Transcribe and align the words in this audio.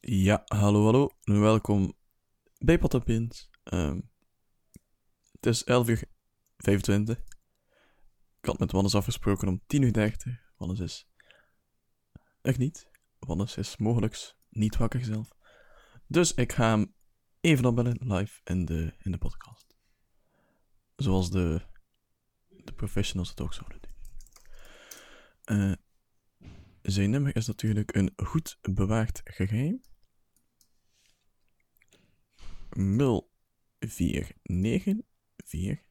Ja, 0.00 0.42
hallo, 0.44 0.84
hallo. 0.84 1.10
Welkom 1.20 1.96
bij 2.58 2.78
Pot 2.78 3.04
Pins. 3.04 3.50
Ehm, 3.62 4.00
het 5.32 5.46
is 5.46 5.64
11 5.64 5.88
uur 5.88 6.04
25. 6.56 7.18
Ik 8.40 8.44
had 8.44 8.58
met 8.58 8.72
Wannes 8.72 8.94
afgesproken 8.94 9.48
om 9.48 9.62
10 9.66 9.82
uur 9.82 9.92
30. 9.92 10.52
Wannes 10.56 10.80
is 10.80 11.08
echt 12.42 12.58
niet. 12.58 12.90
Wannes 13.18 13.56
is 13.56 13.76
mogelijk 13.76 14.34
niet 14.48 14.76
wakker 14.76 15.04
zelf. 15.04 15.30
Dus 16.06 16.34
ik 16.34 16.52
ga 16.52 16.68
hem 16.68 16.94
even 17.40 17.64
opbellen 17.64 17.98
live 18.00 18.40
in 18.44 18.64
de, 18.64 18.94
in 18.98 19.10
de 19.10 19.18
podcast. 19.18 19.76
Zoals 20.96 21.30
de, 21.30 21.62
de 22.48 22.72
professionals 22.72 23.30
het 23.30 23.40
ook 23.40 23.54
zouden 23.54 23.80
doen. 23.80 23.96
Eh, 25.44 25.72
zijn 26.90 27.10
nummer 27.10 27.36
is 27.36 27.46
natuurlijk 27.46 27.96
een 27.96 28.12
goed 28.16 28.58
bewaard 28.62 29.20
geheim. 29.24 29.80
04940 33.78 35.82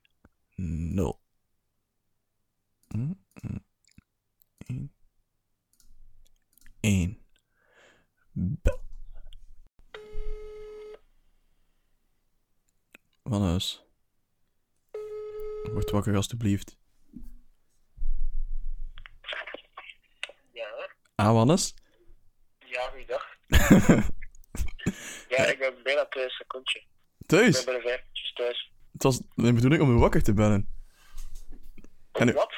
1 6.80 7.18
Bel. 8.32 8.86
Wannes. 13.24 13.86
Word 15.64 15.91
wakker 15.91 16.16
alstublieft. 16.16 16.77
Ah, 21.20 21.34
Wannes? 21.34 21.73
ja, 22.59 22.89
goeiedag. 22.89 23.26
Ja, 25.30 25.45
ik 25.45 25.59
ben 25.59 25.84
bijna 25.84 26.05
thuis, 26.05 26.35
secondje. 26.38 26.80
Ik 26.80 27.27
Thuis? 27.27 27.63
ben 27.63 27.65
bijna 27.65 27.82
vijf 27.82 28.01
thuis. 28.34 28.71
Het 28.91 29.04
was 29.04 29.21
mijn 29.35 29.55
bedoeling 29.55 29.82
om 29.82 29.93
je 29.93 29.99
wakker 29.99 30.24
te 30.24 30.34
bellen. 30.34 30.70
En 32.12 32.27
u- 32.27 32.34
Wat? 32.34 32.54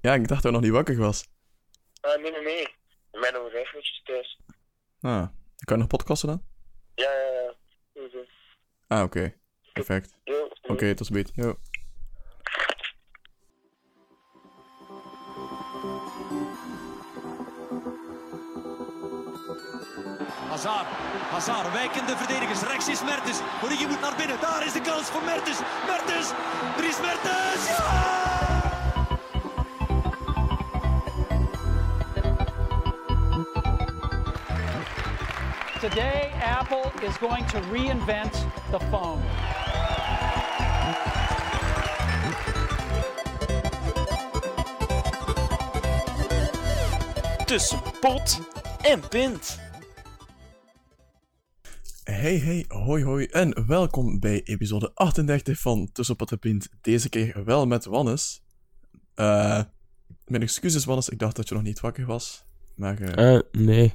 Ja, 0.00 0.14
ik 0.14 0.28
dacht 0.28 0.42
dat 0.42 0.42
je 0.42 0.50
nog 0.50 0.60
niet 0.60 0.70
wakker 0.70 0.96
was. 0.96 1.28
Ah, 2.00 2.22
nee, 2.22 2.30
nee, 2.30 2.42
nee. 2.42 2.60
Ik 2.60 3.20
ben 3.20 3.34
over 3.36 3.50
vijf 3.50 3.68
minuutjes 3.72 4.00
thuis. 4.04 4.40
Ah, 5.00 5.28
kan 5.64 5.76
je 5.76 5.76
nog 5.76 5.86
podcasten 5.86 6.28
dan? 6.28 6.42
Ja, 6.94 7.12
ja, 7.12 7.32
ja. 7.32 7.54
Mhm. 7.94 8.16
Ah, 8.86 9.02
oké. 9.02 9.34
Perfect. 9.72 10.14
Jo, 10.24 10.48
Oké, 10.62 10.94
tot 10.94 11.06
ziens. 11.06 11.30
Hazard, 21.40 21.72
wijkende 21.72 22.16
verdedigers. 22.16 22.62
Rechts 22.62 22.88
is 22.88 23.02
Mertens. 23.02 23.38
Origi 23.64 23.86
moet 23.86 24.00
naar 24.00 24.14
binnen. 24.16 24.36
Daar 24.40 24.66
is 24.66 24.72
de 24.72 24.80
kans 24.80 25.06
voor 25.06 25.22
Mertens. 25.22 25.58
Mertens, 25.86 26.28
Dries 26.76 27.00
Mertens. 27.00 27.66
Ja! 27.68 28.28
Today, 35.80 36.30
Apple 36.58 36.92
is 37.00 37.16
going 37.16 37.48
to 37.48 37.58
reinvent 37.72 38.46
the 38.70 38.78
phone. 38.90 39.20
tussen 47.44 47.80
pot 48.00 48.40
en 48.80 49.08
pint. 49.08 49.59
Hey, 52.20 52.38
hey, 52.38 52.64
hoi, 52.68 53.04
hoi 53.04 53.24
en 53.26 53.66
welkom 53.66 54.18
bij 54.18 54.42
episode 54.42 54.90
38 54.94 55.60
van 55.60 55.92
Tussen 55.92 56.16
Pot 56.16 56.30
en 56.30 56.38
Pint. 56.38 56.68
Deze 56.80 57.08
keer 57.08 57.44
wel 57.44 57.66
met 57.66 57.84
Wannes. 57.84 58.42
Eh, 59.14 59.62
mijn 60.26 60.42
excuses, 60.42 60.84
Wannes, 60.84 61.08
ik 61.08 61.18
dacht 61.18 61.36
dat 61.36 61.48
je 61.48 61.54
nog 61.54 61.62
niet 61.62 61.80
wakker 61.80 62.06
was. 62.06 62.44
Maar 62.76 63.00
eh, 63.00 63.34
Ah, 63.34 63.42
nee. 63.52 63.92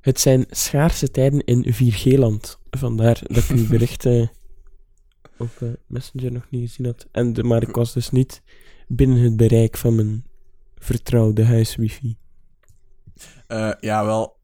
Het 0.00 0.20
zijn 0.20 0.44
schaarse 0.50 1.10
tijden 1.10 1.44
in 1.44 1.64
4G-land. 1.74 2.58
Vandaar 2.70 3.20
dat 3.22 3.36
ik 3.36 3.56
uw 3.56 3.68
bericht 3.76 4.06
eh, 4.06 4.26
op 5.38 5.50
eh, 5.60 5.68
Messenger 5.86 6.32
nog 6.32 6.46
niet 6.50 6.68
gezien 6.68 6.86
had. 6.86 7.08
En 7.12 7.32
de, 7.32 7.42
maar 7.42 7.62
ik 7.62 7.74
was 7.74 7.92
dus 7.92 8.10
niet 8.10 8.42
binnen 8.88 9.18
het 9.18 9.36
bereik 9.36 9.76
van 9.76 9.94
mijn 9.94 10.24
vertrouwde 10.74 11.44
huiswifi. 11.44 12.16
eh, 13.46 13.72
ja, 13.80 14.04
wel. 14.04 14.40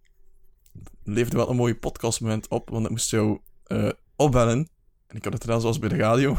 Leefde 1.11 1.37
wel 1.37 1.51
een 1.51 1.57
mooi 1.57 1.75
podcastmoment 1.75 2.49
op, 2.49 2.69
want 2.71 2.85
ik 2.85 2.91
moest 2.91 3.11
jou 3.11 3.41
eh, 3.65 3.91
opbellen. 4.17 4.69
En 5.07 5.17
ik 5.17 5.25
had 5.25 5.33
het 5.33 5.43
gedaan 5.43 5.61
zoals 5.61 5.79
bij 5.79 5.89
de 5.89 5.97
radio. 5.97 6.35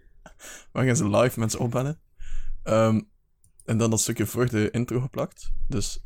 Waar 0.72 0.84
gaan 0.84 0.96
ze 0.96 1.08
live 1.08 1.38
mensen 1.38 1.60
opbellen. 1.60 2.00
Ehm, 2.62 3.00
en 3.64 3.78
dan 3.78 3.90
dat 3.90 4.00
stukje 4.00 4.26
voor 4.26 4.48
de 4.50 4.70
intro 4.70 5.00
geplakt. 5.00 5.52
Dus 5.68 6.04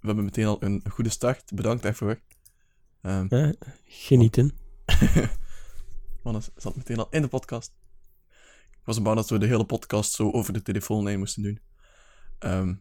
we 0.00 0.06
hebben 0.06 0.24
meteen 0.24 0.46
al 0.46 0.62
een 0.62 0.82
goede 0.90 1.10
start. 1.10 1.54
Bedankt 1.54 1.82
daarvoor. 1.82 2.20
Ehm, 3.02 3.26
Eh, 3.28 3.50
genieten. 3.84 4.52
Man, 6.22 6.34
het 6.34 6.50
zat 6.56 6.76
meteen 6.76 6.98
al 6.98 7.08
in 7.10 7.22
de 7.22 7.28
podcast. 7.28 7.72
Ik 8.70 8.84
was 8.84 9.02
bang 9.02 9.16
dat 9.16 9.30
we 9.30 9.38
de 9.38 9.46
hele 9.46 9.64
podcast 9.64 10.12
zo 10.12 10.30
over 10.30 10.52
de 10.52 10.62
telefoon 10.62 11.06
heen 11.06 11.18
moesten 11.18 11.42
doen. 11.42 11.60
Ehm, 12.38 12.74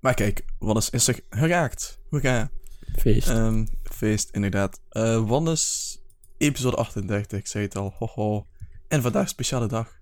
maar 0.00 0.14
kijk, 0.14 0.44
Wannes 0.58 0.90
is 0.90 1.08
er 1.08 1.20
geraakt. 1.30 2.00
We 2.10 2.20
gaan. 2.20 2.50
Feest. 2.98 3.28
Ehm, 3.28 3.66
feest, 3.82 4.30
inderdaad. 4.30 4.80
Eh 4.88 5.28
Wannes, 5.28 5.98
episode 6.38 6.76
38, 6.76 7.38
ik 7.38 7.46
zei 7.46 7.64
het 7.64 7.76
al. 7.76 7.94
Hoho. 7.98 8.46
En 8.88 9.02
vandaag 9.02 9.28
speciale 9.28 9.66
dag. 9.66 10.00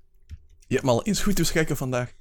Je 0.66 0.74
hebt 0.74 0.86
me 0.86 0.90
al 0.90 1.04
eens 1.04 1.22
goed 1.22 1.36
te 1.36 1.44
schrikken 1.44 1.76
vandaag. 1.76 2.12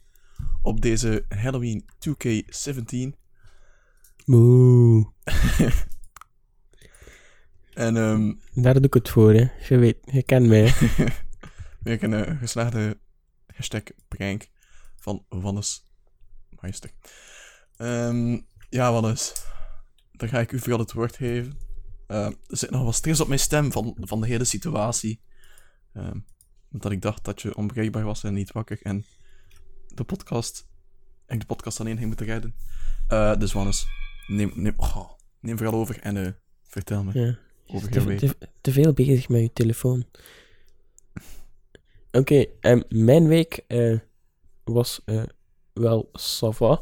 Op 0.62 0.82
deze 0.82 1.26
Halloween 1.30 1.86
2K17. 2.00 3.16
Moe. 4.26 5.12
En 7.74 7.98
ehm 7.98 8.34
Daar 8.54 8.74
doe 8.74 8.84
ik 8.84 8.94
het 8.94 9.10
voor, 9.10 9.34
hè. 9.34 9.48
Je 9.68 9.78
weet, 9.78 9.98
je 10.04 10.24
kent 10.24 10.48
mij. 10.48 10.74
weer 11.84 12.04
een 12.04 12.14
eh, 12.14 12.40
geslaagde 12.40 12.98
hashtag 13.56 13.82
prank 14.08 14.48
van 14.96 15.26
Wannes 15.30 15.88
Meister. 16.60 16.90
Ehm, 17.76 18.40
ja, 18.70 18.92
Wannes. 18.92 19.34
Dan 20.18 20.30
ga 20.30 20.40
ik 20.40 20.52
u 20.52 20.60
vooral 20.60 20.80
het 20.80 20.94
woord 20.94 21.16
geven. 21.16 21.58
Eh, 22.08 22.26
er 22.26 22.58
zit 22.58 22.70
nog 22.70 22.84
wat 22.84 22.96
stress 22.96 23.22
op 23.22 23.28
mijn 23.28 23.40
stem 23.40 23.72
van, 23.72 23.98
van 24.00 24.22
de 24.22 24.28
hele 24.28 24.44
situatie. 24.44 25.20
Ehm, 25.94 26.20
omdat 26.72 26.92
ik 26.92 27.02
dacht 27.02 27.24
dat 27.26 27.42
je 27.42 27.56
onbereikbaar 27.56 28.04
was 28.04 28.24
en 28.24 28.34
niet 28.34 28.52
wakker. 28.52 28.80
En 28.82 29.06
de 29.88 30.04
podcast... 30.04 30.68
En 31.26 31.40
de 31.40 31.46
podcast 31.46 31.80
alleen 31.80 31.96
ging 31.96 32.08
moeten 32.08 32.26
redden. 32.26 32.56
Eh, 33.08 33.38
dus 33.38 33.54
Wannes, 33.54 33.88
neem, 34.28 34.52
neem, 34.56 34.74
oh, 34.78 35.12
neem 35.40 35.58
vooral 35.58 35.80
over 35.80 36.00
en 36.00 36.18
eh, 36.26 36.32
vertel 36.64 37.04
me 37.04 37.20
Ja. 37.20 37.38
over 37.66 37.90
Te, 37.90 38.04
week. 38.04 38.20
te, 38.20 38.38
te 38.62 38.72
veel 38.72 38.94
bezig 38.94 39.30
met 39.30 39.42
je 39.42 39.54
telefoon. 39.54 40.06
Oké, 42.12 42.46
ehm, 42.60 42.82
mijn 42.90 43.28
week 43.28 43.64
eh, 43.68 44.00
was 44.64 45.02
wel 45.74 46.10
sava. 46.14 46.82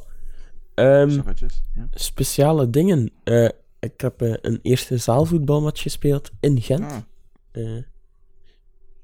Ehm 0.76 1.10
ja. 1.10 1.88
speciale 1.92 2.70
dingen. 2.70 3.12
Eh, 3.24 3.50
ik 3.80 4.02
heb 4.02 4.22
eh, 4.22 4.34
een 4.42 4.60
eerste 4.62 4.98
zaalvoetbalmatch 4.98 5.82
gespeeld 5.82 6.32
in 6.40 6.62
Gent. 6.62 6.92
Ah. 6.92 6.98
Eh, 7.52 7.84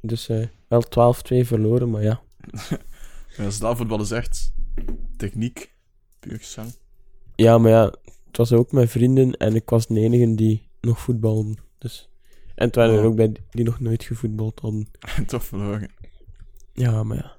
dus 0.02 0.28
wel 0.68 0.84
12-2 0.84 1.46
verloren, 1.48 1.90
maar 1.90 2.04
ja. 2.04 2.22
Ja, 3.38 3.50
zaalvoetbal 3.50 4.02
is 4.02 4.12
echt 4.12 4.54
techniek, 5.18 5.74
puur 6.20 6.38
zang. 6.42 6.74
Ja, 7.36 7.58
maar 7.58 7.72
ja, 7.72 7.84
het 8.28 8.38
was 8.38 8.52
ook 8.52 8.72
met 8.72 8.90
vrienden 8.90 9.38
en 9.38 9.56
ik 9.56 9.70
was 9.70 9.88
de 9.88 10.00
enige 10.00 10.36
die 10.36 10.68
nog 10.82 11.00
voetbalde. 11.00 11.56
Dus. 11.78 12.10
En 12.56 12.66
het 12.68 12.76
waren 12.76 12.94
er 12.94 13.00
Oh. 13.00 13.06
ook 13.06 13.16
bij 13.16 13.32
die 13.50 13.66
nog 13.66 13.80
nooit 13.80 14.04
gevoetbald 14.04 14.60
hadden. 14.60 14.88
En 15.16 15.26
toch 15.26 15.44
verloren. 15.44 15.90
Ja, 16.74 17.04
maar 17.04 17.18
ja. 17.18 17.36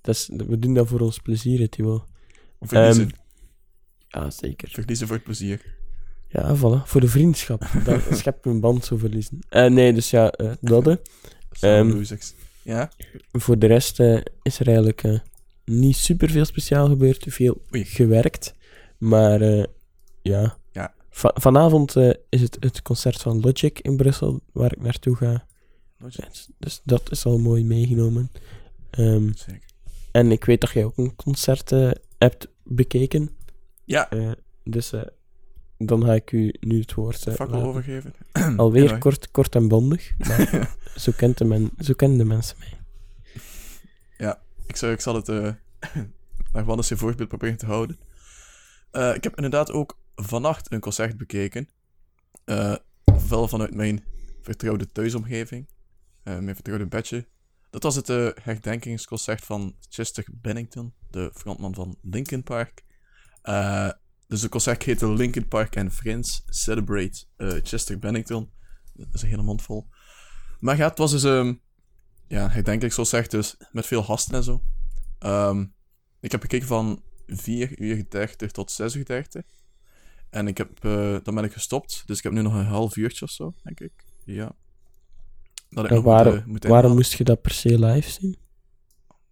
Dat 0.00 0.14
is, 0.14 0.30
we 0.36 0.58
doen 0.58 0.74
dat 0.74 0.88
voor 0.88 1.00
ons 1.00 1.18
plezier, 1.18 1.60
het 1.60 1.76
wel. 1.76 2.04
Verliezen. 2.60 3.02
Ehm, 3.10 3.16
Ja, 4.14 4.30
zeker. 4.30 4.68
Verliezen 4.70 5.06
voor 5.06 5.16
het 5.16 5.24
plezier. 5.24 5.60
Ja, 6.28 6.56
voilà. 6.56 6.86
Voor 6.88 7.00
de 7.00 7.08
vriendschap. 7.08 7.64
Dat 7.84 8.02
schept 8.18 8.46
een 8.46 8.60
band 8.60 8.84
zo 8.84 8.96
verliezen. 8.96 9.38
Eh, 9.48 9.70
nee, 9.70 9.92
dus 9.92 10.10
ja, 10.10 10.30
eh 10.30 10.52
dat. 10.60 11.00
losers. 11.60 12.34
Ja? 12.62 12.90
Voor 13.32 13.58
de 13.58 13.66
rest 13.66 14.00
eh, 14.00 14.20
is 14.42 14.58
er 14.60 14.66
eigenlijk 14.66 15.20
niet 15.64 15.96
super 15.96 16.30
veel 16.30 16.44
speciaal 16.44 16.86
gebeurd. 16.88 17.24
Veel 17.28 17.62
Oei. 17.74 17.84
gewerkt. 17.84 18.54
Maar 18.98 19.40
ja. 20.22 20.56
Ja. 20.72 20.94
Va- 21.10 21.34
vanavond 21.34 21.96
is 22.28 22.40
het 22.40 22.56
het 22.60 22.82
concert 22.82 23.20
van 23.20 23.40
Logic 23.40 23.78
in 23.80 23.96
Brussel, 23.96 24.40
waar 24.52 24.72
ik 24.72 24.82
naartoe 24.82 25.16
ga. 25.16 25.46
Dus, 25.98 26.48
dus 26.58 26.80
dat 26.84 27.10
is 27.10 27.24
al 27.24 27.38
mooi 27.38 27.64
meegenomen. 27.64 28.30
Ehm, 28.90 29.30
Zeker. 29.34 29.68
en 30.10 30.32
ik 30.32 30.44
weet 30.44 30.60
dat 30.60 30.70
jij 30.70 30.84
ook 30.84 30.96
een 30.98 31.16
concert 31.16 31.70
hebt 32.18 32.48
bekeken. 32.64 33.30
Ja, 33.84 34.10
Eh, 34.10 34.30
dus 34.64 34.92
eh, 34.92 35.02
dan 35.78 36.04
ga 36.04 36.12
ik 36.14 36.32
u 36.32 36.54
nu 36.60 36.80
het 36.80 36.94
woord 36.94 37.16
fakkel 37.18 37.46
laten. 37.46 37.62
overgeven. 37.68 38.14
Alweer 38.56 38.80
Anyway. 38.82 38.98
kort, 38.98 39.30
kort 39.30 39.54
en 39.54 39.68
bondig, 39.68 40.12
maar 40.18 40.76
zo, 40.96 41.12
kent 41.16 41.38
de 41.38 41.44
men, 41.44 41.70
zo 41.78 41.92
kennen 41.94 42.18
de 42.18 42.24
mensen 42.24 42.56
mij. 42.58 42.72
Ik, 44.66 44.76
zou, 44.76 44.92
ik 44.92 45.00
zal 45.00 45.14
het 45.14 45.26
naar 46.52 46.64
Wannes 46.64 46.86
zijn 46.86 46.98
voorbeeld 46.98 47.28
proberen 47.28 47.56
te 47.56 47.66
houden. 47.66 47.98
Ik 48.92 49.24
heb 49.24 49.36
inderdaad 49.36 49.70
ook 49.72 49.98
vannacht 50.14 50.72
een 50.72 50.80
concert 50.80 51.16
bekeken. 51.16 51.68
Eh 52.44 52.74
wel 53.28 53.48
vanuit 53.48 53.74
mijn 53.74 54.04
vertrouwde 54.42 54.92
thuisomgeving. 54.92 55.68
Mijn 56.22 56.54
vertrouwde 56.54 56.86
bedje. 56.86 57.26
Dat 57.70 57.82
was 57.82 57.94
het 57.96 58.06
herdenkingsconcert 58.42 59.44
van 59.44 59.74
Chester 59.88 60.24
Bennington, 60.32 60.92
de 61.10 61.30
frontman 61.34 61.74
van 61.74 61.96
Linkin 62.02 62.42
Park. 62.42 62.82
Eh, 63.44 63.90
dus 64.26 64.42
het 64.42 64.50
concert 64.50 64.82
heette 64.82 65.12
Linkin 65.12 65.48
Park 65.48 65.76
and 65.76 65.92
Friends 65.92 66.42
Celebrate 66.46 67.24
eh, 67.36 67.54
Chester 67.62 67.98
Bennington. 67.98 68.50
Dat 68.92 69.06
is 69.12 69.22
een 69.22 69.28
hele 69.28 69.42
mond 69.42 69.62
vol. 69.62 69.88
Maar 70.60 70.76
ja, 70.76 70.88
het 70.88 70.98
was 70.98 71.10
dus 71.10 71.24
ehm 71.24 71.54
ja, 72.28 72.48
herdenkingsconcert, 72.48 73.30
dus 73.30 73.56
met 73.72 73.86
veel 73.86 74.02
gasten 74.02 74.34
en 74.34 74.42
zo. 74.42 74.62
Ehm, 75.18 75.64
ik 76.20 76.32
heb 76.32 76.40
gekeken 76.40 76.66
van 76.66 77.02
4 77.26 77.80
uur 77.80 78.04
30 78.08 78.50
tot 78.50 78.70
6 78.70 78.94
uur 78.94 79.04
30. 79.04 79.42
En 80.30 80.48
ik 80.48 80.58
heb, 80.58 80.84
eh, 80.84 81.16
dan 81.22 81.34
ben 81.34 81.44
ik 81.44 81.52
gestopt. 81.52 82.02
Dus 82.06 82.16
ik 82.16 82.22
heb 82.22 82.32
nu 82.32 82.42
nog 82.42 82.54
een 82.54 82.64
half 82.64 82.96
uurtje 82.96 83.24
of 83.24 83.30
zo, 83.30 83.54
denk 83.62 83.80
ik. 83.80 83.92
Ja. 84.24 84.56
Dat 85.70 85.84
ik 85.84 85.90
nog 85.90 86.04
waarom, 86.04 86.34
moet, 86.34 86.46
moet 86.46 86.64
waarom 86.64 86.94
moest 86.94 87.12
je 87.12 87.24
dat 87.24 87.42
per 87.42 87.52
se 87.52 87.78
live 87.78 88.10
zien? 88.10 88.38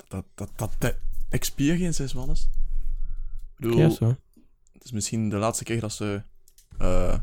Dat, 0.08 0.24
dat, 0.34 0.50
dat 0.56 0.74
de 0.78 0.96
experience 1.28 2.02
is, 2.02 2.12
mannes. 2.12 2.48
Bedoel, 3.62 3.78
Ja, 3.78 3.88
zo. 3.90 4.16
het 4.72 4.84
is 4.84 4.92
misschien 4.92 5.28
de 5.28 5.36
laatste 5.36 5.64
keer 5.64 5.80
dat 5.80 5.92
ze, 5.92 6.22
eh, 6.78 7.18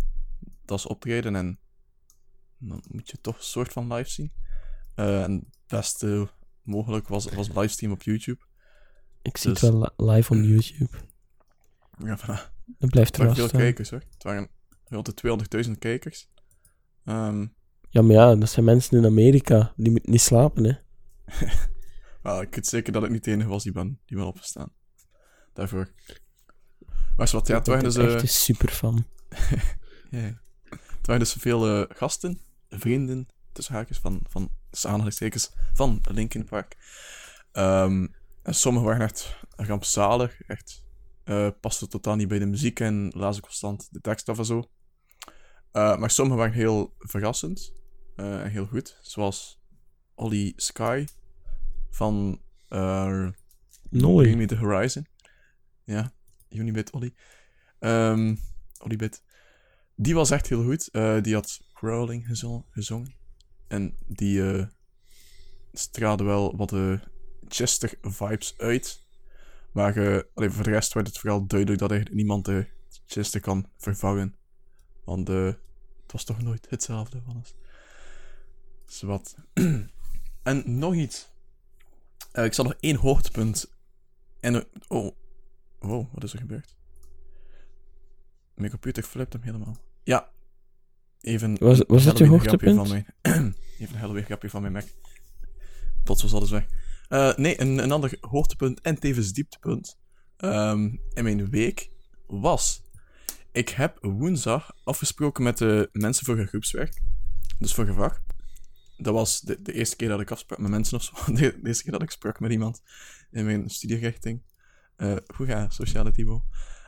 dat 0.65 0.81
ze 0.81 0.88
optreden 0.89 1.36
en 1.36 1.59
dan 2.57 2.83
moet 2.88 3.09
je 3.09 3.21
toch 3.21 3.38
een 3.38 3.44
soort 3.44 3.74
van 3.74 3.94
live 3.94 4.09
zien. 4.09 4.33
Eh, 4.95 5.24
en 5.24 5.33
het 5.33 5.57
beste 5.68 6.30
mogelijk 6.62 7.07
was, 7.07 7.25
was 7.33 7.47
livestream 7.47 7.91
op 7.94 8.01
YouTube. 8.01 8.45
Ik 9.21 9.38
zie 9.38 9.51
dus- 9.51 9.62
het 9.62 9.71
wel 9.71 9.91
li- 9.97 10.12
live 10.12 10.33
op 10.33 10.39
YouTube. 10.44 10.97
Ja, 12.03 12.18
voilà. 12.19 12.53
Dat 12.65 12.89
blijft 12.89 13.18
er 13.18 13.35
veel 13.35 13.50
kijkers 13.50 13.89
hoor. 13.89 14.03
Het 14.13 14.24
waren 14.24 14.50
rond 14.85 15.06
de 15.06 15.13
200.000 15.13 15.77
kijkers. 15.80 16.30
Ehm, 17.03 17.47
Ja, 17.89 18.01
maar 18.01 18.15
ja, 18.15 18.35
dat 18.35 18.50
zijn 18.50 18.65
mensen 18.65 18.97
in 18.97 19.06
Amerika. 19.06 19.74
Die 19.75 19.92
moeten 19.92 20.12
niet 20.12 20.21
slapen, 20.21 20.63
hè. 20.63 20.74
wel, 22.21 22.42
ik 22.42 22.56
weet 22.56 22.68
zeker 22.68 22.94
dat 22.94 23.03
ik 23.03 23.09
niet 23.09 23.24
de 23.24 23.31
enige 23.31 23.50
was 23.50 23.63
die 23.63 23.71
ben, 23.71 24.00
die 24.06 24.18
ben 24.18 24.25
opgestaan. 24.27 24.74
Daarvoor. 25.53 25.94
Maar 27.19 27.30
wat, 27.31 27.48
ja, 27.48 27.54
het 27.54 27.68
Ik 27.68 27.74
waren 27.74 27.83
dus, 27.83 27.95
echt 27.95 28.16
eh, 28.16 28.21
een 28.21 28.27
superfan. 28.27 29.06
ja, 30.10 30.39
het 30.69 31.06
waren 31.06 31.19
dus 31.19 31.33
veel 31.39 31.68
eh, 31.68 31.95
gasten, 31.98 32.42
vrienden, 32.69 33.27
tussen 33.51 33.74
haakjes, 33.74 33.98
van, 33.98 34.21
van 34.27 34.50
aanhalingstekens, 34.81 35.51
van 35.74 36.01
Linkin 36.12 36.45
Park. 36.45 36.77
Ehm, 37.51 38.07
en 38.44 38.56
sommigen 38.56 38.88
waren 38.88 39.06
echt 39.06 39.38
rampzalig, 39.56 40.42
echt 40.42 40.83
eh 41.24 41.48
pasten 41.62 41.89
totaal 41.89 42.16
niet 42.16 42.27
bij 42.27 42.39
de 42.39 42.45
muziek 42.45 42.80
en 42.80 43.12
lazen 43.16 43.42
constant 43.42 43.88
de 43.92 44.01
tekst 44.01 44.30
af 44.30 44.38
en 44.38 44.45
zo. 44.45 44.69
Maar 45.71 46.12
sommigen 46.12 46.39
waren 46.39 46.54
heel 46.54 46.95
verrassend 46.98 47.74
en 48.16 48.50
heel 48.50 48.66
goed, 48.66 49.00
zoals 49.01 49.60
Ollie 50.16 50.54
Sky 50.56 51.06
van 51.89 52.42
eh 52.68 53.27
Bring. 53.89 54.36
Me 54.36 54.45
The 54.45 54.56
Horizon. 54.56 55.07
Ja, 55.83 56.13
Unibit 56.50 56.92
Ollie. 56.92 57.13
Ehm 57.80 58.36
Ollibit. 58.84 59.24
Die 59.96 60.16
was 60.16 60.30
echt 60.31 60.48
heel 60.50 60.63
goed. 60.63 60.88
Eh, 60.92 61.22
die 61.22 61.34
had 61.34 61.62
Crawling 61.74 62.25
gezo- 62.28 62.66
gezongen. 62.69 63.13
En 63.68 63.96
die 64.07 64.51
eh 64.51 64.66
straalde 65.74 66.24
wel 66.24 66.56
wat 66.57 66.69
de 66.69 67.00
Chester-vibes 67.48 68.54
uit. 68.57 69.06
Maar 69.72 69.98
eh, 69.98 70.22
allee, 70.34 70.50
voor 70.50 70.63
de 70.63 70.69
rest 70.69 70.94
werd 70.94 71.07
het 71.07 71.18
vooral 71.18 71.48
duidelijk 71.48 71.80
dat 71.80 71.90
eigenlijk 71.92 72.19
niemand 72.22 72.46
de 72.46 72.68
Chester 73.06 73.42
kan 73.42 73.69
vervangen. 73.78 74.36
Want 75.04 75.30
eh, 75.30 75.45
het 76.04 76.12
was 76.12 76.24
toch 76.24 76.42
nooit 76.42 76.69
hetzelfde 76.69 77.22
van 77.25 77.36
ons. 77.36 77.56
Dus 78.86 79.02
wat. 79.02 79.36
en 80.44 80.78
nog 80.78 80.94
iets. 80.95 81.30
Eh, 82.31 82.45
ik 82.45 82.54
zal 82.54 82.66
nog 82.66 82.75
één 82.80 82.95
hoogtepunt. 82.95 83.72
En. 84.40 84.56
eh, 84.56 84.62
oh. 84.88 85.18
Oh, 85.80 86.14
wat 86.14 86.24
is 86.24 86.34
er 86.34 86.40
gebeurd? 86.40 86.78
Mijn 88.56 88.72
computer 88.72 89.04
flipt 89.04 89.34
hem 89.34 89.42
helemaal. 89.42 89.78
Ja. 90.04 90.30
Even. 91.22 91.58
Was- 91.60 91.80
een 91.80 91.86
was 91.88 92.04
het 92.04 92.18
je 92.18 92.28
hoogtepunt? 92.28 92.76
Van 92.76 92.90
mijn, 92.90 93.06
even 93.80 93.94
een 93.94 94.00
Halloween 94.00 94.24
grapje 94.24 94.50
van 94.50 94.62
mijn 94.62 94.74
Mac. 94.74 94.86
Plots 96.04 96.22
was 96.22 96.34
alles 96.34 96.50
weg. 96.50 96.66
Eh, 97.10 97.36
nee, 97.36 97.62
een, 97.62 97.78
een 97.78 97.92
ander 97.92 98.18
hoogtepunt 98.22 98.81
en 98.81 99.00
tevens 99.00 99.34
dieptepunt 99.34 99.98
ehm, 100.38 100.96
in 101.14 101.24
mijn 101.24 101.50
week 101.50 101.90
was. 102.28 102.81
Ik 103.52 103.70
heb 103.70 103.98
woensdag 104.02 104.76
afgesproken 104.84 105.44
met 105.44 105.58
de 105.58 105.90
mensen 105.92 106.26
voor 106.26 106.40
een 106.40 106.48
groepswerk. 106.48 107.02
Dus 107.60 107.74
voor 107.74 107.88
een 107.88 107.94
vak. 107.96 108.22
Dat 108.98 109.14
was 109.14 109.42
de, 109.42 109.62
de 109.62 109.74
eerste 109.74 109.96
keer 109.96 110.10
dat 110.10 110.22
ik 110.22 110.31
afsprak 110.31 110.60
met 110.60 110.70
mensen 110.70 110.98
of 110.98 111.04
zo. 111.04 111.14
De, 111.34 111.36
de 111.36 111.68
eerste 111.68 111.84
keer 111.84 111.92
dat 111.92 112.02
ik 112.02 112.12
sprak 112.12 112.40
met 112.40 112.52
iemand 112.52 112.81
in 113.31 113.46
mijn 113.46 113.70
studierichting. 113.70 114.42
Eh 115.00 115.16
hoe 115.36 115.46
ga 115.46 115.69
sociale 115.69 116.12
Thibaut? 116.12 116.42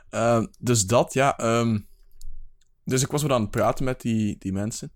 Ehm, 0.08 0.46
dus 0.58 0.86
dat, 0.86 1.12
ja. 1.12 1.38
ehm, 1.38 1.78
dus 2.84 3.02
ik 3.02 3.10
was 3.10 3.22
weer 3.22 3.32
aan 3.32 3.40
het 3.40 3.50
praten 3.50 3.84
met 3.84 4.00
die, 4.00 4.38
die 4.38 4.52
mensen. 4.52 4.92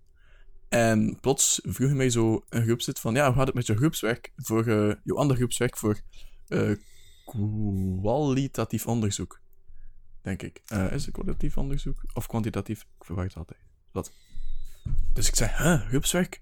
En 0.69 1.19
plots 1.19 1.61
vroeg 1.63 1.91
mij 1.91 2.09
zo 2.09 2.45
een 2.49 2.63
groepszit 2.63 2.99
van... 2.99 3.13
Ja, 3.13 3.25
hoe 3.25 3.35
gaat 3.35 3.45
het 3.45 3.55
met 3.55 3.65
je 3.65 3.75
groepswerk? 3.75 4.31
Voor 4.35 4.67
eh, 4.67 4.93
je 5.03 5.13
ander 5.13 5.35
groepswerk 5.35 5.77
voor 5.77 6.01
eh, 6.47 6.71
kwalitatief 7.25 8.87
onderzoek. 8.87 9.41
Denk 10.21 10.41
ik. 10.41 10.61
Is 10.91 11.05
het 11.05 11.11
kwalitatief 11.11 11.57
onderzoek? 11.57 12.01
Of 12.13 12.27
kwantitatief? 12.27 12.81
Ik 12.81 13.05
verwacht 13.05 13.27
het 13.27 13.37
altijd. 13.37 13.59
Wat? 13.91 14.13
Dus 15.13 15.27
ik 15.27 15.35
zei, 15.35 15.51
huh, 15.57 15.87
groepswerk? 15.87 16.41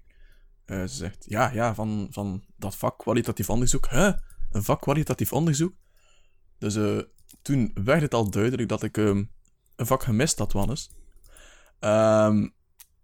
Ze 0.66 0.86
zegt, 0.86 1.24
ja, 1.28 1.50
ja, 1.50 1.74
van, 1.74 2.06
van 2.10 2.44
dat 2.56 2.76
vak 2.76 2.98
kwalitatief 2.98 3.50
onderzoek. 3.50 3.88
Huh? 3.90 4.12
Een 4.50 4.62
vak 4.62 4.80
kwalitatief 4.80 5.32
onderzoek? 5.32 5.74
Dus 6.58 6.74
eh, 6.76 6.98
toen 7.42 7.70
werd 7.84 8.02
het 8.02 8.14
al 8.14 8.30
duidelijk 8.30 8.68
dat 8.68 8.82
ik 8.82 8.96
ehm, 8.96 9.24
een 9.76 9.86
vak 9.86 10.02
gemist 10.02 10.38
had, 10.38 10.52
Wannes. 10.52 10.90
Ehm, 11.78 12.48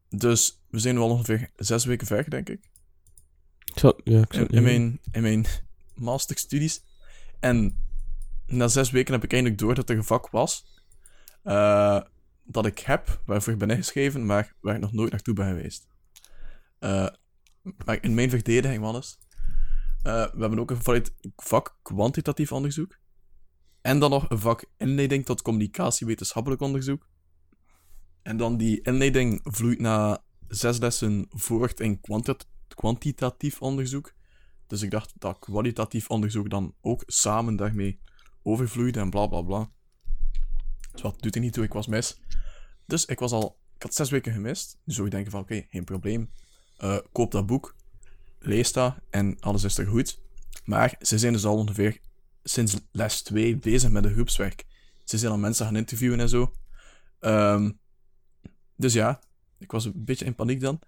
dus 0.09 0.63
we 0.69 0.79
zijn 0.79 0.95
nu 0.95 1.01
al 1.01 1.11
ongeveer 1.11 1.51
zes 1.56 1.85
weken 1.85 2.06
ver, 2.06 2.31
denk 2.31 2.49
ik. 2.49 2.71
Ik 3.75 4.01
ja, 4.05 4.21
ik 4.21 4.32
In, 4.35 4.49
in 4.49 4.63
mijn, 4.63 5.01
in 5.13 5.23
mijn 5.23 5.47
masterstudies. 5.94 6.85
En 7.41 7.77
na 8.47 8.69
zes 8.69 8.91
weken 8.91 9.13
heb 9.15 9.25
ik 9.25 9.32
eindelijk 9.32 9.61
door 9.61 9.75
dat 9.75 9.91
er 9.91 9.97
een 9.97 10.05
vak 10.05 10.31
was. 10.31 10.65
eh, 11.43 12.01
dat 12.44 12.67
ik 12.67 12.79
heb, 12.79 13.23
waarvoor 13.27 13.53
ik 13.53 13.59
ben 13.59 13.71
ingeschreven, 13.71 14.27
maar 14.27 14.55
waar 14.61 14.75
ik 14.75 14.81
nog 14.81 14.93
nooit 14.93 15.11
naartoe 15.11 15.35
ben 15.35 15.47
geweest. 15.47 15.87
Eh, 16.79 17.06
maar 17.85 17.99
in 18.03 18.15
mijn 18.15 18.31
verdediging, 18.31 18.81
Wannes. 18.82 19.19
we 20.03 20.11
hebben 20.39 20.59
ook 20.59 20.71
een 20.71 21.05
vak 21.37 21.79
kwantitatief 21.82 22.53
onderzoek. 22.53 22.99
En 23.82 23.98
dan 23.98 24.10
nog 24.10 24.31
een 24.31 24.39
vak 24.39 24.65
inleiding 24.77 25.24
tot 25.24 25.43
communicatiewetenschappelijk 25.43 26.60
onderzoek. 26.60 27.08
En 28.22 28.36
dan 28.36 28.56
die 28.56 28.81
inleiding 28.81 29.41
vloeit 29.43 29.79
na 29.79 30.24
zes 30.48 30.79
lessen 30.79 31.27
voort 31.31 31.81
in 31.81 32.01
kwantit- 32.01 32.46
kwantitatief 32.69 33.62
onderzoek. 33.62 34.12
Dus 34.67 34.82
ik 34.82 34.91
dacht 34.91 35.12
dat 35.19 35.39
kwalitatief 35.39 36.08
onderzoek 36.08 36.51
dan 36.51 36.74
ook 36.81 37.03
samen 37.06 37.56
daarmee 37.56 38.01
overvloeide 38.43 39.01
en 39.01 39.10
bla 39.10 39.27
bla 39.27 39.43
bla. 39.43 39.70
Dus 40.93 41.03
wat 41.03 41.22
doet 41.22 41.34
er 41.34 41.41
niet 41.41 41.53
toe, 41.53 41.65
ik 41.65 41.72
was 41.72 41.86
mis. 41.86 42.20
Dus 42.86 43.05
ik 43.05 43.19
was 43.19 43.32
al, 43.32 43.58
ik 43.77 43.82
had 43.82 43.94
zes 43.94 44.10
weken 44.10 44.32
gemist. 44.32 44.79
Nu 44.84 44.93
zou 44.93 45.06
je 45.06 45.12
denken 45.12 45.31
van 45.31 45.41
oké, 45.41 45.67
geen 45.69 45.84
probleem. 45.84 46.31
Eh, 46.77 46.98
koop 47.12 47.31
dat 47.31 47.46
boek, 47.46 47.77
lees 48.39 48.72
dat 48.72 48.94
en 49.10 49.41
alles 49.41 49.65
is 49.65 49.79
er 49.79 49.86
goed. 49.86 50.20
Maar 50.65 50.96
ze 51.01 51.19
zijn 51.19 51.32
dus 51.32 51.44
al 51.44 51.56
ongeveer 51.56 52.01
sinds 52.43 52.77
les 52.91 53.22
2 53.22 53.56
bezig 53.56 53.91
met 53.91 54.05
een 54.05 54.13
groepswerk. 54.13 54.65
Ze 55.05 55.19
zijn 55.19 55.32
al 55.32 55.39
mensen 55.39 55.65
gaan 55.67 55.77
interviewen 55.77 56.20
en 56.20 56.29
zo. 56.29 56.53
Ehm, 57.19 57.70
dus 58.77 58.93
ja, 58.93 59.20
ik 59.58 59.70
was 59.70 59.84
een 59.84 60.05
beetje 60.05 60.25
in 60.25 60.34
paniek 60.34 60.61
dan. 60.61 60.81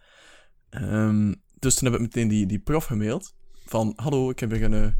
Ehm, 0.68 1.34
dus 1.58 1.74
toen 1.74 1.84
heb 1.84 1.94
ik 1.94 2.00
meteen 2.00 2.28
die, 2.28 2.46
die 2.46 2.58
prof 2.58 2.84
gemaild. 2.84 3.34
Van, 3.66 3.92
hallo, 3.96 4.30
ik 4.30 4.38
heb 4.38 4.50
hier 4.50 4.62
een, 4.62 4.74
eh, 4.74 4.92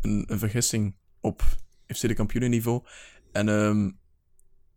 een, 0.00 0.38
vergissing 0.38 0.96
op 1.20 1.42
FC 1.86 2.00
de 2.00 2.14
kampioenenniveau. 2.14 2.84
En 3.32 3.48
ehm, 3.48 3.90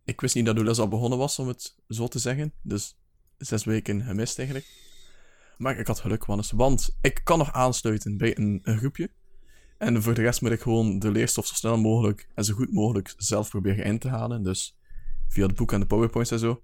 ik 0.04 0.20
wist 0.20 0.34
niet 0.34 0.46
dat 0.46 0.56
de 0.56 0.64
les 0.64 0.78
al 0.78 0.88
begonnen 0.88 1.18
was, 1.18 1.38
om 1.38 1.48
het 1.48 1.76
zo 1.88 2.08
te 2.08 2.18
zeggen. 2.18 2.52
Dus 2.62 2.96
zes 3.38 3.64
weken 3.64 4.02
gemist 4.02 4.38
eigenlijk. 4.38 4.68
Maar 5.56 5.78
ik 5.78 5.86
had 5.86 6.00
geluk. 6.00 6.24
Want 6.24 6.98
ik 7.00 7.20
kan 7.24 7.38
nog 7.38 7.52
aansluiten 7.52 8.16
bij 8.16 8.38
een, 8.38 8.60
een 8.62 8.78
groepje. 8.78 9.10
En 9.80 10.02
voor 10.02 10.14
de 10.14 10.22
rest 10.22 10.40
moet 10.40 10.50
ik 10.50 10.60
gewoon 10.60 10.98
de 10.98 11.10
leerstof 11.10 11.46
zo 11.46 11.54
snel 11.54 11.78
mogelijk 11.78 12.28
en 12.34 12.44
zo 12.44 12.54
goed 12.54 12.72
mogelijk 12.72 13.14
zelf 13.16 13.48
proberen 13.48 13.84
in 13.84 13.98
te 13.98 14.08
halen. 14.08 14.42
Dus 14.42 14.78
via 15.28 15.46
het 15.46 15.56
boek 15.56 15.72
en 15.72 15.80
de 15.80 15.86
powerpoints 15.86 16.30
en 16.30 16.38
zo. 16.38 16.62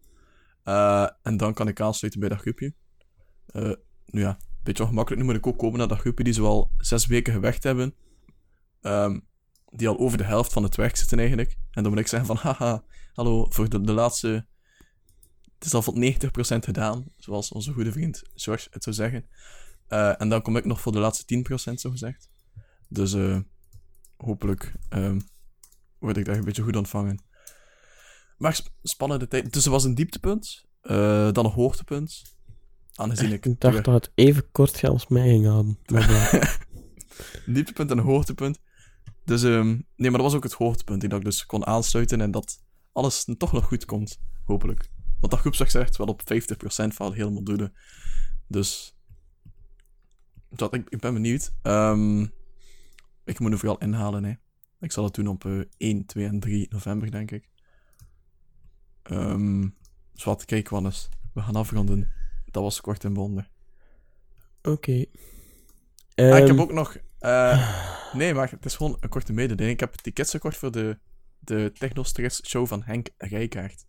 Eh, 0.62 1.08
en 1.22 1.36
dan 1.36 1.54
kan 1.54 1.68
ik 1.68 1.80
aansluiten 1.80 2.20
bij 2.20 2.28
dat 2.28 2.38
groepje. 2.38 2.74
Eh, 3.46 3.72
nu 4.06 4.20
ja, 4.20 4.28
een 4.28 4.62
beetje 4.62 4.82
ongemakkelijk. 4.82 5.22
Nu 5.22 5.28
moet 5.28 5.38
ik 5.38 5.46
ook 5.46 5.58
komen 5.58 5.78
naar 5.78 5.88
dat 5.88 5.98
groepje 5.98 6.24
die 6.24 6.32
zo 6.32 6.44
al 6.44 6.70
zes 6.78 7.06
weken 7.06 7.32
gewerkt 7.32 7.62
hebben. 7.62 7.94
Ehm, 8.80 9.20
die 9.70 9.88
al 9.88 9.98
over 9.98 10.18
de 10.18 10.24
helft 10.24 10.52
van 10.52 10.62
het 10.62 10.76
werk 10.76 10.96
zitten 10.96 11.18
eigenlijk. 11.18 11.56
En 11.70 11.82
dan 11.82 11.92
moet 11.92 12.00
ik 12.00 12.06
zeggen 12.06 12.36
van, 12.36 12.36
haha, 12.52 12.84
hallo, 13.12 13.46
voor 13.50 13.68
de, 13.68 13.80
de 13.80 13.92
laatste... 13.92 14.46
Het 15.54 15.64
is 15.64 15.74
al 15.74 15.82
voor 15.82 15.94
90% 15.94 16.64
gedaan, 16.64 17.04
zoals 17.16 17.52
onze 17.52 17.72
goede 17.72 17.92
vriend 17.92 18.22
George 18.34 18.68
het 18.70 18.82
zou 18.82 18.96
zeggen. 18.96 19.26
Eh, 19.86 20.20
en 20.20 20.28
dan 20.28 20.42
kom 20.42 20.56
ik 20.56 20.64
nog 20.64 20.80
voor 20.80 20.92
de 20.92 20.98
laatste 20.98 21.24
10% 21.70 21.80
zo 21.80 21.90
gezegd. 21.90 22.28
Dus 22.88 23.12
eh, 23.12 23.38
hopelijk 24.16 24.72
ehm, 24.88 25.20
word 25.98 26.16
ik 26.16 26.24
daar 26.24 26.36
een 26.36 26.44
beetje 26.44 26.62
goed 26.62 26.76
ontvangen. 26.76 27.22
Maar 28.38 28.54
sp- 28.54 28.72
spannende 28.82 29.28
tijd. 29.28 29.52
Dus 29.52 29.64
er 29.64 29.70
was 29.70 29.84
een 29.84 29.94
dieptepunt, 29.94 30.64
eh, 30.80 31.32
dan 31.32 31.44
een 31.44 31.50
hoogtepunt. 31.50 32.22
Aangezien 32.94 33.32
ik... 33.32 33.46
Ik 33.46 33.60
dacht 33.60 33.84
dat 33.84 33.94
het 33.94 34.12
even 34.14 34.50
kort 34.50 34.84
als 34.84 35.06
mij 35.06 35.28
ging 35.28 35.46
houden. 35.46 35.78
Een 37.46 37.52
dieptepunt 37.54 37.90
en 37.90 37.98
een 37.98 38.04
hoogtepunt. 38.04 38.58
Dus 39.24 39.42
ehm, 39.42 39.66
nee, 39.96 40.10
maar 40.10 40.20
dat 40.20 40.30
was 40.30 40.34
ook 40.34 40.42
het 40.42 40.52
hoogtepunt. 40.52 41.00
Die 41.00 41.08
dat 41.08 41.18
ik 41.18 41.24
dus 41.24 41.46
kon 41.46 41.66
aansluiten 41.66 42.20
en 42.20 42.30
dat 42.30 42.64
alles 42.92 43.28
toch 43.38 43.52
nog 43.52 43.64
goed 43.64 43.84
komt. 43.84 44.20
Hopelijk. 44.44 44.90
Want 45.20 45.32
dat 45.32 45.40
groepswerk 45.40 45.70
zegt 45.70 45.96
wel 45.96 46.06
op 46.06 46.20
50% 46.20 46.24
van 46.86 47.12
heel 47.12 47.32
module. 47.32 47.72
Dus. 48.46 48.96
Dat, 50.48 50.74
ik, 50.74 50.88
ik 50.88 51.00
ben 51.00 51.14
benieuwd. 51.14 51.52
Ehm, 51.62 52.26
ik 53.26 53.38
moet 53.38 53.52
er 53.52 53.58
vooral 53.58 53.78
inhalen. 53.78 54.24
Hè. 54.24 54.32
Ik 54.80 54.92
zal 54.92 55.04
het 55.04 55.14
doen 55.14 55.26
op 55.26 55.44
eh, 55.44 55.60
1, 55.76 56.06
2 56.06 56.26
en 56.26 56.40
3 56.40 56.66
november, 56.70 57.10
denk 57.10 57.30
ik. 57.30 57.48
Ehm 59.02 59.68
dus 60.12 60.24
wat, 60.24 60.44
kijk, 60.44 60.68
Wannes. 60.68 61.08
We 61.34 61.40
gaan 61.40 61.56
afronden. 61.56 62.12
Dat 62.44 62.62
was 62.62 62.80
kort 62.80 63.04
en 63.04 63.12
bondig. 63.12 63.50
Oké. 64.62 64.92
Ah, 64.92 64.98
ik 64.98 65.06
heb 66.46 66.48
Ehm, 66.48 66.60
ook 66.60 66.72
nog. 66.72 66.96
eh, 67.18 68.12
nee, 68.14 68.34
maar 68.34 68.50
het 68.50 68.64
is 68.64 68.76
gewoon 68.76 68.96
een 69.00 69.08
korte 69.08 69.32
mededeling. 69.32 69.74
Ik 69.74 69.80
heb 69.80 69.94
tickets 69.94 70.30
gekocht 70.30 70.56
voor 70.56 70.70
de, 70.72 70.98
de 71.38 71.70
Technostress 71.78 72.48
show 72.48 72.66
van 72.66 72.82
Henk 72.82 73.08
Rijkaard. 73.18 73.86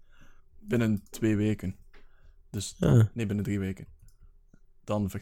Binnen 0.59 1.03
twee 1.09 1.35
weken. 1.35 1.75
Dus. 2.49 2.75
ah, 2.79 3.05
Nee, 3.13 3.25
binnen 3.25 3.45
drie 3.45 3.59
weken. 3.59 3.87
Dan. 4.83 5.09
Ver... 5.09 5.21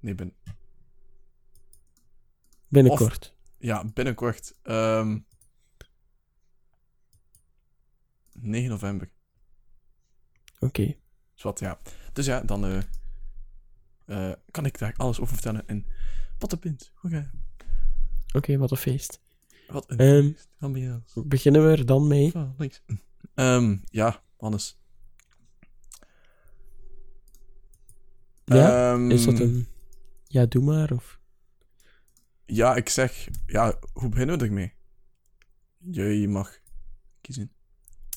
Nee, 0.00 0.14
binnen. 0.14 0.34
Binnenkort. 2.70 3.36
Ja, 3.58 3.84
binnenkort. 3.84 4.58
Ehm 4.62 5.18
9 8.32 8.68
november. 8.70 9.10
Oké. 10.58 10.96
Dus 11.34 11.42
wat, 11.42 11.58
ja. 11.58 11.78
Dus 12.12 12.26
ja, 12.26 12.40
dan. 12.40 12.64
eh, 12.64 12.82
eh, 14.30 14.36
kan 14.50 14.64
ik 14.66 14.78
daar 14.78 14.94
alles 14.96 15.20
over 15.20 15.32
vertellen 15.34 15.62
in 15.66 15.86
Pottenpint. 16.38 16.92
Oké. 17.02 17.30
Oké, 18.32 18.56
wat 18.58 18.70
een 18.70 18.76
feest. 18.76 19.20
Wat 19.68 19.90
een. 19.90 19.98
Ehm, 19.98 20.22
feest. 20.22 20.48
Beginnen 21.28 21.64
we 21.64 21.70
er 21.76 21.86
dan 21.86 22.06
mee? 22.06 22.34
Ah, 22.34 22.58
links. 22.58 22.82
Ehm, 23.34 23.76
ja, 23.84 24.22
Hannes. 24.36 24.78
Ja? 28.44 28.96
Is 29.08 29.24
dat 29.24 29.38
een... 29.38 29.66
Ja, 30.26 30.46
doe 30.46 30.62
maar, 30.64 30.92
of... 30.92 31.19
Ja, 32.52 32.76
ik 32.76 32.88
zeg... 32.88 33.28
Ja, 33.46 33.78
hoe 33.92 34.08
beginnen 34.08 34.38
we 34.38 34.44
ermee? 34.44 34.72
Jij 35.78 36.26
mag 36.26 36.58
kiezen. 37.20 37.52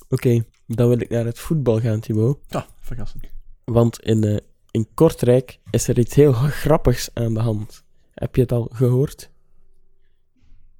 Oké, 0.10 0.46
dan 0.68 0.88
wil 0.88 1.00
ik 1.00 1.10
naar 1.10 1.26
het 1.26 1.40
voetbal 1.40 1.80
gaan, 1.80 2.00
Thibaut. 2.00 2.40
Ja, 2.48 2.68
verrassend. 2.80 3.24
Want 3.64 4.00
in, 4.00 4.24
eh, 4.24 4.38
in 4.72 4.94
Kortrijk 4.94 5.60
is 5.72 5.88
er 5.88 6.00
iets 6.00 6.16
heel 6.16 6.34
grappigs 6.34 7.10
aan 7.14 7.34
de 7.34 7.40
hand. 7.40 7.84
Heb 8.14 8.36
je 8.36 8.42
het 8.42 8.52
al 8.52 8.70
gehoord? 8.74 9.32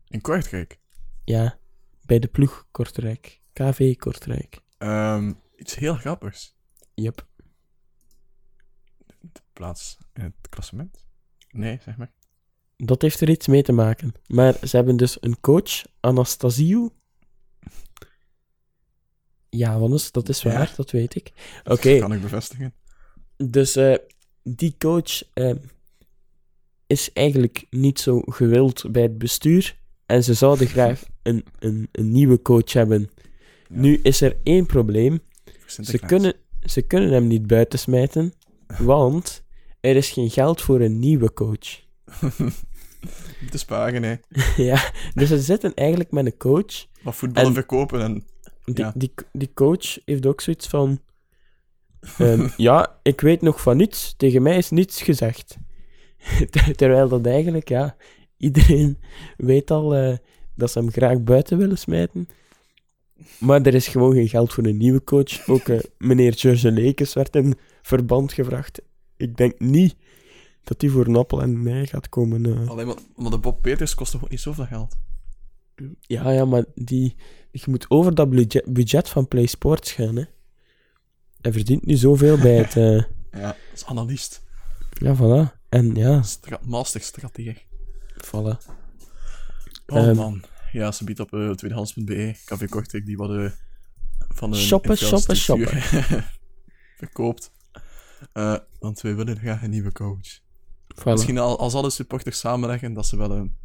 In 0.08 0.22
Kortrijk. 0.22 0.80
Ja, 1.24 1.58
bij 2.06 2.20
de 2.20 2.28
ploeg 2.28 2.68
Kortrijk. 2.72 3.42
KV 3.54 3.96
Kortrijk. 3.96 4.60
Ehm, 4.78 5.34
iets 5.56 5.76
heel 5.76 5.96
grappigs. 5.96 6.56
Yep. 6.94 7.28
De 9.20 9.42
plaats 9.54 9.98
in 10.14 10.24
het 10.24 10.50
klassement? 10.50 11.06
Nee, 11.50 11.80
zeg 11.82 11.98
maar. 11.98 12.12
Dat 12.86 13.02
heeft 13.02 13.22
er 13.22 13.30
iets 13.30 13.48
mee 13.48 13.62
te 13.64 13.72
maken. 13.72 14.14
Maar 14.28 14.58
ze 14.64 14.76
hebben 14.76 14.98
dus 14.98 15.18
een 15.20 15.40
coach, 15.40 15.84
Anastasiou. 16.00 16.90
Ja, 19.50 19.80
Wannes, 19.80 20.12
dat 20.12 20.30
is 20.30 20.44
waar, 20.44 20.54
Ja. 20.54 20.76
dat 20.76 20.92
weet 20.92 21.16
ik. 21.16 21.32
Oké, 21.64 21.98
Kan 22.00 22.14
ik 22.14 22.22
bevestigen. 22.22 22.74
dus 23.38 23.76
eh, 23.76 23.96
die 24.44 24.76
coach 24.78 25.24
eh, 25.34 25.56
is 26.88 27.14
eigenlijk 27.14 27.66
niet 27.70 28.00
zo 28.00 28.20
gewild 28.26 28.92
bij 28.92 29.02
het 29.02 29.18
bestuur. 29.18 29.78
En 30.06 30.24
ze 30.24 30.34
zouden 30.34 30.68
graag 30.76 31.04
een, 31.24 31.46
een, 31.60 31.88
een 31.92 32.12
nieuwe 32.12 32.42
coach 32.42 32.74
hebben. 32.74 33.00
Ja. 33.00 33.80
Nu 33.80 34.00
is 34.04 34.22
er 34.22 34.38
één 34.44 34.66
probleem. 34.66 35.20
Ze 35.66 36.00
kunnen, 36.00 36.34
ze 36.64 36.82
kunnen 36.82 37.12
hem 37.12 37.28
niet 37.28 37.48
buitensmijten, 37.48 38.34
want 38.78 39.44
er 39.80 39.96
is 39.96 40.10
geen 40.10 40.30
geld 40.30 40.62
voor 40.62 40.82
een 40.82 41.00
nieuwe 41.00 41.34
coach. 41.34 41.82
Te 43.52 43.58
sparen, 43.58 44.04
hè. 44.04 44.16
ja, 44.64 44.92
dus 45.14 45.28
ze 45.30 45.40
zitten 45.42 45.74
eigenlijk 45.74 46.12
met 46.12 46.26
een 46.26 46.38
coach. 46.38 46.86
Wat 47.02 47.16
voetballen 47.16 47.48
En- 47.50 47.56
verkopen 47.56 48.02
en... 48.02 48.26
Die, 48.66 48.76
Ja. 48.78 48.92
die, 48.96 49.14
die 49.32 49.52
coach 49.54 49.98
heeft 50.06 50.26
ook 50.26 50.42
zoiets 50.42 50.68
van... 50.68 51.00
ehm, 52.18 52.48
ja, 52.58 53.00
ik 53.04 53.22
weet 53.22 53.42
nog 53.42 53.62
van 53.62 53.78
niets. 53.78 54.14
Tegen 54.18 54.42
mij 54.42 54.58
is 54.58 54.70
niets 54.70 55.02
gezegd. 55.02 55.58
Ter- 56.50 56.76
Terwijl 56.76 57.08
dat 57.08 57.26
eigenlijk, 57.26 57.70
ja... 57.70 57.96
Iedereen 58.38 58.98
weet 59.38 59.72
al 59.72 59.96
eh, 59.96 60.18
dat 60.56 60.72
ze 60.72 60.80
hem 60.80 60.92
graag 60.92 61.22
buiten 61.24 61.58
willen 61.58 61.78
smijten. 61.78 62.28
Maar 63.40 63.62
er 63.62 63.74
is 63.74 63.88
gewoon 63.88 64.14
geen 64.14 64.30
geld 64.30 64.54
voor 64.54 64.66
een 64.66 64.78
nieuwe 64.78 65.04
coach. 65.04 65.48
Ook 65.48 65.68
eh, 65.68 65.80
meneer 65.98 66.34
George 66.34 66.72
Lekes 66.72 67.14
werd 67.14 67.36
in 67.36 67.56
verband 67.82 68.34
gevraagd. 68.34 68.82
Ik 69.18 69.38
denk 69.38 69.60
niet 69.60 69.96
dat 70.64 70.82
hij 70.82 70.90
voor 70.90 71.08
een 71.08 71.16
appel 71.16 71.42
en 71.42 71.50
een 71.56 71.68
ei 71.68 71.88
gaat 71.88 72.10
komen. 72.10 72.46
eh. 72.46 72.70
Alleen 72.70 72.88
maar, 72.88 72.96
maar 73.16 73.32
de 73.32 73.38
Bob 73.38 73.62
Peters 73.62 73.96
kost 73.96 74.12
toch 74.12 74.24
ook 74.24 74.30
niet 74.30 74.40
zoveel 74.40 74.66
geld? 74.66 74.96
Ja, 76.00 76.30
ja, 76.32 76.46
maar 76.46 76.66
die, 76.76 77.16
je 77.52 77.62
moet 77.66 77.86
over 77.90 78.16
dat 78.16 78.30
budget, 78.30 78.74
budget 78.74 79.10
van 79.10 79.28
Play 79.28 79.46
Sports 79.46 79.92
gaan, 79.92 80.16
hè. 80.16 80.24
Hij 81.42 81.52
verdient 81.54 81.86
nu 81.86 81.96
zoveel 81.96 82.38
bij 82.38 82.56
het... 82.58 82.76
eh, 82.76 83.04
Ja, 83.42 83.56
als 83.72 83.86
analist. 83.86 84.44
ja, 85.00 85.16
voilà. 85.16 85.62
En 85.70 85.96
ja, 85.96 86.22
Stra 86.22 86.60
voilà. 88.26 88.58
Oh 89.88 89.98
Ehm. 89.98 90.16
man. 90.16 90.44
Ja, 90.72 90.92
ze 90.92 91.04
biedt 91.04 91.20
op 91.20 91.34
uh, 91.34 91.52
tweedehands.be. 91.52 92.36
Café 92.46 92.68
Kortrijk 92.68 93.06
die 93.06 93.18
wat 93.18 93.30
eh, 93.30 93.52
van 94.30 94.52
een 94.52 94.58
Shoppen, 94.58 94.98
shoppen, 94.98 95.36
infrastructuur 95.36 96.32
verkoopt. 96.98 97.52
Eh, 98.34 98.56
want 98.80 99.02
wij 99.02 99.16
willen 99.16 99.38
graag 99.38 99.64
een 99.64 99.70
nieuwe 99.70 99.92
coach. 99.92 100.40
Voilà. 101.00 101.04
Misschien 101.04 101.38
al, 101.38 101.60
als 101.60 101.74
alle 101.74 101.90
supporters 101.90 102.40
samenleggen, 102.40 102.94
dat 102.94 103.08
ze 103.08 103.18
wel 103.18 103.32
een, 103.32 103.56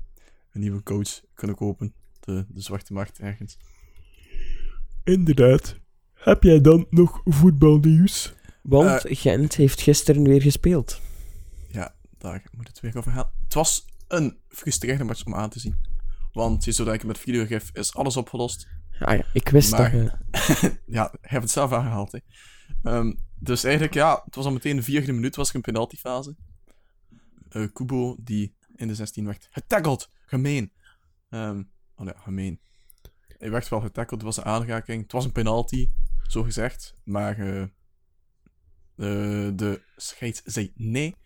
een 0.52 0.60
nieuwe 0.60 0.82
coach 0.82 1.20
kunnen 1.34 1.56
kopen. 1.56 1.94
De, 2.20 2.44
de 2.48 2.60
zwarte 2.60 2.92
markt 2.92 3.18
ergens. 3.18 3.58
Inderdaad. 5.04 5.76
Heb 6.14 6.42
jij 6.42 6.60
dan 6.60 6.86
nog 6.90 7.20
voetbalnieuws? 7.24 8.34
Want 8.62 9.02
Gent 9.04 9.54
heeft 9.54 9.80
gisteren 9.80 10.22
weer 10.22 10.42
gespeeld. 10.42 11.00
Ja, 11.70 11.94
daar 12.18 12.44
moet 12.56 12.68
het 12.68 12.80
weer 12.80 12.96
over 12.96 13.12
gaan. 13.12 13.30
Het 13.44 13.54
was 13.54 13.84
een 14.08 14.38
frustrerende 14.48 15.04
match 15.04 15.24
om 15.24 15.34
aan 15.34 15.50
te 15.50 15.60
zien. 15.60 15.76
Want 16.32 16.64
je 16.64 16.72
zou 16.72 16.88
denken, 16.88 17.06
met 17.06 17.18
videogif 17.18 17.70
is 17.72 17.94
alles 17.94 18.16
opgelost. 18.16 18.68
Ah 19.00 19.16
ja, 19.16 19.24
ik 19.32 19.48
wist 19.48 19.70
Maar- 19.70 19.92
dat 19.92 20.12
ja, 20.86 21.02
hij 21.10 21.18
heeft 21.20 21.42
het 21.42 21.50
zelf 21.50 21.72
aangehaald. 21.72 22.12
Hè. 22.12 22.18
Ehm, 22.82 23.12
dus 23.38 23.64
eigenlijk, 23.64 23.94
ja, 23.94 24.22
het 24.24 24.34
was 24.34 24.44
al 24.44 24.52
meteen 24.52 24.76
de 24.76 24.82
vierde 24.82 25.12
minuut, 25.12 25.36
was 25.36 25.48
er 25.48 25.54
een 25.54 25.60
penaltyfase. 25.60 26.36
Eh 27.50 27.66
Kubo, 27.72 28.16
die 28.20 28.56
in 28.74 28.88
de 28.88 28.94
16 28.94 29.24
werd 29.24 29.48
getackeld. 29.50 30.10
Gemeen. 30.20 30.72
Ehm 31.28 31.62
oh 31.96 32.04
nee, 32.04 32.14
gemeen. 32.16 32.60
Hij 33.38 33.50
werd 33.50 33.68
wel 33.68 33.80
getackeld, 33.80 34.22
het 34.22 34.22
was 34.22 34.36
een 34.36 34.52
aanraking. 34.52 35.02
Het 35.02 35.12
was 35.12 35.24
een 35.24 35.32
penalty, 35.32 35.88
zo 36.28 36.42
gezegd. 36.42 36.94
Maar 37.04 37.38
eh, 37.38 37.62
eh, 37.62 39.52
de 39.56 39.82
scheids 39.96 40.42
zei 40.44 40.72
nee. 40.74 41.16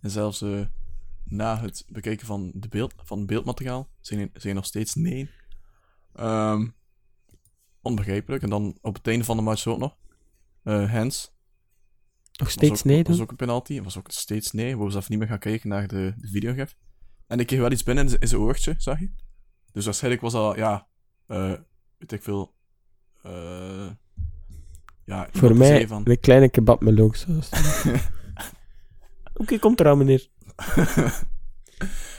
En 0.00 0.10
zelfs 0.10 0.44
na 1.24 1.60
het 1.60 1.84
bekijken 1.88 2.26
van, 2.26 2.52
de 2.54 2.68
beeld, 2.68 2.94
van 2.96 3.26
beeldmateriaal 3.26 3.88
zei 4.00 4.30
hij 4.32 4.52
nog 4.52 4.64
steeds 4.64 4.94
nee. 4.94 5.30
Ehm, 6.14 6.68
onbegrijpelijk. 7.82 8.42
En 8.42 8.50
dan 8.50 8.78
op 8.80 8.94
het 8.94 9.06
einde 9.06 9.24
van 9.24 9.36
de 9.36 9.42
match 9.42 9.66
ook 9.66 9.78
nog. 9.78 9.96
eh 10.62 10.90
Hens. 10.90 11.32
Nog 12.38 12.50
steeds 12.50 12.70
was 12.70 12.80
ook, 12.80 12.86
nee 12.86 13.02
was 13.02 13.12
doen? 13.12 13.22
ook 13.22 13.30
een 13.30 13.36
penalty. 13.36 13.82
Was 13.82 13.98
ook 13.98 14.10
steeds 14.10 14.52
nee. 14.52 14.78
We 14.78 14.90
zelf 14.90 15.08
niet 15.08 15.18
meer 15.18 15.28
gaan 15.28 15.38
kijken 15.38 15.68
naar 15.68 15.88
de, 15.88 16.14
de 16.16 16.28
videogif. 16.28 16.76
En 17.26 17.38
ik 17.38 17.46
kreeg 17.46 17.60
wel 17.60 17.70
iets 17.70 17.82
binnen 17.82 18.18
in 18.18 18.28
zijn 18.28 18.40
oortje, 18.40 18.74
zag 18.76 19.00
je? 19.00 19.10
Dus 19.72 19.84
waarschijnlijk 19.84 20.22
was 20.22 20.32
dat, 20.32 20.56
ja, 20.56 20.88
eh 21.26 21.52
weet 21.98 22.12
ik 22.12 22.22
veel, 22.22 22.54
eh 23.22 23.90
Ja, 25.04 25.28
Voor 25.32 25.56
mij 25.56 25.86
van... 25.86 26.02
een 26.04 26.20
kleine 26.20 26.48
kebab 26.48 26.80
met 26.80 26.98
loogsaus. 26.98 27.48
Oké, 29.34 29.58
komt 29.58 29.80
eraan, 29.80 29.98
meneer. 29.98 30.28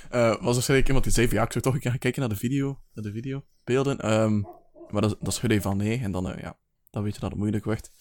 Eh, 0.09 0.41
was 0.41 0.57
er 0.57 0.63
zeker 0.63 0.85
iemand 0.85 1.03
die 1.03 1.13
zei 1.13 1.27
van 1.27 1.35
ja, 1.35 1.43
ik 1.43 1.51
zou 1.51 1.63
toch 1.63 1.73
een 1.73 1.79
keer 1.79 1.89
gaan 1.89 1.99
kijken 1.99 2.19
naar 2.19 2.29
de 2.29 2.35
video, 2.35 2.79
naar 2.93 3.03
de 3.03 3.11
videobeelden. 3.11 3.99
Ehm, 3.99 4.41
maar 4.89 5.01
dat, 5.01 5.17
dat 5.19 5.33
schudde 5.33 5.55
je 5.55 5.61
van 5.61 5.77
nee, 5.77 5.99
en 5.99 6.11
dan, 6.11 6.35
ja, 6.41 6.57
dan 6.89 7.03
weet 7.03 7.13
je 7.13 7.19
dat 7.19 7.29
het 7.29 7.39
moeilijk 7.39 7.65
werd. 7.65 7.91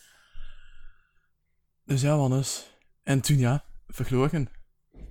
Dus 1.89 2.01
ja, 2.01 2.17
Wannes. 2.17 2.77
En 3.03 3.21
toen 3.21 3.39
ja, 3.39 3.65
verloren. 3.87 4.49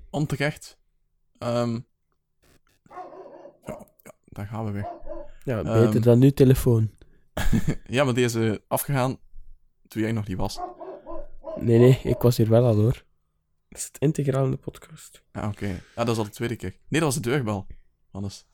Onterecht. 0.10 0.78
Ehm, 1.38 1.80
ja, 3.66 3.86
ja, 4.04 4.14
daar 4.26 4.48
gaan 4.48 4.66
we 4.66 4.72
weer. 4.72 4.88
Ja, 5.44 5.64
beter 5.64 5.96
Ehm. 5.96 6.02
dan 6.02 6.20
nu 6.20 6.32
telefoon. 6.32 6.92
Ja, 7.88 8.04
maar 8.04 8.14
deze 8.14 8.40
is 8.52 8.58
afgegaan 8.68 9.18
toen 9.88 10.02
jij 10.02 10.12
nog 10.12 10.28
niet 10.28 10.38
was. 10.38 10.60
Nee, 11.60 11.80
nee, 11.80 12.00
ik 12.04 12.22
was 12.22 12.38
hier 12.38 12.50
wel 12.50 12.66
al 12.66 12.76
hoor. 12.76 13.04
Is 13.70 13.84
het 13.84 13.98
integraal 13.98 14.46
in 14.46 14.52
de 14.52 14.58
podcast? 14.58 15.24
Ja, 15.32 15.48
oké. 15.48 15.68
Ja, 15.68 16.04
dat 16.04 16.10
is 16.10 16.18
al 16.18 16.24
de 16.24 16.30
tweede 16.30 16.56
keer. 16.56 16.70
Nee, 16.88 17.02
dat 17.02 17.14
was 17.14 17.22
de 17.22 17.30
deurbel. 17.30 17.68
Wannes. 18.12 18.46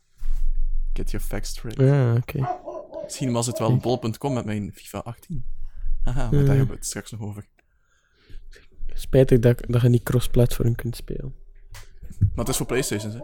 Get 0.93 1.11
your 1.11 1.25
facts 1.25 1.49
straight. 1.49 1.79
Ja, 1.81 2.15
oké. 2.15 2.57
Misschien 3.03 3.31
was 3.31 3.47
het 3.47 3.59
wel 3.59 3.77
bol.com 3.77 4.33
met 4.33 4.45
mijn 4.45 4.71
FIFA 4.73 4.99
18. 4.99 5.45
Haha, 6.03 6.21
maar 6.21 6.31
daar 6.39 6.47
hebben 6.47 6.67
we 6.67 6.73
het 6.73 6.85
straks 6.85 7.11
nog 7.11 7.21
over. 7.21 7.47
Spijtig 9.13 9.39
dat, 9.39 9.63
dat 9.67 9.82
je 9.82 9.89
niet 9.89 10.03
cross-platform 10.03 10.75
kunt 10.75 10.96
spelen. 10.96 11.36
Maar 12.20 12.29
het 12.46 12.48
is 12.48 12.58
voor 12.58 12.65
PlayStations, 12.65 13.13
hè? 13.13 13.20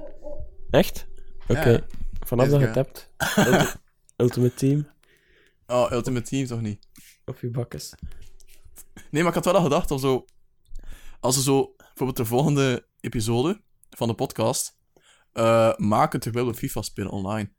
Echt? 0.69 1.07
Oké. 1.47 1.69
Ja. 1.69 1.85
Vanaf 2.19 2.47
dat 2.49 2.59
je 2.59 2.65
het 2.65 2.75
hebt. 2.75 3.11
Ulti- 3.37 3.75
Ultimate 4.23 4.53
Team 4.53 4.87
Oh, 5.67 5.91
Ultimate 5.91 6.29
Team 6.29 6.45
toch 6.47 6.61
niet? 6.61 6.87
op 7.25 7.39
je 7.39 7.49
bakkes. 7.49 7.93
Nee, 9.11 9.21
maar 9.23 9.27
ik 9.27 9.33
had 9.33 9.45
wel 9.45 9.53
al 9.55 9.63
gedacht 9.63 9.91
om 9.91 9.99
zo... 9.99 10.25
Als 11.19 11.35
we 11.35 11.41
zo 11.41 11.73
bijvoorbeeld 11.77 12.17
de 12.17 12.25
volgende 12.25 12.87
episode 12.99 13.61
van 13.89 14.07
de 14.07 14.13
podcast 14.13 14.77
eh, 15.33 15.75
maken 15.77 16.19
terwijl 16.19 16.45
we 16.45 16.53
FIFA 16.53 16.81
spelen 16.81 17.11
online. 17.11 17.51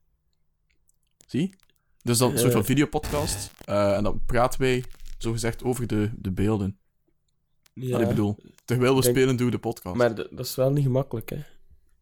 Zie? 1.27 1.55
Dus 2.03 2.19
dat 2.19 2.31
een 2.33 2.39
soort 2.39 2.53
van 2.53 2.61
Eh. 2.61 2.67
videopodcast. 2.67 3.51
eh 3.65 3.97
en 3.97 4.03
dan 4.03 4.25
praten 4.27 4.61
wij, 4.61 4.85
zogezegd, 5.19 5.63
over 5.65 5.87
de, 5.87 6.11
de 6.17 6.33
beelden. 6.33 6.79
Ja, 7.73 7.91
Wat 7.93 8.01
ik 8.01 8.09
bedoel. 8.09 8.37
Terwijl 8.65 8.95
we 8.97 9.01
Denk- 9.03 9.17
spelen, 9.17 9.37
doen 9.37 9.47
we 9.47 9.53
de 9.53 9.59
podcast. 9.59 9.97
maar 9.97 10.15
dat 10.15 10.39
is 10.39 10.55
wel 10.55 10.71
niet 10.73 10.85
gemakkelijk, 10.85 11.31
hè. 11.31 11.39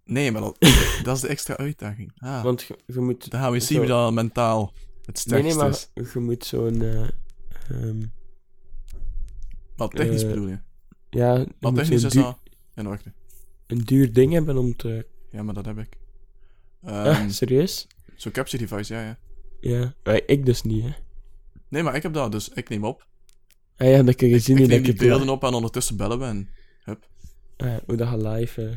Nee, 0.04 0.32
maar 0.32 0.40
dat, 0.40 0.56
dat 1.04 1.16
is 1.16 1.22
de 1.22 1.28
extra 1.28 1.56
uitdaging. 1.56 2.12
Ah, 2.18 2.42
Want 2.42 2.62
je, 2.62 2.78
je 2.86 3.00
moet... 3.00 3.30
dan 3.30 3.40
gaan 3.40 3.52
we 3.52 3.60
zien 3.60 3.78
wie 3.80 3.88
dat 3.88 4.12
mentaal 4.12 4.72
het 5.04 5.06
Nee, 5.06 5.16
sterkst 5.16 5.58
nee, 5.60 5.68
is. 5.68 5.90
maar 5.94 6.12
je 6.12 6.20
moet 6.20 6.44
zo'n... 6.44 6.82
eh, 6.82 7.08
ehm, 7.70 8.02
Wat 9.76 9.90
technisch 9.90 10.22
eh, 10.22 10.28
bedoel 10.28 10.48
je? 10.48 10.58
ja, 11.10 11.44
Wat 11.60 11.74
technisch 11.74 12.02
is 12.04 12.12
dat? 12.12 12.38
In 12.74 12.86
orde. 12.88 13.12
een 13.66 13.78
duur 13.78 14.12
ding 14.12 14.32
hebben 14.32 14.56
om 14.58 14.76
te... 14.76 15.06
Ja, 15.30 15.42
maar 15.42 15.54
dat 15.54 15.64
heb 15.64 15.78
ik. 15.78 15.96
Ah, 16.82 17.06
Ehm 17.06 17.28
serieus? 17.30 17.86
Zo'n 18.16 18.32
capture 18.32 18.66
device, 18.66 18.94
ja, 18.94 19.02
ja. 19.02 19.18
Ja. 19.60 19.94
Maar 20.04 20.20
ik 20.26 20.46
dus 20.46 20.62
niet, 20.62 20.84
hè. 20.84 20.90
Nee, 21.68 21.82
maar 21.82 21.94
ik 21.96 22.02
heb 22.02 22.12
dat, 22.12 22.32
dus 22.32 22.48
ik 22.48 22.68
neem 22.68 22.84
op. 22.84 23.06
Ah 23.78 23.88
ja, 23.88 24.02
dat 24.02 24.14
kun 24.14 24.28
je 24.28 24.34
Ik, 24.34 24.42
zien 24.42 24.56
ik 24.56 24.60
neem 24.60 24.68
die 24.70 24.78
ik 24.78 24.86
het 24.86 25.08
beelden 25.08 25.28
op 25.28 25.44
en 25.44 25.54
ondertussen 25.54 25.96
bellen 25.96 26.18
we 26.18 26.24
en... 26.24 26.48
Hup. 26.84 27.08
Ah 27.56 27.66
ja, 27.68 27.80
hoe 27.86 27.96
dat 27.96 28.08
je 28.10 28.28
live 28.28 28.66
eh, 28.68 28.76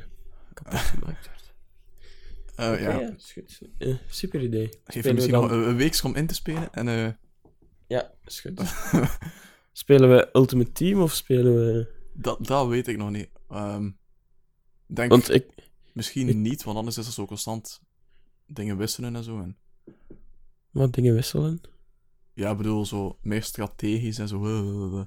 kapot 0.54 0.80
gemaakt 0.80 1.26
wordt. 1.28 1.54
Eh, 2.56 2.82
ja. 2.82 2.96
Oké, 2.96 3.16
is 3.18 3.32
goed. 3.34 3.62
Eh, 3.78 3.96
super 4.10 4.42
idee. 4.42 4.70
Geef 4.84 4.94
je 5.04 5.10
we 5.10 5.14
misschien 5.14 5.34
dan- 5.36 5.42
nog 5.48 5.52
een, 5.52 5.76
week 5.76 6.00
om 6.04 6.16
in 6.16 6.28
te 6.28 6.34
spelen 6.34 6.74
en... 6.74 6.88
eh 6.88 7.10
Ja, 7.88 8.12
is 8.26 8.40
goed. 8.40 8.62
spelen 9.72 10.10
we 10.10 10.30
Ultimate 10.34 10.72
Team 10.72 11.02
of 11.02 11.14
spelen 11.14 11.56
we... 11.56 11.88
dat, 12.14 12.46
dat 12.48 12.68
weet 12.68 12.88
ik 12.88 12.98
nog 12.98 13.10
niet. 13.12 13.30
Ehm 13.50 13.90
denk 14.86 15.10
Want 15.12 15.30
ik... 15.34 15.46
misschien 15.94 16.30
ik- 16.30 16.36
niet, 16.36 16.64
want 16.64 16.78
anders 16.78 16.98
is 16.98 17.06
er 17.06 17.12
zo 17.14 17.26
constant 17.26 17.82
dingen 18.46 18.78
wisselen 18.78 19.16
en 19.16 19.24
zo. 19.24 19.42
En, 19.42 19.58
Wat 20.70 20.94
dingen 20.94 21.14
wisselen? 21.14 21.62
Ja, 22.34 22.52
ik 22.52 22.58
bedoel, 22.58 22.86
zo 22.86 23.18
meer 23.22 23.44
strategisch 23.44 24.18
en 24.20 24.28
zo. 24.28 24.46
eh, 24.46 24.60
eh, 24.60 25.00
eh. 25.00 25.06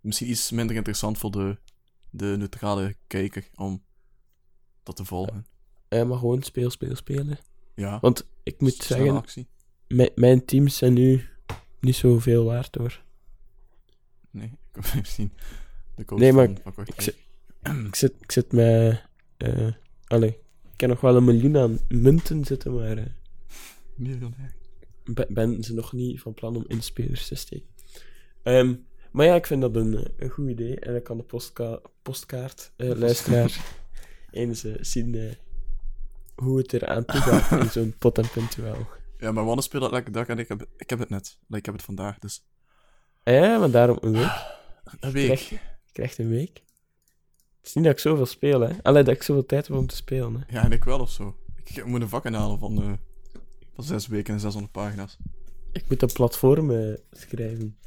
Misschien 0.00 0.30
iets 0.30 0.50
minder 0.50 0.76
interessant 0.76 1.18
voor 1.18 1.30
de, 1.30 1.58
de 2.10 2.34
neutrale 2.38 2.96
kijker 3.06 3.48
om 3.54 3.82
dat 4.82 4.96
te 4.96 5.04
volgen. 5.04 5.46
Eh, 5.88 6.04
maar 6.04 6.18
gewoon 6.18 6.42
speel, 6.42 6.70
speel, 6.70 6.96
spelen. 6.96 7.38
Ja, 7.74 7.98
Want 8.00 8.28
ik 8.42 8.60
moet 8.60 8.74
zeggen, 8.74 9.16
actie. 9.16 9.46
mijn, 10.14 10.44
teams 10.44 10.76
zijn 10.76 10.92
nu 10.92 11.28
niet 11.80 11.96
zoveel 11.96 12.44
waard 12.44 12.74
hoor. 12.74 13.02
Nee, 14.30 14.46
ik 14.72 14.84
heb 14.84 14.94
misschien 14.94 15.32
de 15.94 16.04
coach 16.04 16.18
Nee, 16.20 16.32
maar 16.32 16.48
van, 16.64 16.84
ik 16.86 17.00
zit- 17.00 17.16
Ik 17.86 17.94
zit, 17.94 18.14
ik 18.20 18.32
zit 18.32 18.52
met... 18.52 19.02
eh 19.36 19.68
allee, 20.06 20.30
ik 20.30 20.76
kan 20.76 20.88
nog 20.88 21.00
wel 21.00 21.16
een 21.16 21.24
miljoen 21.24 21.56
aan 21.56 21.78
munten 21.88 22.44
zitten, 22.44 22.74
maar... 22.74 22.96
eh, 22.98 23.04
Miljonair. 23.94 24.54
Ben, 25.28 25.62
ze 25.62 25.74
nog 25.74 25.92
niet 25.92 26.20
van 26.20 26.34
plan 26.34 26.56
om 26.56 26.64
in 26.66 26.82
spelers 26.82 27.28
te 27.28 27.34
steken. 27.34 27.68
Ehm, 28.42 28.74
maar 29.10 29.26
ja, 29.26 29.34
ik 29.34 29.46
vind 29.46 29.60
dat 29.60 29.76
een, 29.76 30.08
een 30.16 30.30
goed 30.30 30.48
idee. 30.48 30.80
En 30.80 30.92
dan 30.92 31.02
kan 31.02 31.16
de 31.16 31.22
postka 31.22 31.80
postkaart 32.02 32.72
eh, 32.76 32.90
luisteraar 32.94 33.60
eens 34.30 34.64
eh, 34.64 34.74
zien 34.80 35.14
eh, 35.14 35.32
hoe 36.34 36.58
het 36.58 36.72
er 36.72 36.86
aan 36.86 37.04
toe 37.04 37.20
gaat 37.20 37.60
in 37.62 37.70
zo'n 37.70 37.94
pot 37.98 38.18
en. 38.18 38.26
Ja, 39.18 39.32
maar 39.32 39.44
Wanne 39.44 39.62
speelt 39.62 39.82
dat 39.82 39.92
lekker 39.92 40.12
dag 40.12 40.26
en 40.26 40.38
ik 40.38 40.48
heb, 40.48 40.66
ik 40.76 40.90
heb 40.90 40.98
het 40.98 41.08
net. 41.08 41.38
Ik 41.48 41.64
heb 41.64 41.74
het 41.74 41.84
vandaag, 41.84 42.18
dus... 42.18 42.44
Ah 43.22 43.34
Ja, 43.34 43.58
maar 43.58 43.70
daarom 43.70 43.98
een 44.00 44.12
week. 44.12 44.58
Een 45.00 45.12
week. 45.12 45.24
Krijg, 45.24 45.62
krijgt 45.92 46.18
een 46.18 46.28
week. 46.28 46.62
Het 47.56 47.66
is 47.66 47.74
niet 47.74 47.84
dat 47.84 47.92
ik 47.92 47.98
zoveel 47.98 48.26
speel, 48.26 48.60
hè. 48.60 48.72
Allee, 48.82 49.02
dat 49.02 49.14
ik 49.14 49.22
zoveel 49.22 49.46
tijd 49.46 49.66
heb 49.68 49.76
om 49.76 49.86
te 49.86 49.96
spelen, 49.96 50.34
hè. 50.34 50.56
Ja, 50.56 50.64
en 50.64 50.72
ik 50.72 50.84
wel 50.84 51.00
of 51.00 51.10
zo. 51.10 51.36
Ik 51.64 51.84
moet 51.84 52.00
een 52.00 52.08
vak 52.08 52.24
inhalen 52.24 52.58
van, 52.58 52.98
van 53.76 53.84
zes 53.84 54.06
weken 54.06 54.34
en 54.34 54.40
600 54.40 54.72
pagina's. 54.72 55.16
Ik 55.72 55.84
moet 55.88 56.02
een 56.02 56.12
platform 56.12 56.70
eh, 56.70 56.94
schrijven. 57.10 57.78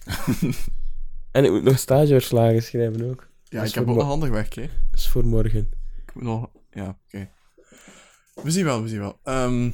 en 1.32 1.46
ik 1.46 1.52
moet 1.52 1.64
nog 1.64 1.80
stageverslagen 1.80 2.64
schrijven 2.64 3.10
ook. 3.10 3.30
Ja, 3.44 3.64
ik 3.64 3.74
heb 3.74 3.74
voor 3.74 3.82
ook 3.82 3.88
mo- 3.88 3.96
nog 3.96 4.08
handig 4.08 4.30
werk, 4.30 4.54
hè. 4.54 4.62
Dat 4.92 5.00
is 5.00 5.08
voor 5.08 5.26
morgen. 5.26 5.70
Ik 6.06 6.14
moet 6.14 6.24
nog... 6.24 6.50
Ja, 6.72 7.00
oké. 7.08 7.30
We 8.44 8.52
zien 8.52 8.66
wel, 8.66 8.82
we 8.82 8.88
zien 8.88 9.00
wel. 9.00 9.20
Ehm, 9.24 9.72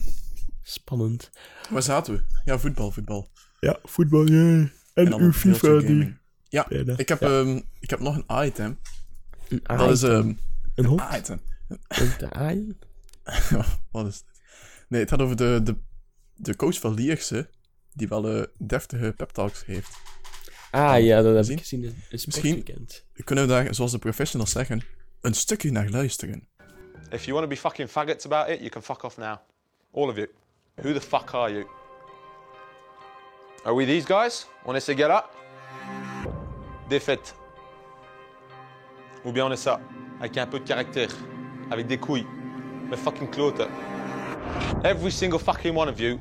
Spannend. 0.61 1.29
waar 1.69 1.81
zaten 1.83 2.13
we? 2.13 2.23
Ja, 2.45 2.59
voetbal, 2.59 2.91
voetbal. 2.91 3.29
Ja, 3.59 3.79
voetbal, 3.83 4.27
ja. 4.27 4.69
En, 4.93 5.09
dan 5.09 5.21
nog 5.21 5.43
heel 5.43 5.55
veel 5.55 5.81
gaming. 5.81 6.17
Ja, 6.49 6.65
Bijna. 6.69 6.97
ik 6.97 7.09
heb, 7.09 7.19
Ja. 7.19 7.39
ehm, 7.39 7.61
ik 7.79 7.89
heb 7.89 7.99
nog 7.99 8.15
een 8.27 8.45
item. 8.45 8.79
Een 9.49 9.61
Dat 9.77 9.89
is 9.91 10.03
item. 10.03 10.11
ehm 10.19 10.33
een 10.75 10.85
hond. 10.85 11.01
item. 11.15 11.39
Om 11.69 11.77
te 12.17 12.29
aaien. 12.29 12.77
Wat 13.91 14.07
is 14.07 14.17
dit? 14.17 14.41
Nee, 14.89 15.01
het 15.01 15.09
gaat 15.09 15.21
over 15.21 15.35
de, 15.35 15.59
de, 15.63 15.75
de 16.35 16.55
coach 16.55 16.79
van 16.79 16.93
Lierse, 16.93 17.49
die 17.93 18.07
wel 18.07 18.29
eh, 18.29 18.43
deftige 18.57 19.13
pep 19.17 19.29
talks 19.29 19.65
heeft. 19.65 19.97
Ah 20.71 21.03
ja, 21.03 21.21
dat 21.21 21.35
heb 21.35 21.43
Zien? 21.43 21.53
ik 21.57 21.61
gezien 21.61 21.83
een 21.83 22.03
Misschien- 22.11 22.31
sportweekend. 22.33 23.05
Kunnen 23.23 23.43
we 23.47 23.49
daar, 23.49 23.75
zoals 23.75 23.91
de 23.91 23.99
professionals 23.99 24.51
zeggen, 24.51 24.81
een 25.21 25.33
stukje 25.33 25.71
naar 25.71 25.89
luisteren? 25.89 26.47
If 27.09 27.23
you 27.25 27.33
want 27.37 27.41
to 27.43 27.47
be 27.47 27.57
fucking 27.57 27.89
faggots 27.89 28.25
about 28.25 28.49
it, 28.49 28.57
you 28.59 28.69
can 28.69 28.81
fuck 28.81 29.03
off 29.03 29.17
now. 29.17 29.37
All 29.93 30.09
of 30.09 30.15
you. 30.15 30.29
Who 30.75 30.93
the 30.93 31.01
fuck 31.01 31.33
are 31.33 31.51
you? 31.53 31.65
Are 33.63 33.75
we 33.75 33.85
these 33.85 34.05
guys? 34.05 34.47
On 34.65 34.75
essaie 34.75 34.95
get 34.95 35.09
up? 35.09 35.25
Défaite. 36.89 37.33
Ou 39.23 39.31
bien 39.31 39.45
on 39.45 39.51
est 39.51 39.61
ça, 39.63 39.79
avec 40.19 40.37
un 40.37 40.47
peu 40.47 40.59
de 40.59 40.67
caractère, 40.67 41.09
avec 41.71 41.87
des 41.87 41.97
couilles, 41.97 42.27
mais 42.89 42.97
fucking 42.97 43.29
kloten. 43.29 43.67
Every 44.85 45.09
single 45.09 45.39
fucking 45.39 45.73
one 45.73 45.89
of 45.89 45.99
you 45.99 46.19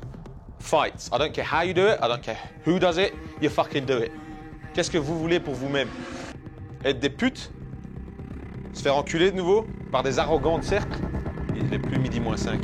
fights. 0.57 1.11
I 1.13 1.19
don't 1.19 1.31
care 1.31 1.45
how 1.45 1.61
you 1.61 1.75
do 1.75 1.85
it, 1.85 1.99
I 2.01 2.07
don't 2.07 2.23
care 2.23 2.39
who 2.65 2.79
does 2.79 2.97
it, 2.97 3.13
you 3.39 3.47
fucking 3.47 3.85
do 3.85 3.99
it. 3.99 4.11
Qu'est-ce 4.73 4.89
que 4.89 4.97
vous 4.97 5.19
voulez 5.19 5.39
pour 5.39 5.53
vous-même 5.53 5.87
Être 6.83 6.99
des 6.99 7.11
putes 7.11 7.51
Se 8.73 8.81
faire 8.81 8.95
enculer 8.95 9.29
de 9.29 9.35
nouveau 9.35 9.67
par 9.91 10.01
des 10.01 10.17
arrogants 10.17 10.57
de 10.57 10.63
cercle 10.63 10.97
Il 11.55 11.71
est 11.71 11.77
plus 11.77 11.99
midi 11.99 12.19
moins 12.19 12.37
5. 12.37 12.59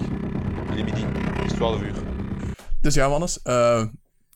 Il 0.74 0.80
est 0.80 0.84
midi, 0.84 1.06
histoire 1.46 1.74
de 1.74 1.86
vuur. 1.86 1.94
Dus 2.82 2.96
ja, 2.96 3.08
Wannes, 3.08 3.40
eh, 3.44 3.86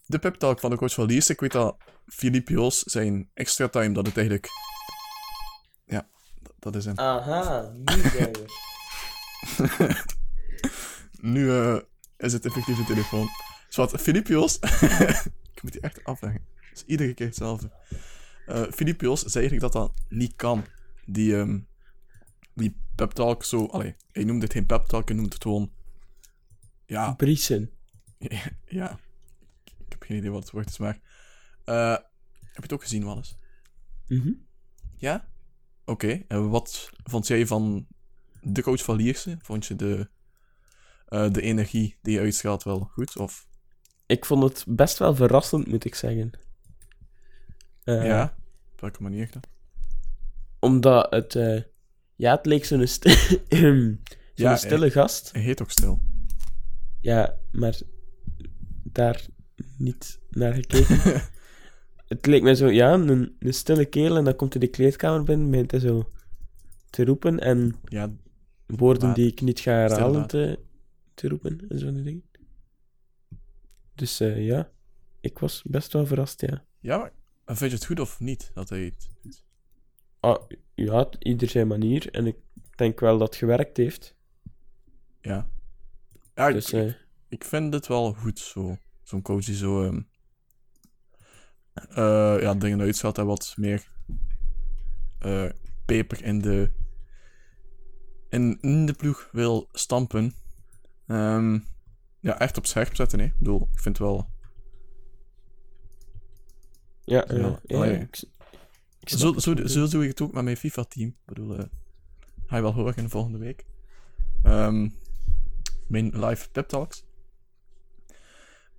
de 0.08 0.20
pep 0.20 0.36
talk 0.36 0.60
van 0.60 0.70
de 0.70 0.78
coach 0.78 0.94
van 0.94 1.06
Lierse. 1.06 1.32
Ik 1.32 1.40
weet 1.40 1.52
dat 1.52 1.78
Philippe 2.08 2.54
Joos 2.54 2.84
zijn 2.84 3.30
extra 3.34 3.68
time, 3.68 3.94
dat 3.94 4.06
het 4.06 4.18
eigenlijk... 4.18 4.48
Ja, 5.86 6.08
dat, 6.44 6.54
dat 6.60 6.76
is 6.76 6.86
hem. 6.86 7.00
Aha, 7.00 7.72
nu 7.74 8.02
zijn 8.02 8.32
we. 8.34 10.14
Nu 11.26 11.52
eh, 11.52 11.78
is 12.18 12.34
het 12.34 12.46
effectief 12.46 12.78
de 12.78 12.84
telefoon. 12.84 13.28
Philippe 14.00 14.32
Joos... 14.32 14.60
ik 15.54 15.60
moet 15.62 15.72
die 15.72 15.82
echt 15.82 16.04
afleggen. 16.04 16.42
Het 16.56 16.78
is 16.78 16.84
iedere 16.86 17.14
keer 17.14 17.26
hetzelfde. 17.26 17.72
Eh 18.46 18.64
Philippe 18.72 19.06
Joos 19.06 19.22
zei 19.22 19.48
eigenlijk 19.48 19.74
dat 19.74 19.84
dat 19.84 20.02
niet 20.10 20.36
kan. 20.36 20.66
Die, 21.06 21.38
ehm 21.38 21.60
die 22.54 22.76
pep 22.96 23.12
talk 23.12 23.44
zo... 23.44 23.66
Allee, 23.66 23.96
hij 24.12 24.24
noemt 24.24 24.42
het 24.42 24.52
geen 24.52 24.66
pep 24.66 24.86
talk, 24.86 25.08
hij 25.08 25.18
noemt 25.18 25.34
het 25.34 25.42
gewoon... 25.42 25.72
Ja, 26.86 27.14
Briesen. 27.14 27.72
ja. 28.66 29.00
Ik 29.64 29.86
heb 29.90 30.04
geen 30.04 30.18
idee 30.18 30.32
wat 30.32 30.44
het 30.44 30.52
woord 30.52 30.70
is, 30.70 30.78
maar... 30.78 31.00
eh, 31.66 31.98
je 32.54 32.62
het 32.62 32.74
ook 32.74 32.82
gezien, 32.82 33.04
Wannes? 33.04 33.38
Mhm. 34.08 34.32
Ja? 34.98 35.28
Oké. 35.86 36.24
En 36.28 36.50
wat 36.50 36.90
vond 37.04 37.28
jij 37.28 37.48
van 37.48 37.88
de 38.42 38.62
coach 38.62 38.84
van 38.84 38.96
Lierse? 38.96 39.38
Vond 39.42 39.66
je 39.66 39.76
de, 39.76 40.10
eh, 41.06 41.32
de 41.32 41.42
energie 41.42 41.98
die 42.02 42.14
je 42.14 42.20
uitstraalt 42.20 42.64
wel 42.64 42.80
goed? 42.94 43.18
Of, 43.18 43.48
Ik 44.06 44.26
vond 44.26 44.44
het 44.44 44.64
best 44.68 44.98
wel 44.98 45.16
verrassend, 45.16 45.68
moet 45.68 45.86
ik 45.86 45.96
zeggen. 45.96 46.32
Eh, 47.84 48.06
ja? 48.06 48.36
Op 48.72 48.82
welke 48.82 49.02
manier 49.02 49.30
dan? 49.32 49.42
Omdat 50.60 51.12
het... 51.12 51.36
eh, 51.36 51.62
ja, 52.16 52.36
het 52.36 52.46
leek 52.46 52.66
zo'n 52.66 52.88
st 52.88 53.04
zo'n 53.50 54.00
Ja, 54.34 54.56
stille 54.56 54.92
gast. 54.92 55.32
Hij 55.32 55.42
heet 55.42 55.62
ook 55.62 55.72
stil. 55.72 56.00
Ja, 57.02 57.38
maar 57.52 57.80
daar 58.84 59.26
niet 59.78 60.20
naar 60.30 60.54
gekeken. 60.54 61.22
het 62.08 62.26
leek 62.26 62.42
mij 62.42 62.56
zo, 62.56 62.68
ja, 62.68 62.94
een, 62.94 63.36
een 63.40 63.54
stille 63.54 63.86
kerel 63.86 64.18
en 64.18 64.24
dan 64.24 64.36
komt 64.36 64.54
hij 64.54 64.62
de 64.62 64.68
kleedkamer 64.70 65.24
binnen, 65.24 65.50
begint 65.52 65.72
hij 65.72 65.80
zo 65.80 66.12
te 66.90 67.06
roepen 67.06 67.40
en 67.40 67.76
Ja, 67.86 68.12
woorden 68.66 69.06
Maar- 69.06 69.16
die 69.16 69.28
ik 69.32 69.42
niet 69.42 69.60
ga 69.60 69.72
herhalen 69.72 70.28
te, 70.28 70.60
te 71.16 71.28
roepen 71.28 71.70
en 71.70 71.80
zo'n 71.80 72.04
dingen. 72.04 72.24
Dus 73.96 74.20
eh, 74.20 74.46
ja, 74.46 74.72
ik 75.20 75.40
was 75.40 75.62
best 75.64 75.94
wel 75.94 76.06
verrast, 76.06 76.42
ja. 76.42 76.66
ja 76.80 77.12
maar 77.46 77.58
vind 77.58 77.72
je 77.72 77.78
het 77.78 77.86
goed 77.86 78.00
of 78.00 78.20
niet 78.20 78.52
dat 78.54 78.70
hij 78.70 78.84
het 78.84 79.10
doet? 79.22 79.44
Ah, 80.20 80.50
ja, 80.76 81.10
ieder 81.20 81.50
zijn 81.50 81.68
manier 81.68 82.12
en 82.12 82.28
ik 82.28 82.36
denk 82.76 83.00
wel 83.00 83.18
dat 83.18 83.28
het 83.28 83.36
gewerkt 83.38 83.78
heeft. 83.78 84.16
Ja. 85.22 85.50
Ja, 86.36 86.48
ik, 86.48 86.54
Dus 86.54 86.72
eh, 86.72 86.94
ik 87.30 87.44
vind 87.44 87.74
het 87.74 87.88
wel 87.88 88.14
goed 88.14 88.40
zo. 88.40 88.78
Zo'n 89.04 89.22
coach 89.22 89.46
die 89.46 89.56
zo. 89.56 89.84
ehm, 89.84 90.02
eh, 91.74 92.42
ja, 92.42 92.54
dingen 92.54 92.82
uitzet 92.82 93.18
en 93.18 93.26
wat 93.26 93.54
meer. 93.58 93.92
peper 95.86 96.24
in 96.24 96.42
de. 96.42 96.72
In, 98.30 98.58
in 98.62 98.86
de 98.86 98.94
ploeg 98.94 99.30
wil 99.32 99.70
stampen. 99.72 100.34
Ehm, 101.08 101.60
ja, 102.20 102.40
echt 102.40 102.58
op 102.58 102.66
scherp 102.66 102.96
zetten, 102.96 103.20
hè? 103.20 103.26
Ik 103.26 103.38
bedoel, 103.38 103.70
ik 103.74 103.80
vind 103.80 103.98
wel. 103.98 104.30
ja, 107.04 107.26
Ja, 107.28 107.60
ja, 107.64 107.86
ik, 107.86 108.24
ik 109.00 109.10
Zo, 109.10 109.34
het 109.34 109.44
zo, 109.44 109.56
zo 109.66 109.88
doe 109.88 110.04
ik 110.04 110.10
het 110.10 110.22
ook 110.22 110.34
met 110.34 110.44
mijn 110.44 110.58
FIFA-team. 110.58 111.08
Ik 111.08 111.16
bedoel, 111.26 111.58
eh 111.58 111.66
ga 112.46 112.56
je 112.56 112.62
wel 112.62 112.74
horen 112.74 112.96
in 112.96 113.04
de 113.04 113.10
volgende 113.10 113.38
week. 113.38 113.66
Ehm, 114.44 114.90
mijn 115.88 116.26
live 116.26 116.50
pep 116.50 116.68
talks. 116.68 117.04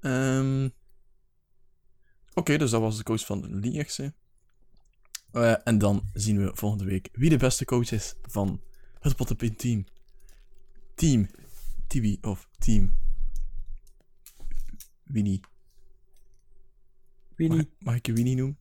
Ehm, 0.01 0.69
Oké, 2.39 2.57
dus 2.57 2.71
dat 2.71 2.81
was 2.81 2.97
de 2.97 3.03
coach 3.03 3.27
van 3.27 3.59
Lierse. 3.61 4.15
Eh, 5.33 5.55
en 5.65 5.79
dan 5.79 6.03
zien 6.13 6.45
we 6.45 6.51
volgende 6.55 6.85
week 6.85 7.09
wie 7.13 7.31
de 7.31 7.37
beste 7.37 7.65
coach 7.65 7.93
is 7.93 8.15
van 8.23 8.61
het 9.01 9.17
Pottenpin 9.17 9.57
team. 9.57 9.85
Team 10.95 11.29
Tibi 11.87 12.19
of 12.21 12.49
Team 12.59 12.97
Winnie. 15.05 15.41
Wie 17.37 17.69
Mag, 17.79 17.95
ik 17.95 18.07
je 18.07 18.13
Winnie 18.13 18.37
noemen? 18.37 18.59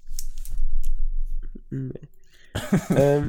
Nee. 1.69 2.09
Ehm, 2.89 3.27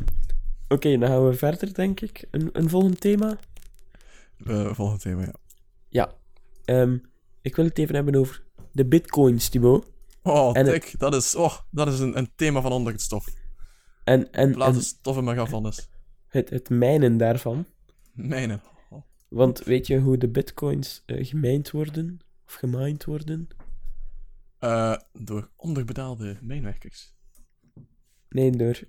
Oké, 0.69 0.99
dan 0.99 1.09
gaan 1.09 1.27
we 1.29 1.35
verder, 1.35 1.75
denk 1.75 2.01
ik. 2.01 2.27
Een, 2.31 2.49
een 2.53 2.69
volgend 2.69 3.01
thema. 3.01 3.39
Eh, 4.45 4.75
volgende 4.75 5.03
thema, 5.03 5.23
ja. 5.23 5.35
Ja. 5.89 6.15
Ehm, 6.65 6.99
ik 7.43 7.57
wil 7.57 7.65
het 7.65 7.79
even 7.79 7.95
hebben 7.95 8.15
over 8.15 8.45
de 8.73 8.87
bitcoins, 8.87 9.49
Thibaut. 9.49 9.91
Oh, 10.23 10.57
En 10.59 10.67
het-. 10.67 10.95
Dat 10.99 11.15
is, 11.15 11.35
oh, 11.35 11.59
dat 11.71 11.89
is 11.89 11.99
een, 11.99 12.19
een 12.19 12.31
thema 12.37 12.61
van 12.61 12.73
onder 12.73 12.93
het 12.93 13.03
stof. 13.03 13.27
En, 14.05 14.33
en, 14.33 14.57
Laat 14.57 14.75
en 14.75 14.83
stof 14.83 15.17
in 15.17 15.25
mijn 15.25 15.37
gavannes. 15.37 15.89
het, 16.29 16.51
het 16.51 16.69
mijnen 16.69 17.17
daarvan. 17.17 17.67
Mijne. 18.13 18.61
Want 19.29 19.59
weet 19.59 19.87
je 19.87 19.99
hoe 19.99 20.19
de 20.19 20.29
bitcoins 20.29 21.03
eh 21.07 21.27
gemijnd 21.27 21.71
worden? 21.71 22.21
Of 22.47 22.55
gemined 22.55 23.05
worden? 23.05 23.49
Eh, 24.59 24.97
door 25.13 25.51
onderbetaalde 25.57 26.37
mijnwerkers. 26.41 27.15
Nee, 28.29 28.51
door 28.51 28.81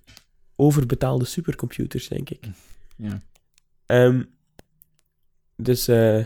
overbetaalde 0.55 1.25
supercomputers, 1.25 2.07
denk 2.07 2.29
ik. 2.29 2.45
Ja. 2.97 3.21
Ehm, 3.85 4.23
dus, 5.55 5.87
eh 5.87 6.25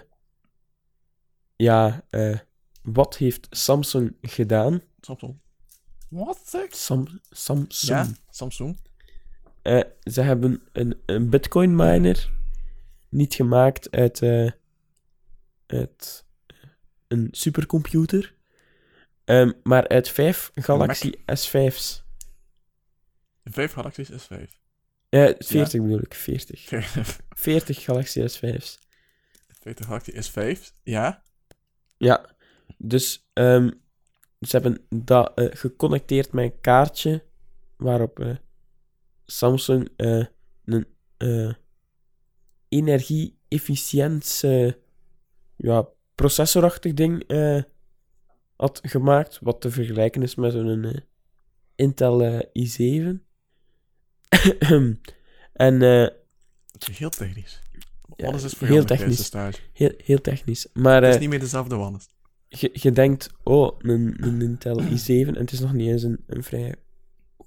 ja, 1.55 2.05
eh, 2.09 2.39
wat 2.81 3.17
heeft 3.17 3.47
Samsung 3.49 4.17
gedaan? 4.21 4.81
Samsung. 4.99 5.39
Wat? 6.09 6.67
Sam, 6.69 7.07
Samsung. 7.29 8.07
Ja, 8.07 8.07
Samsung. 8.29 8.77
Ze 10.03 10.21
hebben 10.21 10.61
een, 10.71 11.01
een 11.05 11.29
bitcoin 11.29 11.75
miner 11.75 12.31
niet 13.11 13.33
gemaakt 13.33 13.91
uit, 13.91 14.21
eh, 14.21 14.51
uit 15.65 16.25
een 17.07 17.27
supercomputer, 17.31 18.35
ehm, 19.23 19.51
maar 19.63 19.87
uit 19.87 20.09
vijf 20.09 20.51
Galaxy 20.53 21.11
S5's. 21.25 22.03
Vijf 23.43 23.97
is 23.97 24.23
vijf. 24.23 24.59
Eh 25.09 25.33
40 25.37 25.81
bedoel 25.81 25.99
ik, 25.99 26.13
40. 26.13 26.61
Vijf 26.61 27.21
40 27.29 27.83
Galaxy 27.83 28.19
S5's. 28.19 28.79
galaxie 29.75 30.13
is 30.13 30.29
vijf. 30.29 30.73
Ja. 30.83 31.23
Ja, 31.97 32.35
dus 32.77 33.29
ehm, 33.33 33.69
ze 34.39 34.57
hebben 34.57 34.85
dat 34.89 35.31
eh, 35.35 35.47
geconnecteerd 35.51 36.31
met 36.31 36.43
een 36.43 36.61
kaartje 36.61 37.23
waarop 37.77 38.19
eh, 38.19 38.35
Samsung 39.25 39.89
eh, 39.95 40.25
een 40.65 40.87
energie-efficiëntie 42.71 44.75
ja, 45.55 45.87
processorachtig 46.15 46.93
ding 46.93 47.23
eh, 47.27 47.61
had 48.55 48.79
gemaakt, 48.83 49.39
wat 49.41 49.61
te 49.61 49.71
vergelijken 49.71 50.21
is 50.21 50.35
met 50.35 50.51
zo'n 50.51 50.83
eh, 50.85 50.97
Intel 51.75 52.23
eh, 52.23 52.39
i7. 52.65 53.07
en 55.53 55.81
Het 55.81 56.87
is 56.89 56.97
heel 56.97 57.09
technisch. 57.09 57.59
Ja, 58.15 58.31
Wat 58.31 58.43
is 58.43 58.59
heel 58.59 58.85
technisch. 58.85 59.23
stage? 59.25 59.59
heel, 59.73 59.93
heel 60.03 60.21
technisch. 60.21 60.67
Maar 60.73 61.03
Het 61.03 61.13
is 61.13 61.19
niet 61.19 61.29
meer 61.29 61.39
dezelfde 61.39 61.75
Wannes. 61.75 62.09
je, 62.47 62.69
je 62.73 62.91
denkt, 62.91 63.29
oh, 63.43 63.75
een, 63.79 64.15
een 64.19 64.41
Intel 64.41 64.81
i7, 64.81 65.27
en 65.27 65.35
het 65.35 65.51
is 65.51 65.59
nog 65.59 65.73
niet 65.73 65.89
eens 65.89 66.03
een, 66.03 66.23
een 66.27 66.43
vrij 66.43 66.75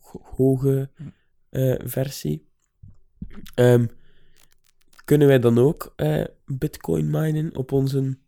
ho- 0.00 0.22
hoge 0.36 0.90
versie. 1.84 2.46
Ehm, 3.54 3.86
kunnen 5.04 5.28
wij 5.28 5.38
dan 5.38 5.58
ook 5.58 5.92
eh, 5.96 6.24
bitcoin 6.46 7.10
minen 7.10 7.56
op 7.56 7.72
onze 7.72 8.18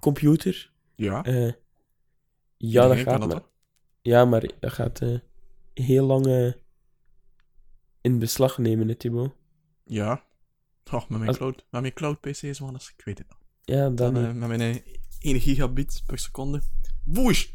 computer? 0.00 0.72
Ja. 0.94 1.24
Eh, 1.24 1.52
ja, 2.56 2.88
dat 2.88 2.96
gaat, 2.96 3.20
dat 3.20 3.28
maar, 3.28 3.38
toch? 3.40 3.50
ja, 4.02 4.24
maar 4.24 4.50
dat 4.60 4.72
gaat 4.72 5.00
eh, 5.00 5.18
heel 5.74 6.06
lang 6.06 6.54
in 8.00 8.18
beslag 8.18 8.58
nemen, 8.58 8.88
hè, 8.88 8.94
Thibaut. 8.94 9.34
Ja. 9.84 10.24
Oh, 10.92 11.00
met 11.00 11.08
mijn 11.08 11.26
Als- 11.26 11.36
cloud, 11.36 11.66
met 11.70 11.80
mijn 11.80 11.92
cloud 11.92 12.20
PC's. 12.20 12.42
Ik 12.60 13.02
weet 13.04 13.18
het 13.18 13.28
nog. 13.28 13.38
Ja, 13.62 13.90
dan, 13.90 14.38
met 14.38 14.48
mijn 14.48 14.60
eh, 14.60 14.76
1 15.18 15.40
gigabit 15.40 16.02
per 16.06 16.18
seconde. 16.18 16.60
Woosh! 17.04 17.46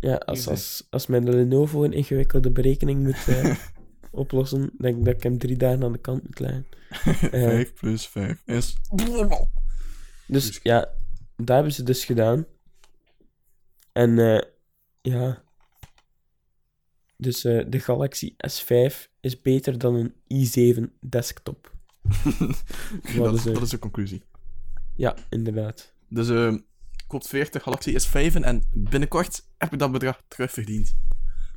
Ja, 0.00 0.14
als, 0.14 0.48
als, 0.48 0.86
als 0.90 1.06
mijn 1.06 1.30
Lenovo 1.30 1.84
een 1.84 1.92
ingewikkelde 1.92 2.50
berekening 2.50 3.02
moet 3.02 3.26
oplossen, 4.14 4.70
denk 4.78 4.98
ik 4.98 5.04
dat 5.04 5.14
ik 5.14 5.22
hem 5.22 5.38
drie 5.38 5.56
dagen 5.56 5.84
aan 5.84 5.92
de 5.92 5.98
kant 5.98 6.22
moet 6.22 6.38
leggen. 6.38 6.66
5 7.30 7.74
plus 7.74 8.06
5 8.06 8.42
is... 8.46 8.76
Dus 10.26 10.60
ja, 10.62 10.90
dat 11.36 11.48
hebben 11.48 11.72
ze 11.72 11.82
dus 11.82 12.04
gedaan. 12.04 12.46
En 13.92 14.18
eh, 14.18 14.42
ja. 15.00 15.42
Dus 17.16 17.44
eh, 17.44 17.64
de 17.68 17.78
Galaxy 17.78 18.34
S5 18.48 18.94
is 19.20 19.40
beter 19.40 19.78
dan 19.78 19.94
een 19.94 20.14
i7 20.46 20.82
desktop. 21.00 21.72
dat, 23.16 23.34
is, 23.34 23.46
eh, 23.46 23.54
dat 23.54 23.62
is 23.62 23.70
de 23.70 23.78
conclusie. 23.78 24.22
Ja, 24.96 25.16
inderdaad. 25.28 25.94
Dus 26.08 26.28
eh 26.28 26.54
koopt 27.06 27.28
40 27.28 27.62
Galaxy 27.62 27.96
S5 27.98 28.34
en 28.40 28.62
binnenkort 28.72 29.48
heb 29.58 29.70
je 29.70 29.76
dat 29.76 29.92
bedrag 29.92 30.22
terugverdiend. 30.28 30.96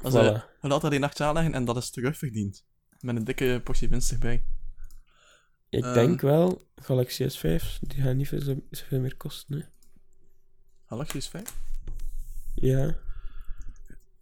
Dat 0.02 0.14
is, 0.14 0.20
eh, 0.20 0.42
Voilà. 0.44 0.68
dat 0.68 0.94
in 0.94 1.00
nacht 1.00 1.22
aanleggen 1.22 1.54
en 1.54 1.66
dat 1.66 1.78
is 1.78 1.90
terugverdiend. 1.90 2.66
Met 3.00 3.16
een 3.16 3.24
dikke 3.24 3.62
portie 3.64 3.90
winst 3.90 4.12
erbij. 4.12 4.46
Ik 5.70 5.84
ehm, 5.84 5.94
denk 5.94 6.22
wel, 6.22 6.62
Galaxy 6.76 7.24
S5, 7.24 7.80
die 7.82 8.02
gaan 8.02 8.18
niet 8.18 8.28
veel, 8.28 8.62
zoveel 8.70 9.00
meer 9.00 9.18
kosten. 9.18 9.58
Hè. 9.60 9.66
Galaxy 10.86 11.20
S5? 11.22 11.42
Ja. 12.56 12.96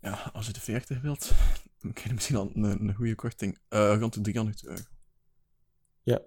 Ja, 0.02 0.30
als 0.34 0.46
je 0.46 0.54
de 0.54 0.60
40 0.60 1.02
wilt, 1.02 1.32
dan 1.80 1.94
krijg 1.94 2.08
je 2.08 2.14
misschien 2.14 2.36
al 2.36 2.52
een, 2.54 2.64
een 2.64 2.94
goede 2.94 3.16
korting. 3.16 3.60
Eh 3.70 3.96
rond 4.00 4.14
de 4.14 4.22
300 4.22 4.66
euro. 4.66 4.82
Ja. 6.04 6.22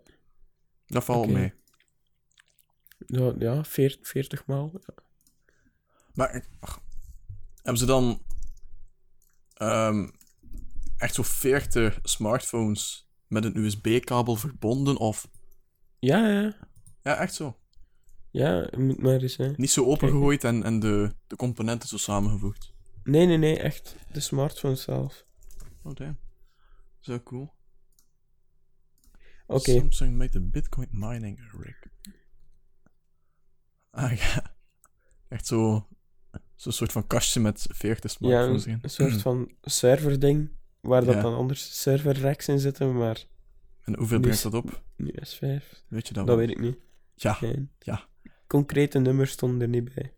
Dat 0.87 1.05
valt 1.05 1.31
mee. 1.31 1.55
Ja, 3.07 3.35
ja 3.39 3.65
40, 3.65 4.09
40 4.09 4.47
maal. 4.47 4.71
Ja. 4.73 4.95
Maar 6.15 6.45
ach, 6.61 6.81
hebben 7.55 7.77
ze 7.77 7.87
dan 7.87 8.23
ehm, 9.59 10.09
echt 10.97 11.15
zo 11.15 11.23
40 11.23 11.99
smartphones 12.03 13.11
met 13.27 13.45
een 13.45 13.57
USB-kabel 13.57 14.37
verbonden 14.37 14.97
of... 14.97 15.29
Ja, 15.99 16.29
ja. 16.29 16.57
Ja, 17.03 17.17
echt 17.17 17.35
zo. 17.35 17.59
Ja, 18.31 18.69
moet 18.77 19.03
maar 19.03 19.21
eens, 19.21 19.37
hè. 19.37 19.53
Niet 19.57 19.71
zo 19.71 19.85
opengegooid 19.85 20.45
en, 20.45 20.63
en 20.63 20.81
de, 20.81 21.15
de 21.27 21.37
componenten 21.37 21.89
zo 21.89 21.97
samengevoegd. 21.97 22.73
Nee, 23.03 23.27
nee, 23.27 23.37
nee, 23.37 23.59
echt. 23.59 23.97
De 24.13 24.21
smartphone 24.21 24.75
zelf. 24.75 25.27
Oh, 25.83 25.95
damn. 25.95 26.19
Zo 26.99 27.21
cool. 27.23 27.57
Oké. 29.47 29.71
Samsung 29.71 30.17
made 30.17 30.31
the 30.31 30.41
Bitcoin 30.41 30.89
mining 30.91 31.51
rig. 31.61 31.87
Ah 33.91 34.13
ja. 34.23 34.57
Echt 35.29 35.47
zo... 35.47 35.89
Zo'n 36.59 36.73
soort 36.73 36.93
van 36.93 37.07
kastje 37.07 37.41
met 37.41 37.67
40 37.71 38.11
Ja, 38.11 38.17
smartphones 38.17 38.65
een, 38.67 38.73
in. 38.73 38.79
een 38.83 38.91
soort 38.91 39.21
van 39.23 39.53
serverding, 39.63 40.51
waar 40.81 41.05
dat 41.05 41.15
Ja. 41.15 41.21
dan 41.23 41.35
anders 41.35 41.83
server-racks 41.83 42.49
in 42.49 42.59
zitten, 42.59 42.97
maar 42.97 43.25
En 43.85 43.97
hoeveel 43.97 44.19
brengt 44.21 44.37
is- 44.37 44.43
dat 44.43 44.55
op? 44.55 44.83
nu 44.97 45.11
S5. 45.11 45.83
Weet 45.89 46.09
je 46.09 46.15
dat 46.15 46.15
Dat 46.15 46.27
wel? 46.27 46.37
weet 46.37 46.51
ik 46.51 46.59
niet. 46.61 46.79
Ja. 47.15 47.33
Geen. 47.33 47.71
Ja. 47.79 48.07
Concrete 48.47 48.99
nummers 48.99 49.31
stonden 49.31 49.61
er 49.61 49.69
niet 49.69 49.95
bij. 49.95 50.13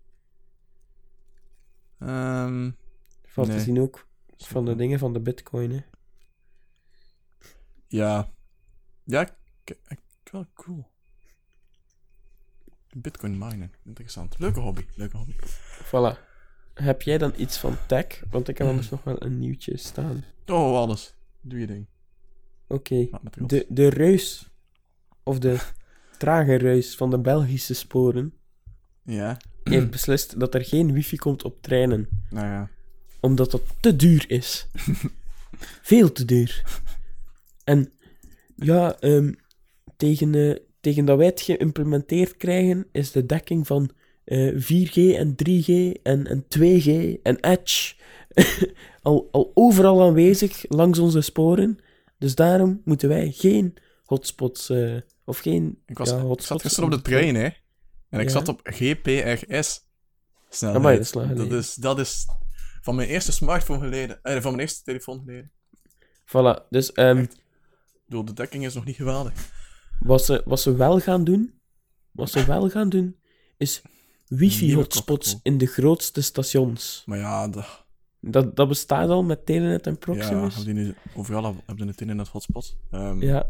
Ehm 1.99 2.71
Valt 3.27 3.47
te 3.49 3.55
Nee. 3.55 3.65
zien 3.65 3.81
ook 3.81 4.09
van 4.37 4.65
de 4.65 4.75
dingen 4.77 4.99
van 4.99 5.13
de 5.13 5.21
bitcoin, 5.21 5.71
hè. 5.71 5.81
Ja. 7.87 8.33
Ja, 9.05 9.29
wel 10.31 10.47
cool. 10.55 10.87
Bitcoin 12.97 13.39
mining, 13.39 13.77
interessant. 13.85 14.39
Leuke 14.39 14.61
hobby, 14.61 14.85
leuke 14.95 15.17
hobby. 15.17 15.35
Voilà. 15.85 16.30
Heb 16.81 17.03
jij 17.03 17.19
dan 17.19 17.33
iets 17.37 17.59
van 17.59 17.77
tech? 17.87 18.23
Want 18.31 18.49
ik 18.49 18.59
heb 18.59 18.67
anders 18.67 18.91
nog 18.91 19.05
wel 19.05 19.23
een 19.23 19.39
nieuwtje 19.39 19.77
staan. 19.77 20.25
Oh, 20.47 20.77
alles. 20.77 21.15
Doe 21.41 21.59
je 21.59 21.67
ding. 21.67 21.87
Oké. 22.69 23.09
De, 23.47 23.67
de 23.69 23.89
reus, 23.89 24.49
of 25.23 25.39
de 25.39 25.59
trage 26.19 26.55
reus 26.55 26.97
van 26.97 27.11
de 27.11 27.19
Belgische 27.19 27.75
sporen, 27.75 28.35
Ja. 29.05 29.37
heeft 29.65 29.91
beslist 29.91 30.41
dat 30.41 30.55
er 30.55 30.65
geen 30.65 30.93
wifi 30.93 31.17
komt 31.17 31.45
op 31.45 31.63
treinen. 31.63 32.09
Nou 32.31 32.47
ja. 32.47 32.69
Omdat 33.21 33.51
dat 33.51 33.63
te 33.81 33.97
duur 33.97 34.25
is. 34.31 34.67
Veel 35.83 36.13
te 36.13 36.25
duur. 36.25 36.81
En 37.65 37.93
ja, 38.57 38.99
ehm, 39.01 39.33
tegen, 39.97 40.35
eh, 40.35 40.57
tegen 40.81 41.05
dat 41.05 41.17
wij 41.17 41.27
het 41.27 41.41
geïmplementeerd 41.41 42.37
krijgen, 42.37 42.87
is 42.93 43.11
de 43.13 43.27
dekking 43.27 43.67
van 43.67 43.91
eh, 44.31 44.55
4G 44.57 45.17
en 45.17 45.35
3G 45.35 46.01
en, 46.03 46.27
en 46.27 46.45
2G 46.59 47.21
en 47.23 47.37
Edge 47.41 47.95
al, 49.03 49.29
al 49.31 49.51
overal 49.55 50.03
aanwezig 50.03 50.65
langs 50.69 50.99
onze 50.99 51.21
sporen. 51.21 51.79
Dus 52.19 52.35
daarom 52.35 52.81
moeten 52.85 53.09
wij 53.09 53.31
geen 53.33 53.75
hotspots, 54.05 54.71
eh, 54.71 54.97
of 55.25 55.39
geen 55.39 55.83
Ik, 55.87 55.99
was, 55.99 56.11
ja, 56.11 56.17
ik 56.33 56.41
zat 56.41 56.61
gisteren 56.61 56.85
op 56.85 56.91
de 56.91 56.97
in 56.97 57.03
trein, 57.19 57.35
hè. 57.35 57.49
En 58.09 58.21
ik 58.21 58.27
Ja. 58.27 58.31
zat 58.33 58.49
op 58.49 58.61
GPRS. 58.63 59.89
Snelheid. 60.49 60.79
Amai, 60.81 60.97
dat 60.97 61.05
is 61.07 61.15
lang 61.15 61.37
dat, 61.37 61.53
is, 61.53 61.75
dat 61.75 61.99
is 61.99 62.27
van 62.81 62.95
mijn 62.95 63.09
eerste 63.09 63.33
smartphone 63.33 63.81
geleden. 63.81 64.23
Eh, 64.23 64.33
van 64.33 64.51
mijn 64.51 64.59
eerste 64.63 64.83
telefoon 64.83 65.19
geleden. 65.25 65.51
Voilà, 66.27 66.69
dus 66.69 66.93
ehm, 66.93 67.19
Echt. 67.19 67.39
Door 68.07 68.25
de 68.25 68.33
dekking 68.33 68.65
is 68.65 68.75
nog 68.75 68.85
niet 68.85 68.97
geweldig. 68.97 69.33
Wat 70.01 70.25
ze, 70.25 70.43
wat 70.45 70.61
ze 70.61 70.75
wel 70.77 71.01
gaan 71.01 71.25
doen, 71.25 71.61
wat 72.11 72.31
ze 72.31 72.45
wel 72.45 72.69
gaan 72.71 72.89
doen, 72.89 73.17
is 73.57 73.83
wifi-hotspots 74.31 75.39
in 75.43 75.59
de 75.59 75.67
grootste 75.67 76.21
stations. 76.23 77.03
Maar 77.07 77.19
ja, 77.19 77.49
dat, 77.49 77.85
Dat, 78.21 78.57
dat 78.57 78.69
bestaat 78.69 79.09
al 79.09 79.23
met 79.23 79.47
Telenet 79.47 79.87
en 79.87 79.93
ja 79.93 79.99
Proximus. 79.99 80.55
hebben 80.55 80.75
die 80.75 80.85
nu, 80.85 80.95
overal 81.15 81.45
hebben 81.45 81.79
ze 81.85 81.85
het 81.91 82.01
internet 82.01 82.29
hotspot. 82.29 82.77
Ehm, 82.91 83.23
Ja. 83.23 83.47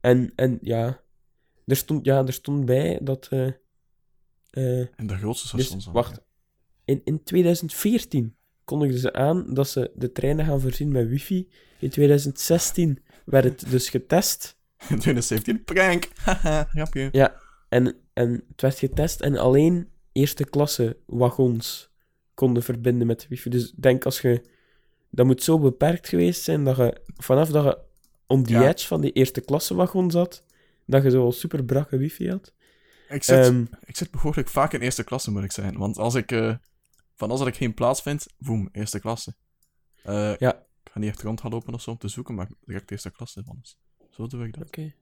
En, 0.00 0.32
en 0.36 0.58
ja, 0.62 1.00
er 1.66 1.76
stond, 1.76 2.04
ja, 2.04 2.26
er 2.26 2.32
stond 2.32 2.64
bij 2.64 2.98
dat... 3.02 3.26
eh, 3.30 3.46
eh, 4.50 4.78
En 4.96 5.06
de 5.06 5.16
grootste 5.16 5.56
dus, 5.56 5.64
stations. 5.66 5.86
wacht. 5.86 6.20
In, 6.84 7.00
in 7.04 7.22
2014 7.22 8.36
kondigden 8.64 8.98
ze 9.00 9.12
aan 9.12 9.54
dat 9.54 9.68
ze 9.68 9.90
de 9.94 10.12
treinen 10.12 10.44
gaan 10.46 10.60
voorzien 10.60 10.92
met 10.92 11.08
wifi. 11.08 11.48
In 11.78 11.90
2016 11.90 13.02
werd 13.24 13.44
het 13.44 13.70
dus 13.70 13.88
getest. 13.90 14.56
ja. 14.78 14.84
In 14.94 14.98
2017, 15.00 15.64
prank. 15.64 16.08
Haha, 16.24 16.64
grapje. 16.64 17.08
Ja, 17.12 17.40
en, 17.68 17.96
en 18.14 18.44
het 18.48 18.60
werd 18.60 18.78
getest 18.78 19.20
en 19.20 19.36
alleen 19.36 19.88
eerste 20.12 20.44
klasse 20.44 20.96
wagons 21.06 21.90
konden 22.34 22.62
verbinden 22.62 23.06
met 23.06 23.28
wifi. 23.28 23.50
Dus 23.50 23.70
denk 23.72 24.04
als 24.04 24.20
je... 24.20 24.42
Dat 25.10 25.26
moet 25.26 25.42
zo 25.42 25.58
beperkt 25.58 26.08
geweest 26.08 26.42
zijn 26.42 26.64
dat 26.64 26.76
je 26.76 27.00
vanaf 27.16 27.48
dat 27.48 27.64
je 27.64 27.78
on 28.26 28.42
the 28.42 28.52
Ja. 28.52 28.68
edge 28.68 28.86
van 28.86 29.00
die 29.00 29.12
eerste 29.12 29.40
klasse 29.40 29.74
wagon 29.74 30.10
zat, 30.10 30.44
dat 30.86 31.02
je 31.02 31.10
zo 31.10 31.22
al 31.24 31.32
super 31.32 31.64
brakke 31.64 31.96
wifi 31.96 32.30
had. 32.30 32.52
Ik 33.08 33.22
zit, 33.22 33.36
Ehm, 33.46 33.64
ik 33.84 33.96
zit 33.96 34.10
behoorlijk 34.10 34.48
vaak 34.48 34.72
in 34.72 34.80
eerste 34.80 35.04
klasse, 35.04 35.30
moet 35.30 35.44
ik 35.44 35.52
zijn. 35.52 35.78
Want 35.78 35.98
als 35.98 36.14
ik, 36.14 36.32
eh, 36.32 36.56
van 37.14 37.30
als 37.30 37.40
ik 37.46 37.54
geen 37.56 37.74
plaats 37.74 38.02
vind, 38.02 38.26
boem, 38.38 38.68
eerste 38.72 39.00
klasse. 39.00 39.34
Eh, 40.02 40.36
Ja. 40.36 40.54
Ik 40.84 40.90
ga 40.90 40.98
niet 40.98 41.08
echt 41.10 41.22
rond 41.22 41.40
gaan 41.40 41.50
lopen 41.50 41.74
of 41.74 41.82
zo 41.82 41.90
om 41.90 41.98
te 41.98 42.08
zoeken, 42.08 42.34
maar 42.34 42.48
direct 42.64 42.90
eerste 42.90 43.10
klasse. 43.10 43.42
Want 43.46 43.78
zo 44.10 44.26
doe 44.26 44.46
ik 44.46 44.54
dat. 44.58 44.66
Oké. 44.66 44.92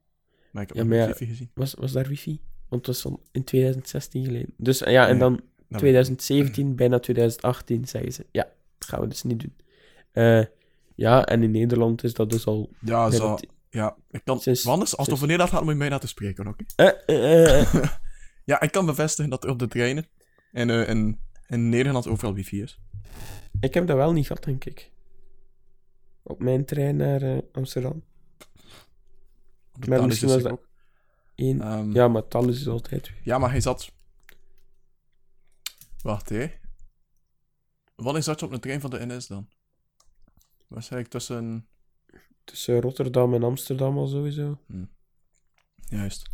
Maar 0.52 0.62
ik 0.62 0.72
heb 0.72 0.86
maar 0.86 0.96
ja, 0.98 1.06
wifi 1.06 1.26
gezien. 1.26 1.50
Was, 1.54 1.74
was 1.74 1.92
daar 1.92 2.08
wifi? 2.08 2.40
Want 2.72 2.86
het 2.86 2.94
was 2.94 3.00
van 3.12 3.20
in 3.32 3.44
2016 3.44 4.24
geleden. 4.24 4.54
Dus 4.56 4.78
ja, 4.78 5.08
en 5.08 5.18
dan 5.18 5.32
dat 5.32 5.40
weet 5.68 5.72
ik 5.72 5.78
2017, 5.78 6.76
bijna 6.76 6.98
2018, 6.98 7.88
zeggen 7.88 8.12
ze. 8.12 8.26
Ja, 8.30 8.42
dat 8.78 8.88
gaan 8.88 9.00
we 9.00 9.06
dus 9.06 9.22
niet 9.22 9.40
doen. 9.40 9.56
Eh, 10.12 10.44
ja, 10.94 11.24
en 11.26 11.42
in 11.42 11.50
Nederland 11.50 12.04
is 12.04 12.14
dat 12.14 12.30
dus 12.30 12.46
al... 12.46 12.70
Ja, 12.80 13.10
zo. 13.10 13.38
Ja, 13.70 13.96
ik 14.10 14.20
kan... 14.24 14.40
Sinds- 14.40 14.62
Wannes, 14.62 14.96
als 14.96 15.06
het 15.06 15.14
over 15.14 15.26
Nederland 15.26 15.54
gaat, 15.54 15.62
moet 15.62 15.72
je 15.72 15.78
mij 15.78 15.88
laten 15.90 16.08
spreken, 16.08 16.46
oké? 16.46 16.64
Eh, 16.76 17.60
eh, 17.60 17.74
Ja, 18.44 18.60
ik 18.60 18.72
kan 18.72 18.86
bevestigen 18.86 19.30
dat 19.30 19.44
er 19.44 19.50
op 19.50 19.58
de 19.58 19.68
treinen 19.68 20.06
en, 20.52 20.70
in, 20.70 21.18
in 21.46 21.68
Nederland 21.68 22.06
overal 22.06 22.34
wifi 22.34 22.62
is. 22.62 22.78
ik 23.60 23.74
heb 23.74 23.86
dat 23.86 23.96
wel 23.96 24.12
niet 24.12 24.26
gehad, 24.26 24.44
denk 24.44 24.64
ik. 24.64 24.90
Op 26.22 26.42
mijn 26.42 26.64
trein 26.64 26.96
naar 26.96 27.40
Amsterdam. 27.52 28.02
Maar 29.88 30.04
misschien 30.06 30.28
is 30.28 30.34
was 30.34 30.42
dat- 30.42 30.52
ook. 30.52 30.70
Eén. 31.42 31.60
Ehm, 31.60 31.92
Ja, 31.92 32.08
maar 32.08 32.28
Talus 32.28 32.60
is 32.60 32.68
altijd... 32.68 33.12
Ja, 33.22 33.38
maar 33.38 33.50
hij 33.50 33.60
zat... 33.60 33.92
Wacht, 36.02 36.28
hé. 36.28 36.50
Wanneer 37.94 38.22
zat 38.22 38.40
je 38.40 38.46
op 38.46 38.52
een 38.52 38.60
trein 38.60 38.80
van 38.80 38.90
de 38.90 39.06
NS 39.06 39.26
dan? 39.26 39.48
Waarschijnlijk 40.68 41.10
tussen... 41.12 41.66
Tussen 42.44 42.80
Rotterdam 42.80 43.34
en 43.34 43.42
Amsterdam 43.42 43.96
al 43.98 44.06
sowieso. 44.06 44.58
Juist. 45.88 46.30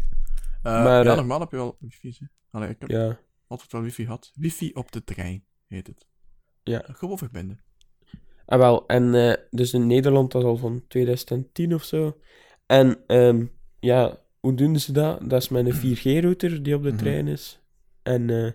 Eh, 0.62 0.62
Maar, 0.62 1.05
ja, 1.05 1.11
eh, 1.11 1.16
normaal 1.16 1.40
heb 1.40 1.51
je 1.51 1.57
wel 1.57 1.77
wifi, 1.81 2.16
hè. 2.18 2.27
Allee, 2.51 2.68
ik 2.68 2.77
heb 2.81 2.90
Ja. 2.90 3.21
altijd 3.47 3.73
wel 3.73 3.83
wifi 3.83 4.05
gehad. 4.05 4.33
Wifi 4.35 4.71
op 4.75 4.92
de 4.92 5.05
trein, 5.05 5.44
heet 5.66 5.87
het. 5.87 6.07
Ja. 6.62 6.85
Gewoon 6.87 7.18
verbinden. 7.18 7.61
Ah, 8.47 8.59
wel. 8.59 8.87
En 8.87 9.14
eh, 9.14 9.35
dus 9.51 9.73
in 9.73 9.87
Nederland, 9.87 10.33
dat 10.33 10.42
is 10.42 10.49
al 10.49 10.57
van 10.57 10.85
2010 10.88 11.75
of 11.75 11.85
zo. 11.85 12.21
En 12.66 13.07
ehm, 13.07 13.47
ja, 13.81 14.18
hoe 14.48 14.56
doen 14.56 14.78
ze 14.78 14.92
dat? 14.92 15.30
Dat 15.30 15.42
is 15.42 15.48
met 15.48 15.66
een 15.66 15.96
4G-router 15.96 16.62
die 16.62 16.74
op 16.74 16.82
de 16.82 16.88
Mhm. 16.88 16.98
trein 16.98 17.26
is. 17.26 17.61
En 18.02 18.30
eh 18.30 18.50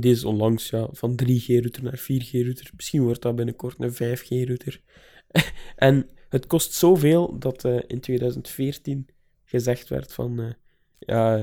die 0.00 0.10
is 0.12 0.24
onlangs 0.24 0.70
ja, 0.70 0.88
van 0.92 1.16
3G-router 1.16 1.82
naar 1.82 1.98
4G-router. 1.98 2.70
Misschien 2.76 3.02
wordt 3.02 3.22
dat 3.22 3.36
binnenkort 3.36 3.76
een 3.78 3.92
5G-router. 3.94 4.80
en 5.76 6.08
het 6.28 6.46
kost 6.46 6.72
zoveel 6.72 7.38
dat 7.38 7.64
eh, 7.64 7.78
in 7.86 8.00
2014 8.00 9.06
gezegd 9.44 9.88
werd 9.88 10.12
van... 10.12 10.40
eh, 10.40 10.52
ja, 10.98 11.36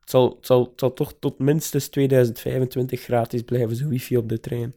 het 0.00 0.10
zal, 0.10 0.34
het, 0.36 0.46
zal, 0.46 0.64
het 0.64 0.80
zal 0.80 0.92
toch 0.92 1.14
tot 1.18 1.38
minstens 1.38 1.88
2025 1.88 3.00
gratis 3.00 3.42
blijven, 3.42 3.76
zo 3.76 3.88
wifi 3.88 4.16
op 4.16 4.28
de 4.28 4.40
trein. 4.40 4.74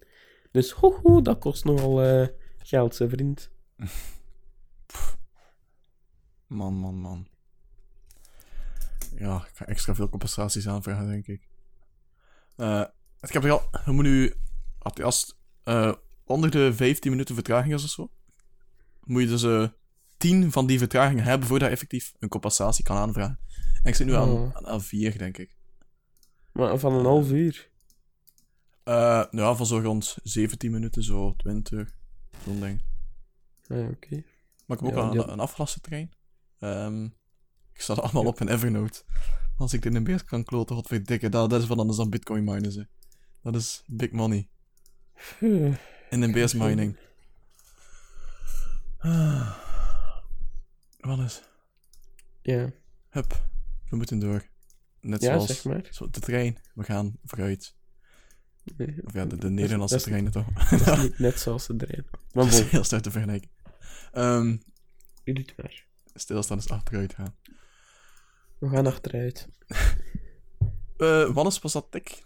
Dus 0.52 0.72
ho, 0.72 1.00
ho, 1.04 1.22
dat 1.22 1.40
kost 1.40 1.64
nogal 1.66 2.04
eh, 2.04 2.28
geld, 2.58 2.96
zijn 2.96 3.10
vriend. 3.10 3.50
Man, 6.48 6.74
man, 6.74 6.96
man. 6.96 7.28
Ja, 9.18 9.46
ik 9.50 9.56
ga 9.58 9.66
extra 9.66 9.96
veel 9.96 10.10
compensaties 10.10 10.68
aanvragen, 10.68 11.08
denk 11.08 11.28
ik. 11.28 11.48
Eh, 12.56 12.84
ik 13.20 13.34
heb 13.34 13.44
er 13.44 13.52
al... 13.52 13.70
Je 13.86 13.92
moet 13.92 14.04
nu... 14.04 14.34
Als 14.80 15.22
het 15.22 15.36
eh, 15.64 15.94
onder 16.26 16.52
de 16.52 16.74
15 16.74 17.12
minuten 17.12 17.36
vertraging 17.36 17.74
is 17.74 17.84
of 17.84 17.90
zo, 17.90 18.12
moet 19.04 19.22
je 19.22 19.28
dus 19.28 19.44
eh 19.44 19.68
10 20.18 20.52
van 20.52 20.66
die 20.68 20.78
vertragingen 20.78 21.24
hebben 21.24 21.48
voordat 21.48 21.68
je 21.68 21.74
effectief 21.74 22.14
een 22.20 22.30
compensatie 22.30 22.84
kan 22.84 22.98
aanvragen. 22.98 23.40
En 23.84 23.90
ik 23.90 23.96
zit 23.96 24.08
nu 24.08 24.14
aan, 24.14 24.30
Oh. 24.30 24.56
aan, 24.56 24.68
aan 24.68 24.82
4, 24.82 25.18
denk 25.18 25.38
ik. 25.38 25.56
Maar 26.52 26.78
van 26.78 26.94
een 26.94 27.06
half 27.06 27.32
uur. 27.32 27.70
Eh, 28.84 29.26
ja, 29.32 29.56
van 29.56 29.66
zo 29.66 29.80
rond 29.80 30.18
17 30.24 30.72
minuten, 30.72 31.04
zo 31.04 31.36
20, 31.36 31.96
zo'n 32.44 32.60
ding. 32.60 32.82
Ah, 33.68 33.90
oké. 33.90 34.24
Maar 34.66 34.78
ik 34.78 34.86
heb 34.86 34.96
ook 34.96 35.14
Ja, 35.14 35.28
een, 35.28 35.40
afgelaste 35.40 35.80
trein. 35.80 36.12
Ehm, 37.72 37.76
ik 37.76 37.82
sta 37.82 37.94
er 37.96 38.02
allemaal 38.02 38.26
op 38.26 38.40
in 38.42 38.48
Evernote. 38.48 39.04
Als 39.58 39.74
ik 39.74 39.82
dit 39.82 39.94
in 39.94 40.04
beeld 40.04 40.24
kan 40.24 40.44
kloten, 40.44 40.76
godverdikke, 40.76 41.30
dat, 41.30 41.50
dat 41.50 41.62
is 41.62 41.68
wat 41.68 41.78
anders 41.78 41.98
dan 41.98 42.10
bitcoin 42.10 42.44
minen, 42.44 42.72
ze. 42.72 42.88
Dat 43.42 43.56
is 43.56 43.84
big 43.88 44.12
money. 44.12 44.50
In 46.10 46.22
de 46.22 46.32
BS 46.32 46.54
Mining. 46.54 46.98
Ah. 48.98 49.58
Wat 51.00 51.20
is? 51.20 51.42
Ja, 52.42 52.72
Hup, 53.10 53.46
we 53.90 53.96
moeten 53.96 54.20
door. 54.20 54.50
Net 55.02 55.22
ja 55.22 55.34
zoals 55.34 55.48
zeg 55.48 55.64
maar. 55.64 55.88
zo, 55.92 56.10
de 56.10 56.20
trein, 56.20 56.58
we 56.74 56.84
gaan 56.84 57.18
vooruit. 57.24 57.76
Nee, 58.78 58.96
Of 59.04 59.14
ja, 59.14 59.26
de, 59.26 59.36
de 59.38 59.50
Nederlandse 59.50 59.96
dat 59.96 60.04
is- 60.06 60.10
treinen 60.12 60.32
toch? 60.32 60.70
Dat 60.70 60.98
is 60.98 61.02
niet 61.04 61.20
net 61.28 61.40
zoals 61.40 61.68
de 61.68 61.76
trein. 61.76 62.06
Maar 62.34 62.44
Dat 62.44 62.54
is 62.54 62.60
heel 62.70 62.84
sterk 62.84 63.02
te 63.04 63.12
vergelijken. 63.12 63.50
Ehm 64.12 64.58
jullie 65.24 65.46
het 65.46 65.58
maar. 65.58 65.86
stilstaan 66.14 66.58
is 66.58 66.70
achteruit 66.70 67.14
gaan. 67.14 67.36
We 68.62 68.70
gaan 68.70 68.88
achteruit. 68.88 69.48
Eh 70.98 71.30
Wannes, 71.34 71.60
was 71.60 71.72
dat 71.74 71.88
tik? 71.92 72.24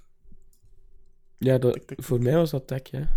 Ja, 1.38 1.58
dat, 1.58 1.74
Tik, 1.74 1.84
tik, 1.86 2.04
voor 2.04 2.22
mij 2.22 2.36
was 2.36 2.52
dat 2.52 2.68
tech, 2.68 2.82
ja. 2.90 3.10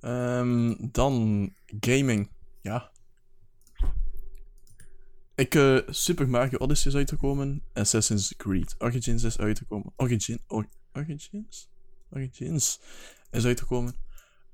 Ehm, 0.00 0.74
dan 0.90 1.52
gaming. 1.80 2.30
Ja. 2.60 2.90
Ik, 5.34 5.54
eh, 5.54 5.78
Super 5.88 6.28
Mario 6.28 6.58
Odyssey 6.58 6.90
is 6.90 6.96
uitgekomen. 6.96 7.62
Assassin's 7.72 8.36
Creed 8.36 8.74
Origins 8.78 9.22
is 9.22 9.38
uitgekomen. 9.38 9.92
Origin, 9.96 10.40
Or- 10.46 10.68
Origins? 10.92 11.68
Origins 12.10 12.80
is 13.30 13.44
uitgekomen. 13.44 13.94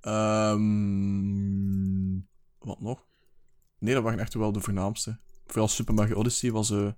Ehm, 0.00 0.60
wat 2.58 2.80
nog? 2.80 3.06
Nee, 3.78 3.94
dat 3.94 4.02
waren 4.02 4.18
echt 4.18 4.34
wel 4.34 4.52
de 4.52 4.60
voornaamste. 4.60 5.18
Vooral 5.46 5.68
Super 5.68 5.94
Mario 5.94 6.16
Odyssey 6.16 6.50
was 6.50 6.70
eh, 6.70 6.92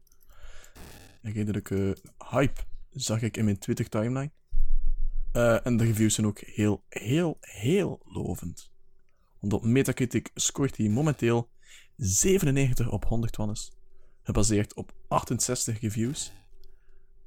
redelijke 1.22 1.96
hype, 2.30 2.60
zag 2.90 3.22
ik 3.22 3.36
in 3.36 3.44
mijn 3.44 3.58
Twitter 3.58 3.88
timeline. 3.88 4.30
Eh, 5.32 5.66
en 5.66 5.76
de 5.76 5.84
reviews 5.84 6.14
zijn 6.14 6.26
ook 6.26 6.38
heel, 6.38 6.84
heel, 6.88 7.36
heel 7.40 8.00
lovend. 8.04 8.72
Want 9.40 9.52
op 9.52 9.64
Metacritic 9.64 10.30
scoort 10.34 10.76
hij 10.76 10.88
momenteel 10.88 11.50
97 11.96 12.90
op 12.90 13.04
100 13.04 13.36
wannes. 13.36 13.72
Gebaseerd 14.22 14.74
op 14.74 14.94
68 15.08 15.80
reviews. 15.80 16.32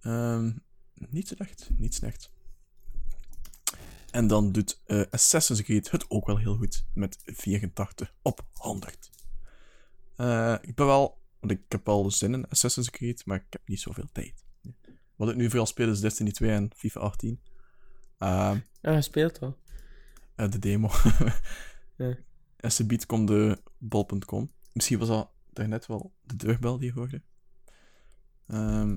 Ehm, 0.02 0.52
niet 0.94 1.28
slecht, 1.28 1.70
niet 1.78 1.94
slecht. 1.94 2.34
En 4.12 4.28
dan 4.28 4.52
doet 4.52 4.82
eh, 4.86 5.02
Assassin's 5.10 5.62
Creed 5.62 5.92
het 5.92 6.10
ook 6.10 6.26
wel 6.26 6.38
heel 6.38 6.56
goed. 6.56 6.86
Met 6.94 7.18
84 7.26 8.14
op 8.22 8.46
100. 8.54 9.10
Eh, 10.16 10.56
ik 10.62 10.76
ben 10.76 10.86
wel... 10.86 11.24
Want 11.46 11.60
ik 11.60 11.72
heb 11.72 11.86
wel 11.86 12.12
zin 12.12 12.34
in 12.34 12.48
Assassin's 12.50 12.90
Creed, 12.90 13.26
maar 13.26 13.38
ik 13.38 13.46
heb 13.50 13.62
niet 13.66 13.80
zoveel 13.80 14.10
tijd. 14.12 14.44
Wat 15.16 15.30
ik 15.30 15.36
nu 15.36 15.48
vooral 15.50 15.66
speel 15.66 15.90
is 15.90 16.00
Destiny 16.00 16.32
2 16.32 16.52
en 16.52 16.72
FIFA 16.76 17.00
18. 17.00 17.42
Ehm, 18.18 18.32
Ah, 18.32 18.58
hij 18.82 19.02
speelt 19.02 19.40
al. 19.40 19.58
eh, 20.36 20.50
de 20.50 20.60
demo. 20.60 20.90
Ja. 21.98 22.18
En 22.58 22.72
ze 22.72 22.86
biedt 22.86 23.06
komt 23.06 23.28
de 23.28 23.62
bol.com. 23.78 24.52
Misschien 24.74 25.00
was 25.00 25.08
dat 25.08 25.32
daarnet 25.54 25.86
wel 25.86 26.14
de 26.22 26.36
deurbel 26.36 26.78
die 26.78 26.88
je 26.88 26.94
hoorde. 27.00 27.22
Ehm, 28.48 28.92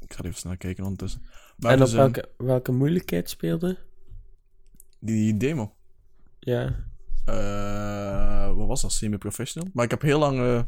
ik 0.00 0.12
ga 0.14 0.22
even 0.24 0.34
snel 0.38 0.56
kijken 0.56 0.84
ondertussen. 0.84 1.22
Maar 1.56 1.72
en 1.72 1.78
op 1.78 1.84
dus, 1.84 1.92
ehm, 1.94 2.00
welke, 2.02 2.30
welke 2.36 2.72
moeilijkheid 2.72 3.30
speelde? 3.30 3.78
die 4.98 5.36
demo. 5.36 5.76
Ja. 6.40 6.84
Eh, 7.24 8.56
wat 8.56 8.66
was 8.66 8.82
dat? 8.82 8.92
Semi-professional. 8.92 9.70
Maar 9.72 9.84
ik 9.84 9.90
heb 9.90 10.02
heel 10.02 10.18
lang 10.18 10.38
eh, 10.38 10.62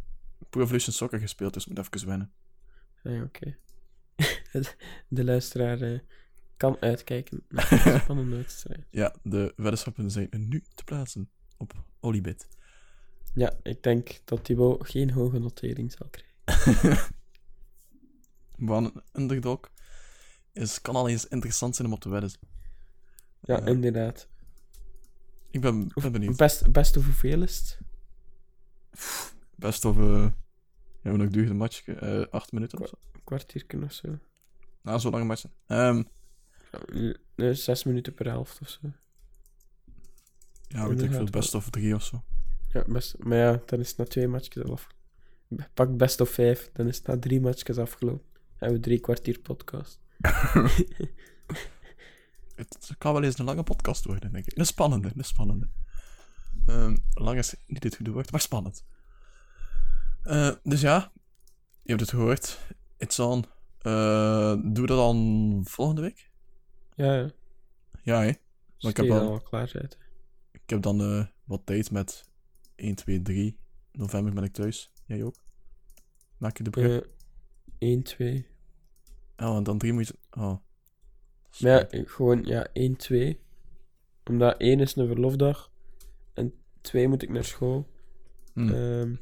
Pro 0.51 0.63
Evolution 0.63 0.93
Soccer 0.93 1.21
gespeeld, 1.21 1.55
dus 1.55 1.67
moet 1.67 1.79
even 1.79 2.09
wennen. 2.09 2.33
Ah, 3.05 3.23
oké. 3.23 3.57
de 5.09 5.25
luisteraar 5.25 5.81
eh, 5.81 5.99
kan 6.57 6.77
uitkijken 6.81 7.45
naar 7.49 7.87
een 7.87 8.01
spannende 8.01 8.37
wedstrijd. 8.37 8.87
Ja, 8.91 9.15
de 9.23 9.53
weddenschappen 9.57 10.11
zijn 10.11 10.29
nu 10.31 10.65
te 10.75 10.85
plaatsen 10.85 11.31
op 11.57 11.85
Olibit. 12.01 12.49
Ja, 13.35 13.53
ik 13.63 13.83
denk 13.83 14.21
dat 14.25 14.45
Thibaut 14.45 14.89
geen 14.91 15.11
hoge 15.11 15.39
notering 15.39 15.93
zal 15.93 16.09
krijgen. 16.11 17.15
Maar 18.57 18.77
een 18.77 19.03
underdog 19.13 19.61
is, 20.53 20.81
kan 20.81 20.97
al 20.97 21.09
eens 21.09 21.27
interessant 21.27 21.77
zijn 21.77 21.89
om 21.89 21.95
op 21.95 22.01
te 22.01 22.09
wedden. 22.09 22.31
Ja, 23.41 23.61
inderdaad. 23.61 24.29
Ik 25.51 25.61
ben, 25.61 25.91
ben 25.95 26.13
benieuwd. 26.13 26.37
Best, 26.37 26.73
best 26.73 26.97
of 26.97 27.05
hoeveel 27.05 27.43
is 27.43 27.59
het? 27.59 27.79
Best 29.57 29.85
of... 29.85 29.99
eh 29.99 30.27
ja, 31.03 31.11
hoe 31.11 31.19
lang 31.19 31.31
duurt 31.31 31.51
een 31.51 31.57
match? 31.57 31.87
Eh 31.89 32.23
acht 32.31 32.53
minuten 32.53 32.81
of 32.81 32.89
zo? 32.89 32.95
Een 33.13 33.25
kwartiertje 33.25 33.83
of 33.83 33.93
zo. 33.93 34.19
Nou, 34.83 34.99
zo 34.99 35.11
lang 35.11 35.27
match. 35.27 35.45
Ehm 35.67 36.03
Ja, 36.73 37.15
nee, 37.37 37.55
zes 37.55 37.85
minuten 37.85 38.15
per 38.15 38.27
helft 38.27 38.61
of 38.61 38.69
zo. 38.69 38.93
ja, 40.69 40.89
weet 40.89 41.03
ik 41.03 41.11
veel. 41.11 41.25
Best 41.25 41.55
of 41.55 41.71
drie 41.71 41.95
of 41.95 42.03
zo. 42.03 42.25
Ja, 42.73 42.85
best, 42.89 43.19
maar 43.19 43.39
ja, 43.39 43.63
dan 43.67 43.81
is 43.81 43.89
het 43.89 43.97
na 43.97 44.05
twee 44.05 44.29
matchjes 44.29 44.65
af. 44.65 44.87
Pak 45.75 45.97
best 45.97 46.21
of 46.21 46.31
vijf, 46.31 46.71
dan 46.73 46.87
is 46.89 46.97
het 46.97 47.07
na 47.07 47.19
drie 47.19 47.41
matchjes 47.41 47.79
afgelopen. 47.79 48.27
Hebben 48.57 48.77
we 48.77 48.83
drie 48.83 49.01
kwartier 49.01 49.39
podcast. 49.41 50.01
Het 52.55 52.95
kan 52.99 53.13
wel 53.13 53.23
eens 53.23 53.39
een 53.39 53.45
lange 53.45 53.63
podcast 53.63 54.05
worden, 54.05 54.33
denk 54.33 54.47
ik. 54.47 54.59
Een 54.59 54.67
spannende, 54.67 55.13
een 55.17 55.25
spannende. 55.25 55.69
Ehm, 56.67 56.97
lang 57.15 57.39
is 57.39 57.55
niet 57.67 57.83
het 57.83 57.97
goede 57.97 58.11
woord, 58.13 58.31
maar 58.31 58.41
spannend. 58.41 58.85
Eh, 60.27 60.51
dus 60.63 60.81
ja, 60.81 61.13
je 61.83 61.89
hebt 61.89 62.01
het 62.01 62.11
gehoord. 62.11 62.59
It's 62.99 63.19
on. 63.19 63.45
Eh, 63.79 64.53
doen 64.53 64.73
we 64.73 64.87
dat 64.87 64.97
dan 64.99 65.61
volgende 65.65 66.01
week? 66.01 66.31
Ja, 66.95 67.15
ja. 67.15 67.31
Ja, 68.03 68.21
hè? 68.23 68.33
Dus 68.79 68.91
ik 68.91 68.97
heb 68.97 69.07
wel- 69.07 69.31
al 69.31 69.41
klaar 69.41 69.69
zijn. 69.69 69.91
Ik 70.53 70.71
heb 70.71 70.83
dan 70.83 71.01
eh, 71.01 71.27
wat 71.45 71.63
tijd 71.65 71.91
met 71.91 72.25
1, 72.75 72.95
2, 72.95 73.23
3 73.23 73.59
november 73.93 74.35
ben 74.35 74.45
ik 74.45 74.53
thuis. 74.53 74.93
Jij 75.05 75.23
ook? 75.23 75.37
Maak 76.39 76.57
je 76.57 76.63
de 76.65 76.71
brug? 76.71 77.03
Eh 77.03 77.09
1, 77.79 78.03
2. 78.03 78.47
Oh, 79.37 79.57
en 79.57 79.63
dan 79.63 79.79
3 79.79 79.93
moet 79.93 80.07
je... 80.07 80.19
Oh. 80.31 80.57
Maar 81.61 81.97
ja, 81.97 82.05
gewoon, 82.07 82.43
ja, 82.45 82.67
1, 82.73 82.97
2. 82.97 83.41
Omdat 84.25 84.55
1 84.59 84.81
is 84.81 84.97
een 84.97 85.07
verlofdag. 85.07 85.73
En 86.35 86.55
2 86.81 87.09
moet 87.09 87.23
ik 87.23 87.29
naar 87.31 87.45
school. 87.45 87.87
Hm. 88.53 88.69
Ehm, 88.69 89.15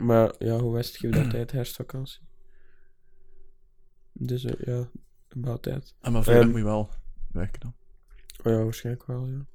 maar 0.00 0.34
ja, 0.38 0.58
hoe 0.58 0.72
was 0.72 0.86
het? 0.86 0.96
Geef 0.96 1.10
dat 1.10 1.30
tijd 1.30 1.52
herfstvakantie. 1.52 2.20
Dus 4.12 4.44
eh, 4.44 4.66
ja, 4.66 4.90
about 5.28 5.62
tijd. 5.62 5.94
En 6.00 6.12
maar 6.12 6.22
vrijdag 6.22 6.44
ehm, 6.44 6.52
moet 6.52 6.60
je 6.60 6.66
wel 6.66 6.90
werken 7.32 7.60
dan. 7.60 7.74
Oh 8.44 8.52
ja, 8.52 8.62
waarschijnlijk 8.62 9.06
wel, 9.06 9.26
ja. 9.26 9.46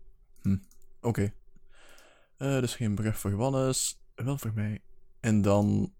Oké. 1.01 1.33
Eh, 2.37 2.59
dus 2.59 2.75
geen 2.75 2.95
brug 2.95 3.19
voor 3.19 3.35
Wannes, 3.35 4.01
wel 4.15 4.37
voor 4.37 4.53
mij. 4.53 4.81
En 5.19 5.41
dan 5.41 5.93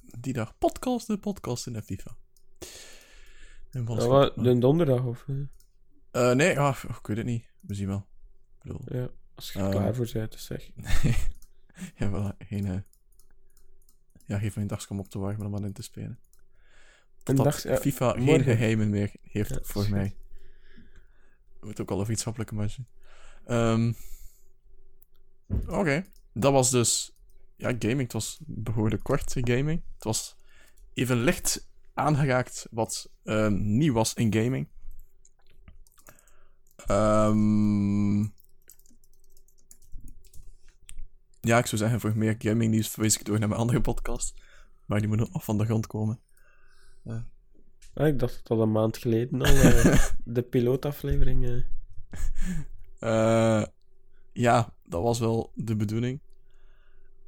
die 0.00 0.32
dag 0.32 0.58
podcasten, 0.58 1.20
podcasten 1.20 1.76
en 1.76 1.82
FIFA. 1.82 2.16
En 3.70 3.86
Ja, 3.86 4.06
wat, 4.06 4.34
de 4.34 4.58
donderdag 4.58 5.04
of... 5.04 5.26
eh, 6.10 6.32
nee, 6.32 6.58
ah, 6.58 6.82
ik 6.88 7.06
weet 7.06 7.16
het 7.16 7.26
niet. 7.26 7.50
We 7.60 7.74
zien 7.74 7.88
wel. 7.88 8.06
Ik 8.58 8.62
bedoel, 8.62 8.80
ja, 8.84 9.10
als 9.34 9.52
je 9.52 9.58
er 9.58 9.70
klaar 9.70 9.94
voor 9.94 10.08
bent, 10.12 10.34
zeg. 10.34 10.70
ja, 11.98 12.10
wel, 12.10 12.32
geen... 12.38 12.84
ja, 14.32 14.38
geef 14.38 14.54
mij 14.54 14.64
een 14.88 14.98
op 14.98 15.08
te 15.08 15.18
warmen 15.18 15.46
om 15.46 15.54
aan 15.56 15.64
in 15.64 15.72
te 15.72 15.82
spelen. 15.82 16.18
Een 17.24 17.34
Dat 17.36 17.44
dag, 17.44 17.62
ja, 17.62 17.76
FIFA 17.76 18.10
geen 18.10 18.42
geheimen 18.42 18.90
meer 18.90 19.10
heeft 19.22 19.50
Ja, 19.50 19.58
voor 19.62 19.82
goed. 19.82 19.90
mij. 19.90 20.16
We 21.60 21.66
moeten 21.66 21.84
ook 21.84 21.90
al 21.90 22.00
over 22.00 22.12
iets 22.12 22.20
schappelijke 22.20 22.54
matchen. 22.54 22.88
Ehm, 23.44 23.92
Oké, 25.66 26.04
dat 26.32 26.52
was 26.52 26.70
dus... 26.70 27.16
Ja, 27.56 27.74
gaming. 27.78 28.00
Het 28.02 28.12
was 28.12 28.38
behoorlijk 28.46 29.02
kort, 29.02 29.32
gaming. 29.40 29.82
Het 29.94 30.04
was 30.04 30.36
even 30.94 31.16
licht 31.16 31.68
aangeraakt 31.94 32.66
wat 32.70 33.10
ehm, 33.24 33.76
nieuw 33.76 33.92
was 33.92 34.14
in 34.14 34.32
gaming. 34.34 34.68
Ehm, 36.86 38.20
ja, 41.46 41.58
ik 41.58 41.66
zou 41.66 41.80
zeggen, 41.80 42.00
voor 42.00 42.16
meer 42.16 42.34
gaming 42.38 42.70
nieuws 42.70 42.88
verwijs 42.88 43.18
ik 43.18 43.24
door 43.24 43.38
naar 43.38 43.48
mijn 43.48 43.60
andere 43.60 43.80
podcast. 43.80 44.34
Maar 44.86 44.98
die 44.98 45.08
moeten 45.08 45.28
nog 45.32 45.44
van 45.44 45.58
de 45.58 45.64
grond 45.64 45.86
komen. 45.86 46.20
Ah, 47.94 48.06
ik 48.06 48.18
dacht 48.18 48.34
dat 48.34 48.46
dat 48.46 48.58
een 48.58 48.72
maand 48.72 48.96
geleden 48.96 49.42
al 49.42 49.54
eh, 49.54 50.08
de 50.24 50.42
pilootaflevering... 50.42 51.64
Eh, 52.98 53.64
ja, 54.32 54.74
dat 54.84 55.02
was 55.02 55.18
wel 55.18 55.52
de 55.54 55.76
bedoeling. 55.76 56.20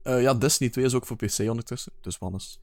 Ja, 0.02 0.34
Destiny 0.34 0.70
2 0.70 0.84
is 0.84 0.94
ook 0.94 1.06
voor 1.06 1.16
PC 1.16 1.38
ondertussen. 1.38 1.92
Dus 2.00 2.18
Wannes, 2.18 2.60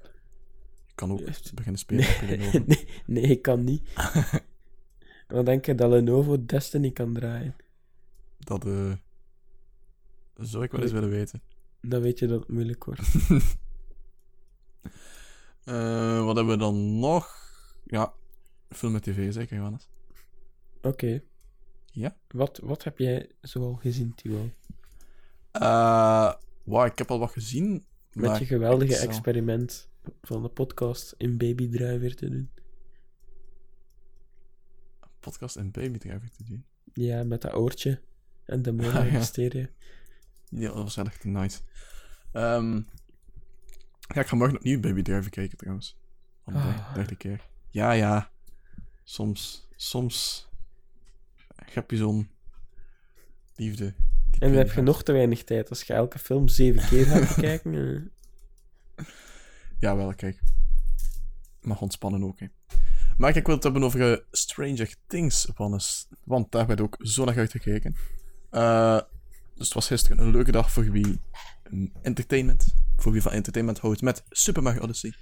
je 0.87 0.93
kan 0.95 1.11
ook 1.11 1.25
beginnen 1.53 1.79
spelen 1.79 2.07
op 2.07 2.21
nee, 2.67 2.87
nee, 3.05 3.23
ik 3.23 3.41
kan 3.41 3.63
niet. 3.63 3.89
Wat 5.27 5.45
denk 5.45 5.65
je 5.65 5.75
dat 5.75 5.89
Lenovo 5.89 6.45
Destiny 6.45 6.91
kan 6.91 7.13
draaien? 7.13 7.55
Dat 8.39 8.65
eh, 8.65 8.91
zou 10.47 10.63
ik 10.63 10.71
wel 10.71 10.81
eens 10.81 10.91
willen 10.91 11.09
weten. 11.09 11.41
Dan 11.81 12.01
weet 12.01 12.19
je 12.19 12.27
dat 12.27 12.39
het 12.39 12.49
moeilijk 12.49 12.83
wordt. 12.83 13.01
Eh, 15.63 16.25
wat 16.25 16.35
hebben 16.35 16.53
we 16.53 16.59
dan 16.59 16.99
nog? 16.99 17.35
Ja, 17.85 18.13
film 18.69 18.91
met 18.91 19.03
tv 19.03 19.33
zeker, 19.33 19.55
Johannes. 19.55 19.89
Oké. 20.81 21.21
Ja? 21.91 22.15
Wat, 22.27 22.59
wat 22.63 22.83
heb 22.83 22.97
jij 22.97 23.29
zoal 23.41 23.73
gezien, 23.73 24.15
Timo? 24.15 24.49
Eh 25.51 26.33
wow, 26.63 26.85
ik 26.85 26.97
heb 26.97 27.11
al 27.11 27.19
wat 27.19 27.31
gezien. 27.31 27.85
Met 28.13 28.37
je 28.37 28.45
geweldige 28.45 28.95
experiment 28.95 29.89
van 30.21 30.41
de 30.41 30.49
podcast 30.49 31.15
in 31.17 31.37
babydriver 31.37 32.15
te 32.15 32.29
doen. 32.29 32.49
Podcast 35.19 35.55
en 35.55 35.71
babydriver 35.71 36.29
te 36.29 36.43
doen. 36.43 36.65
Ja, 36.93 37.23
met 37.23 37.41
dat 37.41 37.53
oortje 37.53 38.01
en 38.45 38.61
de 38.61 38.75
Ah, 38.93 39.11
ja. 39.11 39.67
Ja, 40.51 40.67
dat 40.67 40.83
was 40.83 40.97
echt 40.97 41.23
nice. 41.23 41.59
Ehm, 42.31 42.75
ja, 44.13 44.21
ik 44.21 44.27
ga 44.27 44.35
morgen 44.35 44.57
opnieuw 44.57 44.79
Baby 44.79 45.01
Driver 45.01 45.29
kijken 45.29 45.57
trouwens. 45.57 45.97
Van 46.43 46.53
de 46.53 46.59
Ah. 46.59 46.93
derde 46.93 47.15
keer. 47.15 47.47
Ja, 47.69 47.91
ja. 47.91 48.31
Soms, 49.03 49.67
soms 49.75 50.47
heb 51.55 51.91
je 51.91 51.97
zo'n 51.97 52.29
liefde. 53.55 53.85
En 54.39 54.49
dan 54.49 54.57
heb 54.57 54.71
je 54.71 54.81
nog 54.81 55.03
te 55.03 55.11
weinig 55.11 55.43
tijd. 55.43 55.69
Als 55.69 55.81
je 55.83 55.93
elke 55.93 56.19
film 56.19 56.47
zeven 56.47 56.87
keer 56.89 57.05
gaat 57.05 57.27
bekijken. 57.35 57.73
eh. 58.95 59.05
Ja, 59.79 59.95
wel, 59.95 60.13
kijk. 60.15 60.39
Mag 61.61 61.81
ontspannen 61.81 62.23
ook, 62.23 62.39
hè. 62.39 62.45
Maar 63.17 63.35
ik 63.35 63.45
wil 63.45 63.55
het 63.55 63.63
hebben 63.63 63.83
over 63.83 64.11
eh, 64.11 64.17
Stranger 64.31 64.95
Things, 65.07 65.49
Wannes. 65.55 66.07
Want 66.23 66.51
daar 66.51 66.67
werd 66.67 66.81
ook 66.81 66.97
zo 66.99 67.25
naar 67.25 67.37
uitgekeken. 67.37 67.95
Eh, 68.49 69.01
dus 69.61 69.69
het 69.69 69.79
was 69.79 69.87
gisteren 69.87 70.19
een 70.19 70.31
leuke 70.31 70.51
dag 70.51 70.71
voor 70.71 70.91
wie 70.91 71.21
entertainment, 72.01 72.75
voor 72.95 73.11
wie 73.11 73.21
van 73.21 73.31
entertainment 73.31 73.79
houdt 73.79 74.01
met 74.01 74.23
Super 74.29 74.63
Mario 74.63 74.81
Odyssey, 74.81 75.13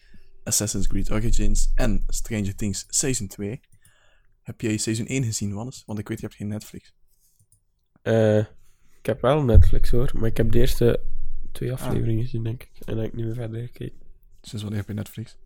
Assassin's 0.43 0.87
Creed 0.87 1.11
Origins 1.11 1.71
en 1.75 2.03
Stranger 2.07 2.55
Things 2.55 2.85
Season 2.87 3.27
2. 3.27 3.59
Heb 4.41 4.61
jij 4.61 4.77
Season 4.77 5.05
1 5.05 5.23
gezien, 5.23 5.53
Wannes? 5.53 5.83
Want 5.85 5.99
ik 5.99 6.07
weet, 6.07 6.19
je 6.19 6.25
hebt 6.25 6.37
geen 6.37 6.47
Netflix. 6.47 6.93
Eh, 8.01 8.37
ik 8.99 9.05
heb 9.05 9.21
wel 9.21 9.43
Netflix 9.43 9.89
hoor, 9.89 10.11
maar 10.13 10.29
ik 10.29 10.37
heb 10.37 10.51
de 10.51 10.59
eerste 10.59 11.01
twee 11.51 11.73
Ah. 11.73 11.81
afleveringen 11.81 12.23
gezien, 12.23 12.43
denk 12.43 12.63
ik. 12.63 12.71
En 12.73 12.85
dan 12.85 12.97
heb 12.97 13.07
ik 13.07 13.13
niet 13.13 13.25
meer 13.25 13.35
verder 13.35 13.61
gekeken. 13.61 13.99
Sinds 14.41 14.61
wanneer 14.63 14.79
heb 14.79 14.89
je 14.89 14.93
Netflix? 14.95 15.37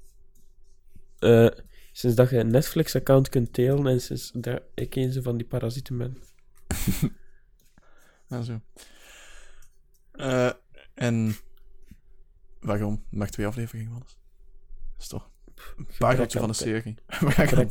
Eh, 1.19 1.49
sinds 1.91 2.15
dat 2.15 2.29
je 2.29 2.37
een 2.37 2.51
Netflix-account 2.51 3.29
kunt 3.29 3.55
delen 3.55 3.87
en 3.87 4.01
sinds 4.01 4.31
dat 4.35 4.61
ik 4.75 4.95
een 4.95 5.23
van 5.23 5.37
die 5.37 5.47
parasieten 5.47 5.97
ben. 5.97 6.17
Ja, 8.33 8.41
zo. 8.41 8.61
Eh, 10.11 10.51
en 10.93 11.35
waarom? 12.59 13.03
Maar 13.09 13.29
twee 13.29 13.47
afleveringen, 13.47 13.91
Wannes? 13.91 14.17
Dat 14.91 15.01
is 15.01 15.07
toch 15.07 15.29
een 15.77 15.87
pareltje 15.97 16.39
van 16.39 16.47
de 16.47 16.53
serie. 16.53 16.95
Gebrek 17.07 17.69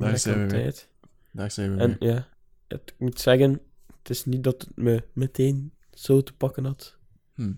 Daar 0.00 0.18
zijn 0.18 0.40
we 0.40 0.46
tijd. 0.46 0.88
Daar 1.32 1.50
zijn 1.50 1.74
we 1.76 1.80
En 1.82 1.96
ja, 1.98 2.28
het, 2.68 2.80
ik 2.90 2.98
moet 2.98 3.20
zeggen, 3.20 3.60
het 3.98 4.10
is 4.10 4.24
niet 4.24 4.44
dat 4.44 4.62
het 4.62 4.76
me 4.76 5.04
meteen 5.12 5.72
zo 5.92 6.22
te 6.22 6.32
pakken 6.34 6.64
had 6.64 6.96
Hm. 7.34 7.52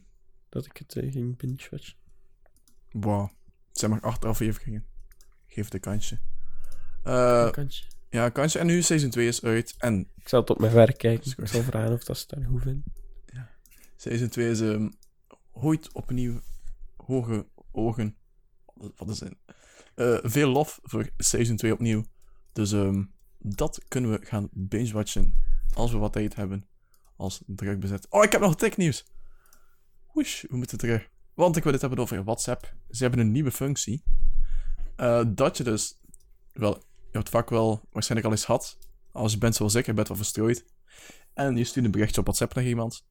dat 0.48 0.66
ik 0.66 0.76
het 0.76 0.96
eh, 0.96 1.12
ging 1.12 1.36
binge-watchen. 1.36 1.96
Wow. 2.90 3.28
Het 3.68 3.78
zijn 3.78 3.90
maar 3.90 4.00
acht 4.00 4.24
afleveringen. 4.24 4.86
Geef 5.46 5.72
een 5.72 5.80
kansje. 5.80 6.18
Eh, 7.02 7.42
Een 7.46 7.52
kantje. 7.52 7.84
Ja, 8.10 8.28
kansje. 8.28 8.58
En 8.58 8.66
nu 8.66 8.82
Season 8.82 9.10
2 9.10 9.26
is 9.26 9.42
uit. 9.42 9.74
En 9.78 10.08
Ik 10.16 10.28
zal 10.28 10.40
het 10.40 10.50
op 10.50 10.58
mijn 10.60 10.72
werk 10.72 10.98
kijken. 10.98 11.32
Ik 11.36 11.48
zal 11.48 11.62
vragen 11.62 11.92
of 11.92 12.04
dat 12.04 12.18
ze 12.18 12.24
daar 12.26 12.44
goed 12.44 12.62
vinden. 12.62 12.84
Season 13.96 14.28
2 14.28 14.50
is 14.50 14.60
ehm 14.60 14.88
ooit 15.52 15.92
opnieuw 15.92 16.40
hoge 16.96 17.46
ogen. 17.72 18.16
Wat 18.96 19.08
is 19.08 19.20
het? 19.20 19.34
Eh, 19.94 20.18
veel 20.22 20.48
lof 20.50 20.78
voor 20.82 21.10
Season 21.16 21.56
2 21.56 21.72
opnieuw. 21.72 22.04
Dus 22.52 22.72
ehm, 22.72 23.04
dat 23.38 23.84
kunnen 23.88 24.10
we 24.10 24.26
gaan 24.26 24.48
binge-watchen 24.52 25.34
als 25.74 25.92
we 25.92 25.98
wat 25.98 26.12
tijd 26.12 26.34
hebben. 26.36 26.68
Als 27.16 27.42
druk 27.46 27.80
bezet. 27.80 28.06
Oh, 28.10 28.24
ik 28.24 28.32
heb 28.32 28.40
nog 28.40 28.56
technieuws. 28.56 29.04
Woesh, 30.12 30.42
we 30.42 30.56
moeten 30.56 30.78
terug. 30.78 31.08
Want 31.34 31.56
ik 31.56 31.62
wil 31.62 31.72
het 31.72 31.80
hebben 31.80 31.98
over 31.98 32.24
WhatsApp. 32.24 32.74
Ze 32.90 33.02
hebben 33.02 33.20
een 33.20 33.32
nieuwe 33.32 33.50
functie. 33.52 34.02
eh, 34.96 35.22
dat 35.28 35.56
je 35.56 35.64
dus... 35.64 36.00
Wel, 36.52 36.82
je 37.10 37.18
hebt 37.18 37.28
vaak 37.28 37.50
wel 37.50 37.80
waarschijnlijk 37.92 38.28
al 38.28 38.34
eens 38.34 38.44
gehad. 38.44 38.78
Als 39.12 39.32
je 39.32 39.38
bent 39.38 39.54
zoals 39.54 39.74
ik, 39.74 39.86
je 39.86 39.94
bent 39.94 40.08
wel 40.08 40.16
verstrooid. 40.16 40.64
En 41.34 41.56
je 41.56 41.64
stuurt 41.64 41.84
een 41.84 41.90
berichtje 41.90 42.20
op 42.20 42.26
WhatsApp 42.26 42.54
naar 42.54 42.64
iemand. 42.64 43.06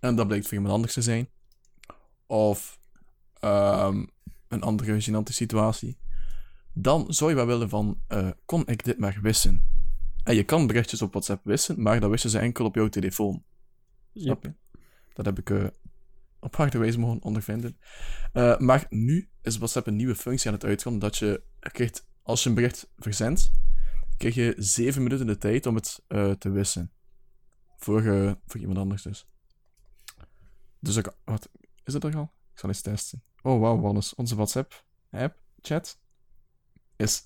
En 0.00 0.16
dat 0.16 0.26
blijkt 0.26 0.44
voor 0.44 0.54
iemand 0.54 0.74
anders 0.74 0.92
te 0.92 1.02
zijn. 1.02 1.28
Of 2.26 2.80
ehm, 3.40 4.04
een 4.48 4.62
andere 4.62 5.02
gênante 5.02 5.32
situatie. 5.32 5.98
Dan 6.72 7.14
zou 7.14 7.30
je 7.30 7.36
wel 7.36 7.46
willen 7.46 7.68
van, 7.68 8.00
eh, 8.06 8.30
kon 8.44 8.66
ik 8.66 8.84
dit 8.84 8.98
maar 8.98 9.18
wissen? 9.22 9.72
En 10.24 10.34
je 10.34 10.44
kan 10.44 10.66
berichtjes 10.66 11.02
op 11.02 11.10
WhatsApp 11.10 11.44
wissen, 11.44 11.82
maar 11.82 12.00
dan 12.00 12.10
wissen 12.10 12.30
ze 12.30 12.38
enkel 12.38 12.64
op 12.64 12.74
jouw 12.74 12.88
telefoon. 12.88 13.44
Snap 14.14 14.42
je? 14.42 14.54
Dat 15.12 15.24
heb 15.24 15.38
ik 15.38 15.50
eh, 15.50 15.64
op 16.40 16.56
harde 16.56 16.78
wijze 16.78 16.98
mogen 16.98 17.22
ondervinden. 17.22 17.78
Eh, 18.32 18.58
maar 18.58 18.86
nu 18.88 19.28
is 19.42 19.56
WhatsApp 19.56 19.86
een 19.86 19.96
nieuwe 19.96 20.14
functie 20.14 20.48
aan 20.48 20.54
het 20.54 20.64
uitkomen 20.64 21.00
dat 21.00 21.16
je 21.16 21.42
krijgt, 21.60 22.06
als 22.24 22.42
je 22.42 22.48
een 22.48 22.54
bericht 22.54 22.90
verzendt, 22.96 23.50
krijg 24.16 24.34
je 24.34 24.54
zeven 24.56 25.02
minuten 25.02 25.26
de 25.26 25.38
tijd 25.38 25.66
om 25.66 25.74
het 25.74 26.02
eh, 26.06 26.30
te 26.30 26.50
wissen. 26.50 26.92
Voor, 27.76 28.02
eh, 28.02 28.32
voor 28.46 28.60
iemand 28.60 28.78
anders 28.78 29.02
dus. 29.02 29.28
Dus 30.80 30.96
ik... 30.96 31.12
Wat? 31.24 31.50
Is 31.84 31.94
het 31.94 32.04
er 32.04 32.16
al? 32.16 32.32
Ik 32.52 32.58
zal 32.58 32.68
eens 32.68 32.80
testen. 32.80 33.22
Oh, 33.42 33.60
wauw, 33.60 33.80
Wannes. 33.80 34.14
Onze 34.14 34.34
WhatsApp-app, 34.34 35.40
chat, 35.60 35.98
is 36.96 37.22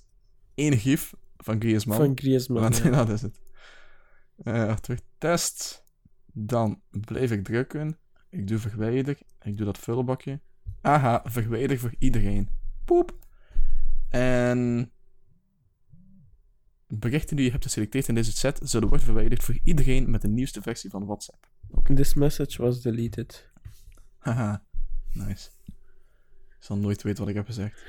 één 0.55 0.78
gif 0.78 1.14
van 1.36 1.61
Griezmann. 1.61 2.01
Van 2.01 2.18
Griezmann. 2.18 2.62
Want, 2.62 2.76
ja. 2.76 2.90
dat 3.05 3.09
is 3.09 3.22
het. 3.22 3.40
Eh 4.44 4.74
terug 4.74 5.01
test. 5.18 5.84
Dan 6.32 6.82
blijf 6.90 7.30
ik 7.30 7.44
drukken. 7.44 7.99
Ik 8.28 8.46
doe 8.46 8.59
verwijder. 8.59 9.18
Ik 9.42 9.57
doe 9.57 9.66
dat 9.66 9.78
vulbakje. 9.78 10.40
Aha, 10.80 11.22
verwijder 11.24 11.78
voor 11.78 11.94
iedereen. 11.99 12.49
Poep. 12.84 13.28
En... 14.11 14.92
Berichten 16.86 17.36
die 17.36 17.44
je 17.44 17.50
hebt 17.50 17.64
geselecteerd 17.64 18.09
in 18.09 18.14
deze 18.14 18.32
chat 18.32 18.61
zullen 18.62 18.88
worden 18.88 19.06
verwijderd 19.06 19.42
voor 19.42 19.59
iedereen 19.62 20.11
met 20.11 20.22
de 20.22 20.28
nieuwste 20.28 20.62
versie 20.62 20.90
van 20.90 21.06
WhatsApp. 21.06 21.50
This 21.94 22.14
message 22.14 22.62
was 22.62 22.82
deleted. 22.82 23.50
Haha, 24.18 24.64
nice. 25.12 25.50
Ik 26.48 26.64
zal 26.64 26.76
nooit 26.76 27.02
weten 27.02 27.20
wat 27.20 27.28
ik 27.28 27.34
heb 27.34 27.46
gezegd. 27.46 27.82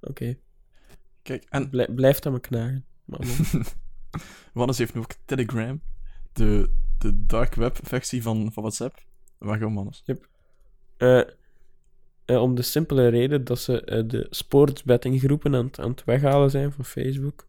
Oké. 0.00 0.38
Kijk, 1.22 1.44
en 1.48 1.70
Blij- 1.70 1.92
blijft 1.94 2.26
aan 2.26 2.32
me 2.32 2.40
knagen. 2.40 2.84
Maar 3.04 3.26
man. 3.26 3.64
Wannes 4.52 4.78
heeft 4.78 4.94
nu 4.94 5.00
ook 5.00 5.14
Telegram, 5.24 5.82
de, 6.32 6.70
de 6.98 7.24
dark 7.26 7.54
web 7.54 7.78
versie 7.82 8.22
van, 8.22 8.52
van 8.52 8.62
WhatsApp. 8.62 9.04
Waarom, 9.38 9.74
Wannes? 9.74 10.02
Eh, 10.96 11.20
eh, 12.26 12.42
om 12.42 12.54
de 12.54 12.62
simpele 12.62 13.08
reden 13.08 13.44
dat 13.44 13.58
ze 13.58 13.80
eh, 13.80 14.02
de 14.08 14.26
sportsbettinggroepen 14.30 15.54
aan, 15.54 15.64
het- 15.66 15.78
aan 15.78 15.90
het 15.90 16.04
weghalen 16.04 16.50
zijn 16.50 16.72
van 16.72 16.84
Facebook. 16.84 17.46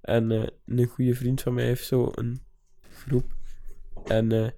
En 0.00 0.30
eh, 0.30 0.46
een 0.66 0.86
goede 0.86 1.14
vriend 1.14 1.40
van 1.40 1.54
mij 1.54 1.64
heeft 1.64 1.86
zo 1.86 2.10
een 2.14 2.40
groep. 2.94 3.24
En 4.04 4.54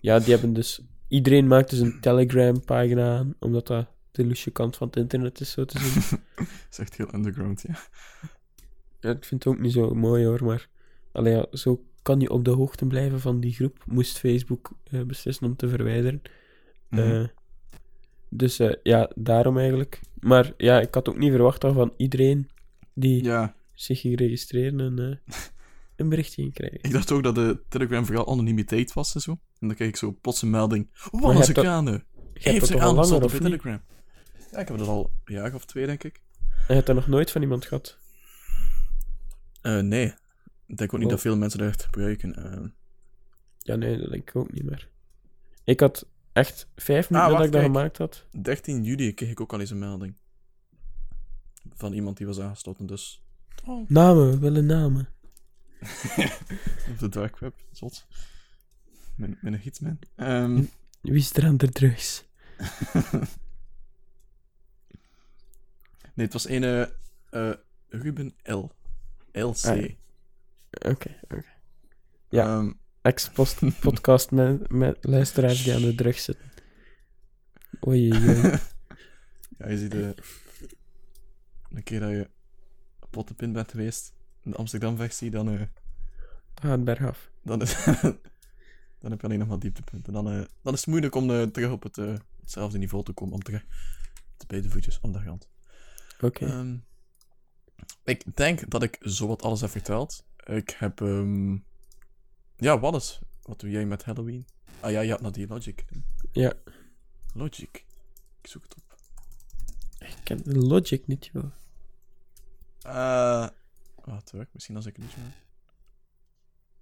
ja, 0.00 0.18
die 0.18 0.30
hebben 0.30 0.52
dus... 0.52 0.80
Iedereen 1.08 1.46
maakt 1.46 1.70
dus 1.70 1.78
een 1.78 2.00
Telegram-pagina 2.00 3.16
aan, 3.18 3.34
omdat 3.38 3.66
dat 3.66 3.86
de 4.10 4.26
loesje 4.26 4.50
kant 4.50 4.76
van 4.76 4.86
het 4.86 4.96
internet 4.96 5.40
is, 5.40 5.50
zo 5.50 5.64
te 5.64 5.78
zien. 5.78 6.18
Dat 6.36 6.46
is 6.70 6.78
echt 6.78 6.96
heel 6.96 7.14
underground, 7.14 7.62
ja. 7.68 7.74
Ja, 9.00 9.10
ik 9.10 9.24
vind 9.24 9.44
het 9.44 9.52
ook 9.54 9.60
niet 9.60 9.72
zo 9.72 9.94
mooi 9.94 10.24
hoor, 10.26 10.44
maar 10.44 10.68
allee, 11.12 11.34
ja, 11.34 11.46
zo 11.52 11.84
kan 12.02 12.20
je 12.20 12.30
op 12.30 12.44
de 12.44 12.50
hoogte 12.50 12.86
blijven 12.86 13.20
van 13.20 13.40
die 13.40 13.52
groep, 13.52 13.82
moest 13.86 14.18
Facebook 14.18 14.70
beslissen 15.06 15.46
om 15.46 15.56
te 15.56 15.68
verwijderen. 15.68 16.22
Eh, 16.90 17.24
dus 18.30 18.58
eh, 18.58 18.74
ja, 18.82 19.10
daarom 19.14 19.58
eigenlijk. 19.58 20.00
Maar 20.20 20.52
ja, 20.56 20.80
ik 20.80 20.94
had 20.94 21.08
ook 21.08 21.18
niet 21.18 21.30
verwacht 21.30 21.60
dat 21.60 21.74
van 21.74 21.94
iedereen 21.96 22.50
die 22.94 23.24
ja, 23.24 23.54
zich 23.72 24.00
ging 24.00 24.18
registreren 24.18 24.80
en 24.80 25.22
eh, 25.26 25.36
een 25.96 26.08
berichtje 26.08 26.42
ging 26.42 26.54
krijgen. 26.54 26.78
ik 26.82 26.92
dacht 26.92 27.12
ook 27.12 27.22
dat 27.22 27.34
de 27.34 27.60
Telegram 27.68 28.06
vooral 28.06 28.28
anonimiteit 28.28 28.92
was 28.92 29.14
en 29.14 29.20
zo. 29.20 29.30
En 29.30 29.66
dan 29.66 29.74
kreeg 29.76 29.88
ik 29.88 29.96
zo 29.96 30.16
plots 30.20 30.42
een 30.42 30.50
melding. 30.50 30.88
Krane 31.52 31.90
Je 31.90 32.00
hebt 32.32 32.44
heeft 32.44 32.66
zich 32.66 32.74
al 32.74 32.80
langer, 32.80 32.96
aangesteld 32.96 33.24
op 33.24 33.32
niet? 33.32 33.42
Telegram. 33.42 33.80
Ja, 34.52 34.58
ik 34.58 34.68
heb 34.68 34.78
dat 34.78 34.88
al 34.88 35.10
een 35.24 35.34
jaar 35.34 35.54
of 35.54 35.64
twee, 35.64 35.86
denk 35.86 36.04
ik. 36.04 36.22
En 36.40 36.64
je 36.68 36.74
hebt 36.74 36.86
dat 36.86 36.96
nog 36.96 37.08
nooit 37.08 37.30
van 37.30 37.42
iemand 37.42 37.64
gehad. 37.66 37.98
Eh, 39.62 39.80
nee. 39.80 40.14
Ik 40.66 40.76
denk 40.76 40.92
ook 40.92 40.98
niet 40.98 41.08
Oh. 41.08 41.14
dat 41.14 41.20
veel 41.20 41.36
mensen 41.36 41.58
dat 41.58 41.68
echt 41.68 41.84
gebruiken. 41.84 42.34
Ja, 43.58 43.76
nee, 43.76 43.98
dat 43.98 44.10
denk 44.10 44.28
ik 44.28 44.36
ook 44.36 44.52
niet 44.52 44.64
meer. 44.64 44.88
Ik 45.64 45.80
had 45.80 46.06
echt 46.32 46.68
vijf 46.76 47.10
minuten 47.10 47.30
Ah, 47.30 47.36
dat 47.36 47.46
ik 47.46 47.52
dat 47.52 47.60
kijk. 47.60 47.72
gemaakt 47.72 47.98
had. 47.98 48.24
13 48.42 48.84
juli 48.84 49.14
kreeg 49.14 49.30
ik 49.30 49.40
ook 49.40 49.52
al 49.52 49.60
eens 49.60 49.70
een 49.70 49.78
melding. 49.78 50.16
Van 51.74 51.92
iemand 51.92 52.16
die 52.16 52.26
was 52.26 52.40
aangesloten, 52.40 52.86
dus... 52.86 53.22
Oh. 53.64 53.88
Namen, 53.88 54.30
we 54.30 54.38
willen 54.38 54.66
namen. 54.66 55.08
Op 56.90 56.98
de 56.98 57.08
dark 57.08 57.38
web, 57.38 57.54
zot. 57.72 58.06
Met, 59.16 59.42
met 59.42 59.52
een 59.52 59.58
hitman. 59.58 59.98
Ehm 60.16 60.62
Wie 61.00 61.14
is 61.16 61.32
er 61.36 61.44
aan 61.44 61.56
de 61.56 61.68
drugs? 61.68 62.24
nee, 66.14 66.26
het 66.26 66.32
was 66.32 66.48
een 66.48 66.64
eh, 67.30 67.52
Ruben 67.88 68.34
L. 68.42 68.70
LC. 69.32 69.64
Ah, 69.64 69.80
ja. 69.80 69.88
Oké, 70.70 71.20
oké. 71.22 71.44
Ja. 72.28 72.74
Ehm, 73.02 73.14
Ex-podcast 73.14 74.30
met, 74.30 74.70
met 74.72 74.98
luisteraars 75.00 75.64
die 75.64 75.74
aan 75.74 75.80
de 75.80 75.94
drugs 75.94 76.24
zitten. 76.24 76.50
Oei, 77.86 78.12
oei, 78.12 78.40
ja, 79.58 79.68
je 79.68 79.78
ziet 79.78 79.90
de... 79.90 80.14
Een 81.68 81.82
keer 81.82 82.00
dat 82.00 82.10
je 82.10 82.30
pot 83.10 83.30
op 83.30 83.42
in 83.42 83.52
bent 83.52 83.70
geweest, 83.70 84.12
in 84.42 84.50
de 84.50 84.56
Amsterdam-versie, 84.56 85.30
dan, 85.30 85.48
eh, 85.50 85.62
Ga 86.54 86.70
het 86.70 86.84
bergaf. 86.84 87.30
dan, 87.42 87.62
is, 87.62 87.84
dan 89.00 89.10
heb 89.10 89.20
je 89.20 89.26
alleen 89.26 89.38
nog 89.38 89.48
maar 89.48 89.58
dieptepunten. 89.58 90.12
Dan, 90.12 90.30
eh, 90.30 90.42
dan 90.62 90.72
is 90.72 90.80
het 90.80 90.88
moeilijk 90.88 91.14
om 91.14 91.30
eh, 91.30 91.42
terug 91.42 91.70
op 91.70 91.82
het, 91.82 91.98
eh, 91.98 92.14
hetzelfde 92.40 92.78
niveau 92.78 93.04
te 93.04 93.12
komen, 93.12 93.34
om 93.34 93.42
terug 93.42 93.64
de 94.36 94.46
beide 94.46 94.70
voetjes 94.70 95.00
om 95.00 95.12
de 95.12 95.18
grond. 95.18 95.48
Oké. 96.20 96.46
Ehm, 96.46 96.76
ik 98.04 98.36
denk 98.36 98.70
dat 98.70 98.82
ik 98.82 98.96
zowat 99.00 99.42
alles 99.42 99.60
heb 99.60 99.70
verteld. 99.70 100.26
Ik 100.44 100.70
heb... 100.78 101.00
ehm, 101.00 101.56
Ja, 102.60 102.78
wat 102.78 102.94
is? 102.94 103.20
Wat 103.42 103.60
doe 103.60 103.70
jij 103.70 103.86
met 103.86 104.04
Halloween? 104.04 104.46
Ah 104.80 104.90
ja, 104.90 105.00
je 105.00 105.10
had 105.10 105.20
naar 105.20 105.32
die 105.32 105.46
Logic. 105.46 105.84
Ja. 106.32 106.52
Logic. 107.34 107.84
Ik 108.40 108.46
zoek 108.46 108.62
het 108.62 108.74
op. 108.74 108.96
Ik 109.98 110.44
de 110.44 110.58
logic 110.58 111.06
niet, 111.06 111.26
joh. 111.32 111.52
Eh... 112.80 113.48
Wat 114.04 114.30
hoor, 114.30 114.48
misschien 114.52 114.76
als 114.76 114.86
ik 114.86 114.96
het 114.96 115.04
niet 115.04 115.16
meer. 115.16 115.34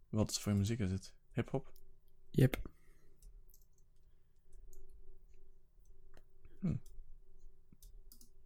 Wat 0.09 0.31
is 0.31 0.39
voor 0.39 0.55
muziek 0.55 0.79
is 0.79 0.91
het? 0.91 1.13
Hip-hop? 1.33 1.73
Yep. 2.31 2.63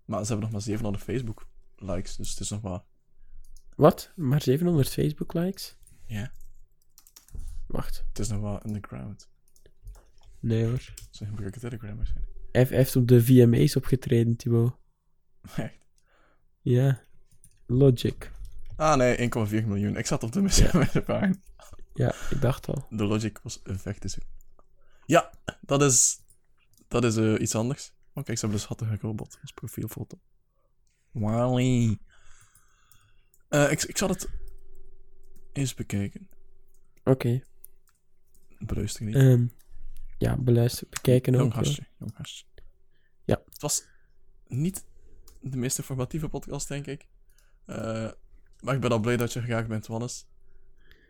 Maar 0.04 0.20
ze 0.20 0.26
hebben 0.26 0.44
nog 0.44 0.50
maar 0.50 0.60
700 0.60 1.04
Facebook-likes, 1.04 2.16
dus 2.16 2.30
het 2.30 2.40
is 2.40 2.50
nog 2.50 2.62
maar... 2.62 2.82
Wat? 3.76 4.12
Maar 4.16 4.42
700 4.42 4.88
Facebook-likes? 4.88 5.76
Ja, 6.06 6.32
Wacht. 7.70 8.04
het 8.08 8.18
is 8.18 8.28
nog 8.28 8.40
wel 8.40 8.66
underground. 8.66 9.30
Nee 10.40 10.64
hoor. 10.64 10.94
Ze 11.10 11.26
gebruiken 11.26 11.60
Telegram 11.60 11.96
waarschijnlijk. 11.96 12.36
Hij 12.52 12.66
heeft- 12.68 12.96
op 12.96 13.08
de 13.08 13.24
VMA's 13.24 13.76
opgetreden, 13.76 14.36
Thibaut. 14.36 14.76
Echt? 15.56 15.78
Ja. 16.60 17.00
Logic. 17.66 18.30
Ah 18.76 18.96
nee, 18.96 19.16
1,4 19.16 19.66
miljoen. 19.66 19.96
Ik 19.96 20.06
zat 20.06 20.22
op 20.22 20.32
de 20.32 20.40
missie 20.42 20.68
pagina. 21.02 21.34
Ja, 21.94 22.14
ik 22.30 22.40
dacht 22.40 22.66
al. 22.66 22.86
De 22.90 23.04
Logic 23.04 23.38
was 23.42 23.60
een 23.62 23.78
vecht 23.78 24.18
Ja, 25.06 25.30
dat 25.60 25.82
is... 25.82 26.18
Dat 26.88 27.04
is 27.04 27.16
eh, 27.16 27.40
iets 27.40 27.54
anders. 27.54 27.92
Oh 28.14 28.24
kijk, 28.24 28.38
ze 28.38 28.46
hebben 28.46 28.58
dus 28.60 28.64
Hattige 28.68 28.96
Robot 29.00 29.38
als 29.42 29.52
profielfoto. 29.52 30.18
Wally. 31.10 31.98
Eh 33.48 33.70
ik, 33.70 33.82
ik 33.82 33.96
zal 33.96 34.08
het 34.08 34.28
eens 35.52 35.74
bekijken. 35.74 36.28
Oké. 37.04 37.42
Beluister 38.66 39.04
niet. 39.04 39.14
Ehm, 39.14 39.46
ja, 40.18 40.36
beluister, 40.36 40.86
bekijken 40.90 41.32
Jong 41.32 41.44
ook. 41.44 41.64
jong 41.98 42.12
gastje. 42.16 42.44
Ja. 43.24 43.42
Het 43.50 43.60
was 43.60 43.84
niet 44.46 44.84
de 45.40 45.56
meest 45.56 45.78
informatieve 45.78 46.28
podcast, 46.28 46.68
denk 46.68 46.86
ik. 46.86 47.06
Eh, 47.64 48.10
maar 48.60 48.74
ik 48.74 48.80
ben 48.80 48.90
al 48.90 48.98
blij 49.00 49.16
dat 49.16 49.32
je 49.32 49.42
graag 49.42 49.66
bent, 49.66 49.86
Wannes. 49.86 50.26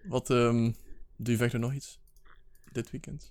Wat, 0.05 0.30
ehm 0.30 0.72
doe 1.16 1.32
je 1.32 1.36
verder 1.36 1.61
nog 1.61 1.72
iets? 1.74 2.01
Dit 2.72 2.90
weekend? 2.90 3.30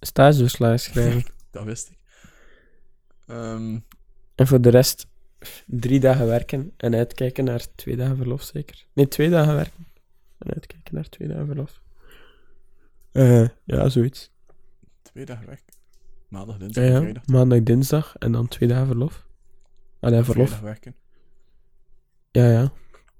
Stageverslagen 0.00 0.78
schrijven. 0.90 1.32
Dat 1.50 1.64
wist 1.64 1.88
ik. 1.90 1.98
Ehm, 3.26 3.78
en 4.34 4.46
voor 4.46 4.60
de 4.60 4.68
rest, 4.68 5.06
drie 5.66 6.00
dagen 6.00 6.26
werken 6.26 6.72
en 6.76 6.94
uitkijken 6.94 7.44
naar 7.44 7.74
twee 7.74 7.96
dagen 7.96 8.16
verlof, 8.16 8.42
zeker. 8.42 8.86
Nee, 8.92 9.08
twee 9.08 9.30
dagen 9.30 9.54
werken 9.54 9.86
en 10.38 10.54
uitkijken 10.54 10.94
naar 10.94 11.08
twee 11.08 11.28
dagen 11.28 11.46
verlof. 11.46 11.80
Eh, 13.12 13.48
ja, 13.64 13.88
zoiets. 13.88 14.30
twee 15.02 15.24
dagen 15.24 15.46
weg. 15.46 15.62
Maandag, 16.28 16.56
dinsdag, 16.58 16.84
en 16.84 16.90
ja. 16.90 17.00
vrijdag. 17.00 17.26
Maandag, 17.26 17.62
dinsdag 17.62 18.16
en 18.18 18.32
dan 18.32 18.48
twee 18.48 18.68
dagen 18.68 18.86
verlof. 18.86 19.26
Allee, 20.00 20.22
verlof. 20.22 20.48
Vrijdag 20.48 20.64
werken. 20.68 20.94
Ja, 22.30 22.50
ja. 22.50 22.72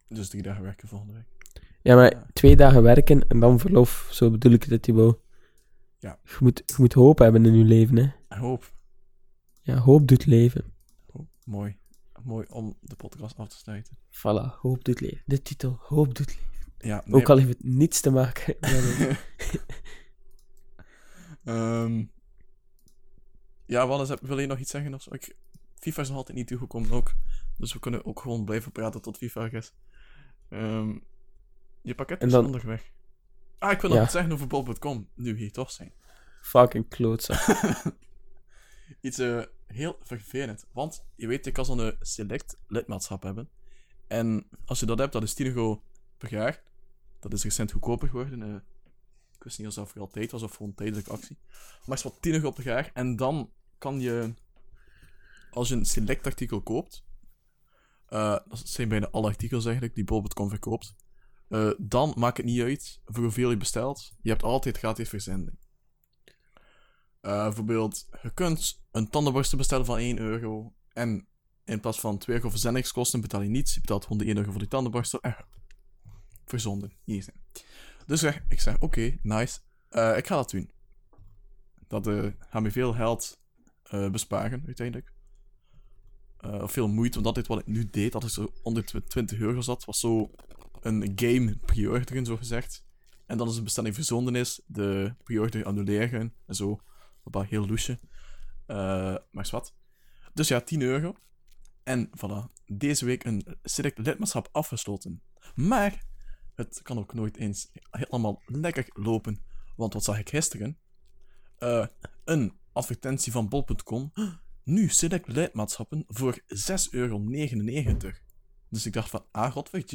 Dus 0.09 0.28
drie 0.28 0.43
dagen 0.43 0.62
werken 0.62 0.89
volgende 0.89 1.12
week. 1.12 1.26
Ja, 1.82 1.95
maar 1.95 2.11
Ja. 2.12 2.26
twee 2.32 2.57
dagen 2.57 2.82
werken 2.82 3.28
en 3.28 3.41
dan 3.41 3.59
verlof. 3.59 4.09
Zo 4.12 4.30
bedoel 4.30 4.53
ik 4.53 4.62
het, 4.62 4.82
Thibaut. 4.82 5.18
Ja. 5.99 6.18
Je 6.24 6.36
moet, 6.41 6.62
je 6.66 6.74
moet 6.78 6.93
hoop 6.93 7.18
hebben 7.18 7.47
in 7.47 7.55
je 7.55 7.64
leven, 7.64 7.97
hè. 7.97 8.36
Hoop. 8.39 8.72
Ja, 9.62 9.76
hoop 9.76 10.09
doet 10.09 10.26
leven. 10.26 10.64
hoop. 11.12 11.26
Mooi. 11.45 11.76
Mooi 12.22 12.47
om 12.51 12.76
de 12.80 12.97
podcast 12.97 13.36
af 13.39 13.49
te 13.49 13.57
sluiten. 13.57 13.97
Voilà, 14.11 14.55
hoop 14.61 14.84
doet 14.84 15.01
leven. 15.01 15.22
De 15.26 15.43
titel, 15.43 15.78
hoop 15.80 16.14
doet 16.14 16.26
leven. 16.28 16.48
Ja, 16.79 17.03
nee, 17.05 17.20
Ook 17.20 17.29
al 17.29 17.37
heeft 17.37 17.49
het 17.49 17.64
niets 17.64 18.01
te 18.01 18.11
maken 18.11 18.57
met 18.61 19.18
Ehm, 21.45 22.05
ja, 23.66 23.87
Wannes, 23.87 24.09
heb- 24.09 24.20
wil 24.20 24.39
je 24.39 24.47
nog 24.47 24.59
iets 24.59 24.70
zeggen 24.70 24.95
of 24.95 25.03
zo? 25.03 25.14
Ik, 25.14 25.37
FIFA 25.81 26.01
is 26.03 26.09
nog 26.09 26.16
altijd 26.16 26.37
niet 26.37 26.47
toegekomen 26.47 26.91
ook. 26.91 27.12
Dus 27.57 27.72
we 27.72 27.79
kunnen 27.79 28.05
ook 28.05 28.20
gewoon 28.20 28.45
blijven 28.45 28.72
praten 28.72 29.03
tot 29.03 29.16
FIFA 29.16 29.41
er 29.45 29.55
is. 29.55 29.74
Ehm, 30.49 30.99
je 31.83 31.95
pakket 31.95 32.22
is 32.22 32.33
dan- 32.33 32.45
onderweg. 32.45 32.91
Ah, 33.59 33.72
ik 33.72 33.81
wil 33.81 33.91
nog 33.91 33.99
Ja. 33.99 34.05
iets 34.05 34.12
zeggen 34.12 34.33
over 34.33 34.47
bol.com. 34.47 35.09
Nu 35.14 35.37
hier 35.37 35.53
toch 35.53 35.70
zijn. 35.70 35.93
Fucking 36.43 36.89
klootzak. 36.89 37.41
Iets 39.01 39.18
eh, 39.18 39.43
heel 39.66 39.99
vervelend. 40.03 40.66
Want 40.72 41.05
je 41.14 41.26
weet, 41.26 41.45
je 41.45 41.53
kan 41.53 41.64
zo'n 41.64 41.97
select 42.01 42.57
lidmaatschap 42.66 43.22
hebben. 43.22 43.49
En 44.07 44.49
als 44.64 44.81
je 44.81 44.87
dat 44.87 44.99
hebt, 44.99 45.12
dat 45.12 45.22
is 45.22 45.35
10 45.35 45.47
euro 45.47 45.83
per 46.18 46.31
jaar. 46.31 46.62
Dat 47.21 47.33
is 47.33 47.43
recent 47.43 47.73
goedkoper 47.73 48.09
geworden. 48.09 48.43
eh. 48.43 48.61
ik 49.35 49.45
wist 49.45 49.59
niet 49.59 49.69
of 49.69 49.75
dat 49.75 49.89
voor 49.89 50.01
altijd 50.01 50.31
was 50.31 50.43
of 50.43 50.53
voor 50.53 50.66
een 50.66 50.75
tijdelijke 50.75 51.11
actie. 51.11 51.39
Maar 51.49 51.97
het 51.97 51.99
is 51.99 52.03
wat 52.03 52.23
10 52.23 52.33
euro 52.33 52.51
per 52.51 52.64
jaar. 52.64 52.91
En 52.95 53.16
dan 53.16 53.53
kan 53.79 54.01
je, 54.01 54.35
als 55.51 55.69
je 55.69 55.75
een 55.75 55.87
select 55.87 56.27
artikel 56.27 56.62
koopt, 56.62 57.05
eh, 58.07 58.39
dat 58.49 58.62
zijn 58.64 58.89
bijna 58.89 59.09
alle 59.11 59.27
artikels 59.27 59.64
eigenlijk 59.64 59.95
die 59.95 60.05
bol.com 60.05 60.49
verkoopt, 60.49 60.95
eh, 61.49 61.71
dan 61.79 62.14
maakt 62.16 62.37
het 62.37 62.47
niet 62.47 62.61
uit 62.61 63.01
voor 63.05 63.23
hoeveel 63.23 63.51
je 63.51 63.57
bestelt. 63.57 64.12
Je 64.23 64.31
hebt 64.31 64.43
altijd 64.43 64.79
gratis 64.79 65.09
verzending. 65.09 65.59
Bijvoorbeeld, 67.21 68.09
je 68.23 68.31
kunt 68.35 68.83
een 68.91 69.11
tandenborstel 69.11 69.59
bestellen 69.59 69.85
van 69.85 69.99
1 69.99 70.19
euro. 70.19 70.75
En 70.93 71.29
in 71.64 71.81
plaats 71.81 72.01
van 72.01 72.19
2 72.19 72.37
euro 72.37 72.51
verzendingskosten 72.51 73.21
betaal 73.21 73.43
je 73.43 73.49
niets. 73.49 73.75
Je 73.75 73.81
betaalt 73.81 74.03
gewoon 74.03 74.19
de 74.19 74.25
1 74.25 74.37
euro 74.37 74.51
voor 74.51 74.61
die 74.61 74.69
tandenborstel. 74.69 75.21
En 75.21 75.37
verzonden. 76.49 76.93
Hier 77.05 77.23
zijn. 77.23 77.41
Dus 78.07 78.23
ik 78.49 78.61
zeg, 78.61 78.81
oké, 78.81 79.19
nice. 79.23 79.59
Eh, 79.89 80.17
ik 80.17 80.27
ga 80.27 80.35
dat 80.35 80.51
doen. 80.51 80.71
Dat 81.89 82.07
eh, 82.07 82.27
gaat 82.39 82.63
me 82.63 82.71
veel 82.71 82.93
geld 82.93 83.41
eh, 83.83 84.11
besparen, 84.11 84.63
uiteindelijk. 84.67 85.13
Of 86.41 86.73
veel 86.73 86.89
moeite, 86.89 87.21
want 87.21 87.35
dat 87.35 87.45
is 87.45 87.49
wat 87.49 87.59
ik 87.59 87.67
nu 87.67 87.91
deed. 87.91 88.13
Dat 88.13 88.25
is 88.25 88.33
zo 88.35 88.53
onder 88.63 88.85
tw- 88.85 88.97
20 88.97 89.39
euro 89.39 89.61
zat. 89.61 89.85
was 89.85 90.01
zo 90.01 90.31
een 90.81 91.13
game 91.17 91.57
pre-orderen, 91.57 92.25
zo 92.25 92.37
gezegd. 92.37 92.85
En 93.27 93.39
dan 93.39 93.47
als 93.47 93.57
de 93.57 93.63
bestelling 93.63 93.95
verzonden 93.95 94.35
is, 94.35 94.61
de 94.67 95.15
pre-order 95.23 95.65
annuleren 95.65 96.35
en 96.47 96.55
zo. 96.55 96.81
Wat 97.23 97.47
heel 97.47 97.67
loesje. 97.67 97.99
Maar 98.67 99.45
is 99.45 99.51
wat. 99.51 99.75
Dus 100.35 100.49
ja, 100.49 100.61
10 100.61 100.83
euro. 100.83 101.15
En 101.83 102.11
voilà, 102.17 102.53
deze 102.67 103.05
week 103.05 103.25
een 103.25 103.57
select 103.63 103.99
lidmaatschap 103.99 104.49
afgesloten. 104.53 105.23
Maar 105.55 106.08
het 106.59 106.83
kan 106.83 106.99
ook 106.99 107.15
nooit 107.15 107.37
eens 107.37 107.71
helemaal 107.91 108.43
lekker 108.47 108.87
lopen. 108.93 109.43
Want 109.77 109.93
wat 109.93 110.05
zag 110.05 110.19
ik 110.19 110.29
gisteren? 110.29 110.79
Eh, 111.59 111.87
een 112.25 112.53
advertentie 112.73 113.33
van 113.33 113.49
bol.com. 113.49 114.13
Nu 114.65 114.89
select 114.89 115.29
lidmaatschappen 115.29 116.05
voor 116.09 116.39
6,99 116.47 116.91
euro. 116.91 117.19
Dus 118.69 118.87
ik 118.87 118.93
dacht 118.93 119.11
van, 119.11 119.25
ah, 119.31 119.53
god 119.53 119.69
G. 119.73 119.93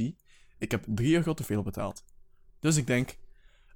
Ik 0.58 0.72
heb 0.72 0.84
3 0.88 1.16
euro 1.16 1.34
te 1.34 1.44
veel 1.44 1.64
betaald. 1.64 2.04
Dus 2.60 2.78
ik 2.78 2.88
denk, 2.88 3.18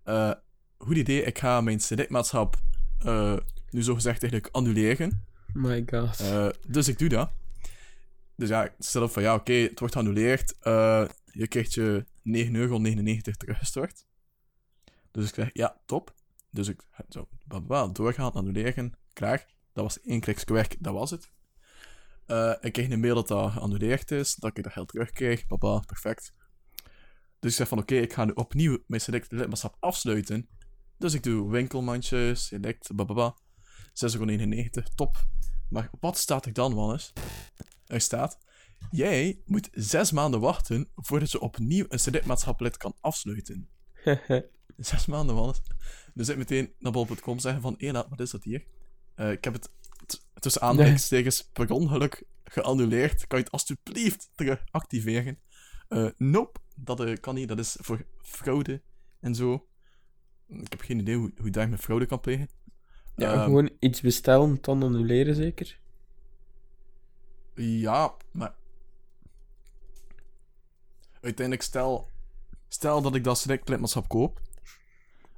eh, 0.03 0.33
goed 0.77 0.95
idee, 0.95 1.23
ik 1.23 1.39
ga 1.39 1.61
mijn 1.61 1.79
selectmaatschap 1.79 2.55
eh 2.99 3.37
nu 3.69 3.81
zogezegd 3.81 4.21
eigenlijk 4.21 4.55
annuleren. 4.55 5.25
My 5.53 5.83
god. 5.89 6.23
Dus 6.67 6.87
ik 6.87 6.99
doe 6.99 7.09
dat. 7.09 7.31
Dus 8.35 8.49
ja, 8.49 8.63
ik 8.63 8.73
stel 8.79 9.03
op 9.03 9.11
van 9.11 9.23
ja, 9.23 9.33
oké, 9.33 9.53
het 9.53 9.79
wordt 9.79 9.93
geannuleerd. 9.93 10.55
Je 11.31 11.47
krijgt 11.47 11.73
je 11.73 12.05
9,99 12.27 12.51
euro 12.51 12.79
teruggestort. 13.37 14.05
Dus 15.11 15.27
ik 15.27 15.33
zeg 15.33 15.49
ja, 15.53 15.81
top. 15.85 16.15
Dus 16.49 16.67
ik 16.67 16.81
zo, 17.09 17.27
doorgaan, 17.91 18.33
annuleren, 18.33 18.93
klaar. 19.13 19.55
Dat 19.73 19.83
was 19.83 20.01
één 20.01 20.19
klikje 20.19 20.53
werk, 20.53 20.75
dat 20.79 20.93
was 20.93 21.11
het. 21.11 21.31
Eh, 22.25 22.53
ik 22.61 22.73
kreeg 22.73 22.89
een 22.89 22.99
mail 22.99 23.15
dat 23.15 23.27
dat 23.27 23.51
geannuleerd 23.51 24.11
is, 24.11 24.35
dat 24.35 24.57
ik 24.57 24.63
dat 24.63 24.73
geld 24.73 24.87
terugkreeg, 24.87 25.47
baba, 25.47 25.79
perfect. 25.79 26.33
Dus 27.39 27.51
ik 27.51 27.57
zeg 27.57 27.67
van 27.67 27.79
oké, 27.79 27.95
ik 27.95 28.13
ga 28.13 28.25
nu 28.25 28.31
opnieuw 28.31 28.83
mijn 28.87 29.01
select 29.01 29.31
lidmaatschap 29.31 29.75
afsluiten. 29.79 30.49
Dus 30.97 31.13
ik 31.13 31.23
doe 31.23 31.51
winkelmandje, 31.51 32.35
select, 32.35 32.95
bababa. 32.95 33.37
6,99 34.05 34.19
euro, 34.19 34.67
top. 34.95 35.17
Maar 35.69 35.89
wat 35.99 36.17
staat 36.17 36.45
er 36.45 36.53
dan, 36.53 36.73
Wannes? 36.73 37.13
Er 37.85 38.01
staat... 38.01 38.45
Jij 38.91 39.41
moet 39.45 39.69
zes 39.71 40.11
maanden 40.11 40.39
wachten 40.39 40.89
voordat 40.95 41.31
je 41.31 41.39
opnieuw 41.39 41.85
een 41.87 41.97
CD-maatschap 41.97 42.59
lid 42.59 42.77
kan 42.77 42.95
afsluiten. 42.99 43.69
Zes 44.77 45.05
maanden, 45.05 45.35
man. 45.35 45.55
Dus 46.13 46.29
ik 46.29 46.37
meteen 46.37 46.73
naar 46.79 46.91
bol.com 46.91 47.39
zeggen 47.39 47.61
van, 47.61 47.75
hé, 47.77 47.91
wat 47.91 48.19
is 48.19 48.31
dat 48.31 48.43
hier? 48.43 48.65
Eh, 49.15 49.31
ik 49.31 49.43
heb 49.43 49.53
het 49.53 49.71
tussen 50.33 50.61
aanhalingstekens 50.61 51.49
per 51.53 51.71
ongeluk 51.71 52.23
geannuleerd. 52.43 53.27
Kan 53.27 53.37
je 53.37 53.43
het 53.43 53.53
alsjeblieft 53.53 54.29
terug 54.35 54.63
activeren? 54.71 55.39
Eh, 55.87 56.09
nope, 56.17 56.59
dat 56.75 56.99
eh, 56.99 57.17
kan 57.19 57.35
niet. 57.35 57.47
Dat 57.47 57.59
is 57.59 57.77
voor 57.79 58.05
fraude 58.21 58.81
en 59.19 59.35
zo. 59.35 59.67
Ik 60.47 60.69
heb 60.71 60.81
geen 60.81 60.99
idee 60.99 61.15
hoe, 61.15 61.31
hoe 61.35 61.45
je 61.45 61.51
daar 61.51 61.69
met 61.69 61.79
fraude 61.79 62.05
kan 62.05 62.19
plegen. 62.19 62.49
Ja, 63.15 63.33
Ehm, 63.33 63.43
gewoon 63.43 63.69
iets 63.79 64.01
bestellen, 64.01 64.57
dan 64.61 64.83
annuleren 64.83 65.35
zeker. 65.35 65.79
Ja, 67.55 68.15
maar... 68.31 68.55
Uiteindelijk, 71.27 71.65
stel... 71.67 72.07
Stel 72.67 73.01
dat 73.01 73.15
ik 73.15 73.23
dat 73.23 73.37
select 73.37 73.69
lidmaatschap 73.69 74.07
koop. 74.07 74.41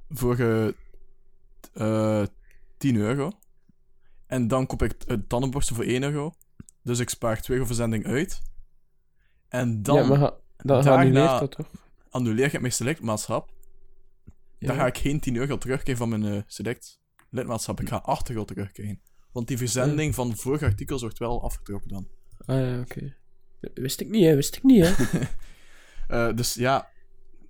Voor 0.08 0.38
eh 0.38 0.68
eh 1.72 2.26
10 2.78 2.96
euro. 2.96 3.32
En 4.26 4.48
dan 4.48 4.66
koop 4.66 4.82
ik 4.82 4.94
het 5.06 5.28
tandenborstel 5.28 5.76
voor 5.76 5.84
1 5.84 6.02
euro. 6.02 6.32
Dus 6.82 6.98
ik 6.98 7.08
spaar 7.08 7.40
2 7.42 7.56
euro 7.56 7.66
verzending 7.68 8.06
uit. 8.06 8.42
En 9.48 9.82
dan 9.82 9.96
ja, 9.96 10.06
maar 10.06 10.32
dan 10.56 10.86
annuleert 10.86 11.38
dat 11.40 11.50
toch? 11.50 11.70
annuleer 12.10 12.54
ik 12.54 12.60
mijn 12.60 12.72
select-maatschap. 12.72 13.52
Dan 14.58 14.74
Ja. 14.74 14.80
ga 14.80 14.86
ik 14.86 14.98
geen 14.98 15.20
10 15.20 15.36
euro 15.36 15.58
terugkrijgen 15.58 16.08
van 16.08 16.20
mijn 16.20 16.34
eh, 16.36 16.42
select-lidmaatschap. 16.46 17.80
Ik 17.80 17.88
ga 17.88 17.96
8 17.96 18.28
euro 18.30 18.44
terugkrijgen. 18.44 19.00
Want 19.32 19.48
die 19.48 19.58
verzending 19.58 20.14
van 20.14 20.36
vorige 20.36 20.64
artikels 20.64 21.00
wordt 21.00 21.18
wel 21.18 21.42
afgetrokken 21.42 21.88
dan. 21.88 22.08
Ah 22.46 22.60
ja, 22.60 22.80
oké. 22.80 23.16
Wist 23.74 24.00
ik 24.00 24.08
niet, 24.08 24.24
hè. 24.24 24.34
Wist 24.34 24.56
ik 24.56 24.62
niet, 24.62 24.84
hè. 24.96 25.20
Eh, 26.10 26.34
dus 26.34 26.54
ja, 26.54 26.90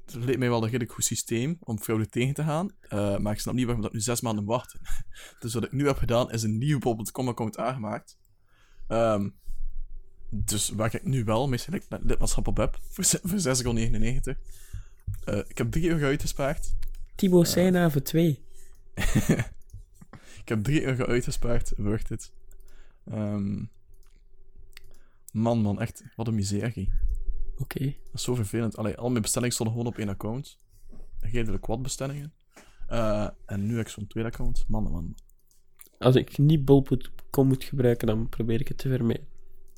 het 0.04 0.14
leek 0.14 0.38
mij 0.38 0.48
wel 0.48 0.58
een 0.58 0.64
redelijk 0.64 0.92
goed 0.92 1.04
systeem 1.04 1.56
om 1.60 1.78
fraude 1.78 2.08
tegen 2.08 2.34
te 2.34 2.42
gaan. 2.42 2.70
Eh, 2.80 3.18
maar 3.18 3.32
ik 3.32 3.40
snap 3.40 3.54
niet 3.54 3.64
waarom 3.64 3.82
dat 3.82 3.92
nu 3.92 4.00
zes 4.00 4.20
maanden 4.20 4.44
wachten. 4.44 4.80
dus 5.40 5.54
wat 5.54 5.64
ik 5.64 5.72
nu 5.72 5.86
heb 5.86 5.96
gedaan, 5.96 6.30
is 6.30 6.42
een 6.42 6.58
nieuwe 6.58 6.80
bol.com 6.80 7.28
account 7.28 7.58
aangemaakt. 7.58 8.18
Ehm, 8.88 9.28
dus 10.30 10.68
waar 10.68 10.94
ik 10.94 11.04
nu 11.04 11.24
wel 11.24 11.58
select 11.58 11.86
lidmaatschap 12.00 12.46
op 12.46 12.56
heb, 12.56 12.78
voor, 12.88 13.04
voor 13.04 13.38
6,99 13.38 13.62
euro. 13.64 14.34
Eh, 15.24 15.38
ik 15.48 15.58
heb 15.58 15.70
3 15.70 15.88
euro 15.88 16.06
uitgespaard. 16.06 16.76
Thibaut 17.14 17.48
Seinhaven 17.48 18.02
2. 18.12 18.44
Ik 20.40 20.48
heb 20.48 20.62
3 20.64 20.82
euro 20.84 21.04
uitgespaard, 21.04 21.72
worth 21.76 22.10
it. 22.10 22.32
Ehm, 23.04 23.64
man, 25.32 25.58
man, 25.58 25.80
echt, 25.80 26.04
wat 26.16 26.28
een 26.28 26.34
miserie. 26.34 26.92
Oké. 27.60 27.84
Dat 27.84 28.14
is 28.14 28.22
zo 28.22 28.34
vervelend. 28.34 28.76
Allee, 28.76 28.96
al 28.96 29.10
mijn 29.10 29.22
bestellingen 29.22 29.54
stonden 29.54 29.76
gewoon 29.76 29.92
op 29.92 29.98
één 29.98 30.08
account. 30.08 30.58
Redelijk 31.20 31.66
wat 31.66 31.82
bestellingen. 31.82 32.32
Eh, 32.86 33.28
en 33.46 33.66
nu 33.66 33.76
heb 33.76 33.86
ik 33.86 33.92
zo'n 33.92 34.06
tweede 34.06 34.30
account. 34.30 34.64
Man, 34.68 34.82
man. 34.82 35.14
Als 35.98 36.14
ik 36.14 36.38
niet 36.38 36.64
bol.com 36.64 37.46
moet 37.46 37.64
gebruiken, 37.64 38.06
dan 38.06 38.28
probeer 38.28 38.60
ik 38.60 38.68
het 38.68 38.78
te 38.78 38.88
vermijden. 38.88 39.26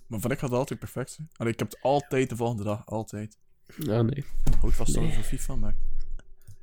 Maar 0.06 0.20
voor 0.20 0.30
ik 0.30 0.38
gaat 0.38 0.50
het 0.50 0.58
altijd 0.58 0.78
perfect. 0.78 1.18
Allee, 1.36 1.52
ik 1.52 1.58
heb 1.58 1.70
het 1.70 1.82
altijd 1.82 2.28
de 2.28 2.36
volgende 2.36 2.62
dag. 2.64 2.86
Altijd. 2.86 3.38
Ah, 3.88 4.00
nee. 4.00 4.24
Houd 4.60 4.74
vast 4.74 4.96
Nee. 4.96 5.12
voor 5.12 5.22
FIFA, 5.22 5.56
maar... 5.56 5.74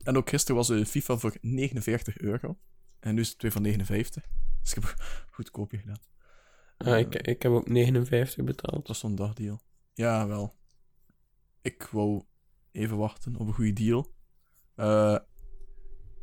En 0.03 0.17
ook 0.17 0.30
gisteren 0.30 0.55
was 0.55 0.67
de 0.67 0.86
FIFA 0.86 1.17
voor 1.17 1.38
49 1.41 2.17
euro. 2.17 2.57
En 2.99 3.15
nu 3.15 3.22
is 3.22 3.30
het 3.30 3.41
weer 3.41 3.51
van 3.51 3.61
59. 3.61 4.24
Dus 4.61 4.74
ik 4.74 4.84
heb 4.84 4.84
een 4.97 5.05
goedkoopje 5.32 5.78
gedaan. 5.78 5.99
Ah, 6.78 6.99
ik, 6.99 7.15
ik 7.15 7.41
heb 7.41 7.51
ook 7.51 7.70
59 7.70 8.43
betaald. 8.45 8.76
Dat 8.76 8.88
was 8.88 8.99
zo'n 8.99 9.15
dagdeal. 9.15 9.61
Ja, 9.93 10.28
wel. 10.28 10.55
Ik 11.62 11.84
wou 11.91 12.24
even 12.72 12.97
wachten 12.97 13.36
op 13.36 13.47
een 13.47 13.53
goede 13.53 13.74
deal. 13.74 14.14
Eh, 14.76 15.18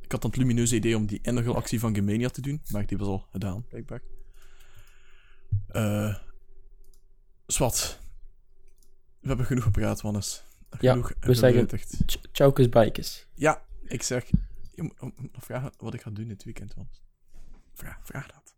ik 0.01 0.13
had 0.13 0.21
dan 0.23 0.31
het 0.31 0.39
lumineuze 0.41 0.75
idee 0.75 0.97
om 0.97 1.07
die 1.07 1.19
inruilactie 1.23 1.81
van 1.81 1.95
Gemania 1.95 2.29
te 2.29 2.41
doen, 2.41 2.63
maar 2.71 2.87
die 2.87 2.99
was 2.99 3.09
al 3.09 3.27
gedaan, 3.31 3.67
blijkbaar. 3.69 4.03
Eh 5.69 6.17
Swat. 7.47 8.01
We 9.21 9.29
hebben 9.29 9.47
genoeg 9.47 9.65
gepraat, 9.65 10.01
Wannes. 10.01 10.45
Ja, 10.81 10.93
Genoeg 10.93 11.09
we 11.21 11.35
zeggen- 11.35 11.51
geleutigd. 11.53 12.03
Ch- 12.07 12.21
Tjaukes 12.33 12.69
Bikes. 12.69 13.27
Ja, 13.35 13.63
ik 13.85 14.03
zeg... 14.03 14.27
Je 14.75 14.83
moet 14.83 15.13
vragen 15.33 15.73
wat 15.79 15.95
ik 15.95 16.01
ga 16.03 16.11
doen 16.11 16.29
dit 16.29 16.45
weekend, 16.45 16.75
Wannes. 16.75 17.03
Vraag, 17.75 17.99
vraag 18.03 18.27
dat. 18.27 18.57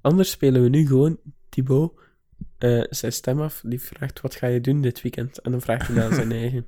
Anders 0.00 0.30
spelen 0.30 0.62
we 0.62 0.68
nu 0.68 0.86
gewoon 0.86 1.20
Thibaut 1.48 2.00
eh, 2.58 2.84
zijn 2.90 3.12
stem 3.12 3.40
af. 3.40 3.62
Die 3.64 3.80
vraagt: 3.80 4.20
Wat 4.20 4.34
ga 4.34 4.46
je 4.46 4.60
doen 4.60 4.80
dit 4.80 5.02
weekend? 5.02 5.40
En 5.40 5.50
dan 5.50 5.60
vraagt 5.60 5.86
hij 5.86 5.96
naar 5.96 6.14
zijn 6.14 6.32
eigen. 6.42 6.66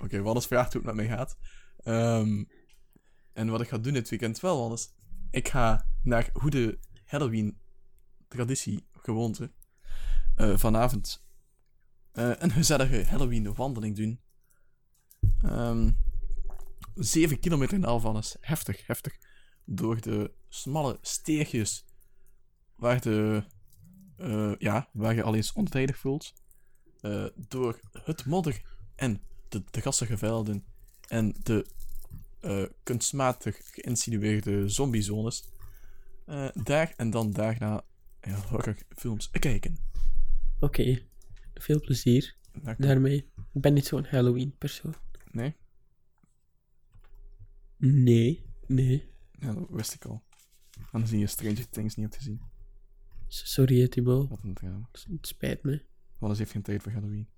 Oké, 0.00 0.22
Wannes 0.22 0.46
vraagt 0.46 0.72
hoe 0.72 0.82
het 0.82 0.94
met 0.94 1.06
mij 1.06 1.16
gaat. 1.16 1.38
Ehm, 1.76 2.44
en 3.32 3.48
wat 3.48 3.60
ik 3.60 3.68
ga 3.68 3.78
doen 3.78 3.92
dit 3.92 4.08
weekend 4.08 4.40
wel, 4.40 4.58
Wannes. 4.58 4.88
Ik 5.30 5.48
ga 5.48 5.86
naar 6.02 6.30
goede 6.32 6.78
Halloween-traditie, 7.04 8.86
gewoonte, 8.92 9.52
eh, 10.34 10.56
vanavond 10.56 11.26
eh, 12.12 12.32
een 12.38 12.50
gezellige 12.50 13.04
Halloween-wandeling 13.04 13.96
doen. 13.96 14.20
Ehm 15.42 15.90
7 16.98 17.38
kilometer 17.38 17.76
in 17.76 17.84
half, 17.84 18.02
Wannes. 18.02 18.36
Heftig, 18.40 18.86
heftig. 18.86 19.18
Door 19.64 20.00
de 20.00 20.32
smalle 20.48 20.98
steegjes 21.02 21.84
waar, 22.76 23.00
de, 23.00 23.44
eh, 24.16 24.54
ja, 24.58 24.88
waar 24.92 25.14
je 25.14 25.22
al 25.22 25.34
eens 25.34 25.52
onveilig 25.52 25.98
voelt. 25.98 26.32
Eh, 27.00 27.24
door 27.48 27.80
het 27.92 28.24
modder 28.24 28.62
en 28.94 29.20
de, 29.48 29.62
de 29.70 29.80
gassige 29.80 30.18
velden 30.18 30.64
en 31.08 31.34
de 31.42 31.66
eh, 32.40 32.64
kunstmatig 32.82 33.60
geïnsinueerde 33.72 34.68
zombiezones. 34.68 35.44
Daar 36.54 36.94
en 36.96 37.10
dan 37.10 37.32
daarna 37.32 37.84
ja, 38.20 38.34
horrorfilms 38.48 39.30
kijken. 39.30 39.78
Oké, 40.60 41.02
veel 41.54 41.80
plezier 41.80 42.36
Daar- 42.62 42.76
daarmee. 42.78 43.16
Ik 43.52 43.60
ben 43.60 43.74
niet 43.74 43.86
zo'n 43.86 44.04
Halloween-persoon. 44.04 44.94
Nee? 45.30 45.56
Nee, 47.76 48.42
nee. 48.66 49.12
Ja, 49.32 49.52
dat 49.52 49.66
wist 49.70 49.94
ik 49.94 50.04
al. 50.04 50.22
Aangezien 50.90 51.18
je 51.18 51.26
Stranger 51.26 51.68
Things 51.68 51.94
niet 51.94 52.04
hebt 52.04 52.16
gezien. 52.16 52.40
Sorry, 53.26 53.88
Thibaut. 53.88 54.28
Wat 54.28 54.38
een 54.42 54.54
drama. 54.54 54.88
Het 54.92 55.26
spijt 55.26 55.62
me. 55.62 55.82
Wannes 56.18 56.38
heeft 56.38 56.50
geen 56.50 56.62
tijd 56.62 56.82
voor 56.82 56.92
Halloween. 56.92 57.28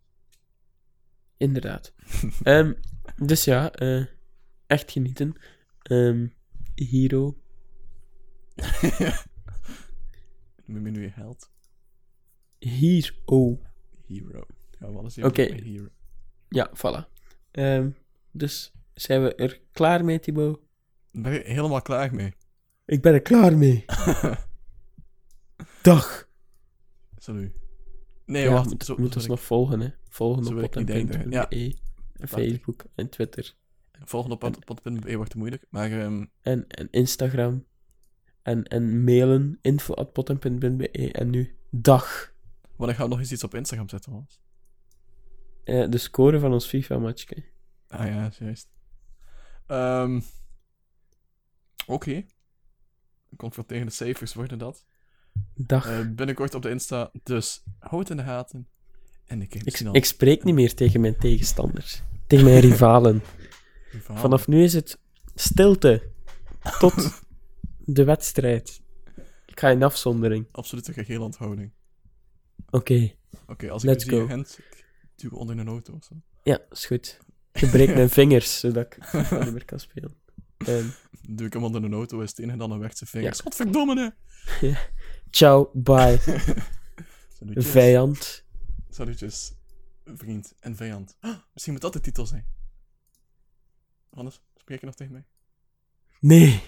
Inderdaad. 1.37 1.95
Ehm, 2.43 2.73
dus 3.17 3.45
ja, 3.45 3.73
eh, 3.73 4.05
echt 4.67 4.91
genieten. 4.91 5.35
Ehm 5.83 6.27
Hero. 6.75 7.37
Noem 10.65 10.85
je 10.85 10.91
nu 10.91 11.03
je 11.03 11.11
held? 11.15 11.51
Hero. 12.59 13.61
Hero. 14.07 14.47
Ja, 14.79 14.87
heeft 15.35 15.51
een 15.51 15.63
hero. 15.63 15.89
Ja, 16.49 16.71
voilà. 16.77 17.13
Ehm, 17.51 17.91
dus 18.31 18.73
zijn 18.95 19.23
we 19.23 19.35
er 19.35 19.61
klaar 19.73 20.05
mee, 20.05 20.21
Thibaut? 20.21 20.61
Ben 21.11 21.33
je 21.33 21.41
helemaal 21.45 21.83
klaar 21.83 22.15
mee? 22.15 22.35
Ik 22.91 23.03
ben 23.03 23.13
er 23.15 23.23
klaar 23.23 23.57
mee. 23.59 23.85
Dag. 25.83 26.29
Salut. 27.17 27.53
Nee, 28.27 28.43
ja, 28.45 28.51
wacht. 28.53 28.85
zo, 28.85 28.95
moet 28.99 29.13
zo 29.13 29.19
ons 29.19 29.29
nog 29.29 29.43
volgen, 29.43 29.81
hè. 29.81 29.89
Volgen 30.09 30.45
zo 30.45 30.61
op 30.61 30.77
ik 30.77 30.89
ja. 31.31 31.49
En 31.49 32.29
Facebook 32.29 32.85
en 32.95 33.09
Twitter. 33.09 33.45
ik- 33.93 34.09
Volgende 34.09 34.35
op 34.35 34.65
pod.be 34.65 35.17
wordt 35.17 35.31
te 35.31 35.39
moeilijk. 35.39 35.65
Maar 35.69 35.91
ehm, 35.91 36.25
En, 36.41 36.67
en 36.69 36.89
Instagram. 36.91 37.65
En, 38.43 38.65
en 38.65 39.05
mailen. 39.05 39.59
info 39.63 39.95
at 39.95 40.13
pot.be. 40.13 40.91
En 40.91 41.31
nu 41.31 41.57
dag. 41.71 42.35
wanneer 42.77 42.97
gaan 42.97 43.05
we 43.05 43.11
nog 43.11 43.21
eens 43.21 43.33
iets 43.33 43.45
op 43.45 43.55
Instagram 43.55 43.89
zetten, 43.89 44.13
Wannes? 44.13 44.41
Eh, 45.65 45.89
de 45.89 45.99
score 45.99 46.39
van 46.39 46.53
ons 46.53 46.67
FIFA-matchje. 46.67 47.45
Ah 47.89 48.07
ja, 48.07 48.27
is 48.27 48.39
juist. 48.39 48.69
Ehm 49.67 50.21
Oké. 51.87 52.25
Confronterende 53.37 53.93
cijfers 53.93 54.35
worden 54.35 54.59
dat. 54.59 54.85
Dag. 55.55 55.87
Eh, 55.87 56.01
binnenkort 56.09 56.55
op 56.55 56.63
de 56.63 56.71
Insta, 56.71 57.11
dus 57.23 57.63
houd 57.79 58.11
in 58.11 58.17
de 58.17 58.23
gaten. 58.23 58.69
En 59.27 59.43
ik 59.43 59.55
ik, 59.55 59.81
ik 59.93 60.05
spreek 60.05 60.45
niet 60.45 60.55
meer 60.55 60.75
tegen 60.75 61.01
mijn 61.01 61.19
tegenstanders. 61.19 62.03
Tegen 62.27 62.45
mijn 62.45 62.61
rivalen. 62.61 63.23
Vanaf 64.03 64.47
nu 64.47 64.63
is 64.63 64.73
het 64.73 64.99
stilte. 65.35 66.11
Tot 66.79 67.23
de 67.97 68.05
wedstrijd. 68.05 68.81
Ik 69.47 69.61
ga 69.61 69.69
in 69.69 69.83
afzondering. 69.83 70.47
Absolute 70.53 70.93
geheel 70.93 71.23
onthouding. 71.23 71.73
Oké. 72.71 73.13
Oké, 73.47 73.71
als 73.71 73.83
ik 73.83 73.89
Let's 73.89 74.05
zie. 74.05 74.27
Gent, 74.27 74.59
ik 74.59 74.85
duw 75.17 75.31
onder 75.31 75.59
een 75.59 75.69
auto 75.69 75.93
of 75.93 76.05
zo. 76.05 76.15
Ja, 76.43 76.61
is 76.71 76.87
goed. 76.87 77.19
Ik 77.53 77.71
breek 77.71 77.95
mijn 77.95 78.11
vingers, 78.21 78.59
zodat 78.59 78.85
ik 78.85 79.13
niet 79.31 79.53
meer 79.53 79.65
kan 79.65 79.81
spelen. 79.81 80.15
Ehm, 80.67 80.87
Dan 81.23 81.37
doe 81.37 81.47
ik 81.47 81.53
hem 81.53 81.65
onder 81.65 81.85
een 81.85 81.93
auto, 81.93 82.21
is 82.21 82.31
het 82.31 82.39
enige 82.39 82.57
dan 82.59 82.71
een 82.71 82.79
weg 82.79 82.97
zijn 82.97 83.11
vingers. 83.11 83.37
Ja. 83.37 83.43
Godverdomme, 83.43 84.15
hè! 84.61 84.73
Ciao, 85.31 85.71
bye. 85.75 86.19
Salutjes. 87.39 87.67
Vijand. 87.67 88.45
Salutjes, 88.91 89.53
vriend 90.05 90.55
en 90.61 90.77
vijand. 90.77 91.17
Ah, 91.21 91.37
misschien 91.53 91.73
moet 91.73 91.83
dat 91.83 91.93
de 91.93 92.01
titel 92.01 92.27
zijn. 92.27 92.47
Anders, 94.11 94.41
spreek 94.57 94.81
je 94.81 94.87
nog 94.87 94.95
tegen 94.95 95.13
mij? 95.13 95.25
Nee. 96.21 96.63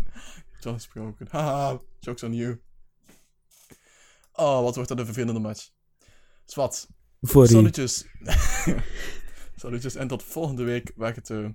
Zo 0.60 0.72
gesproken. 0.72 1.26
Haha, 1.30 1.80
jokes 1.98 2.22
on 2.22 2.34
you. 2.34 2.60
Oh, 4.32 4.62
wat 4.62 4.74
wordt 4.74 4.88
dat 4.88 4.98
een 4.98 5.04
vervelende 5.04 5.40
match. 5.40 5.70
Swat, 6.44 6.88
Voor 7.20 7.46
salutjes. 7.46 8.04
salutjes 9.56 9.94
en 9.94 10.08
tot 10.08 10.22
volgende 10.22 10.62
week 10.62 10.92
waar 10.96 11.14
het... 11.14 11.30
eh, 11.30 11.48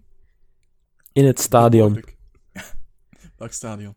In 1.15 1.25
het 1.25 1.39
stadion. 1.39 1.97
Oké, 1.97 2.13
Welk 3.35 3.51
stadion? 3.51 3.95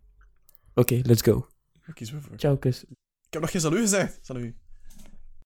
let's 1.02 1.22
go. 1.22 1.48
Waar 1.84 1.94
kiezen 1.94 2.16
we 2.16 2.22
voor? 2.22 2.36
Ciao, 2.36 2.56
kus. 2.56 2.84
Ik 2.84 2.96
heb 3.30 3.42
nog 3.42 3.50
geen 3.50 3.60
salut 3.60 3.80
gezegd. 3.80 4.18
Salut. 4.22 4.54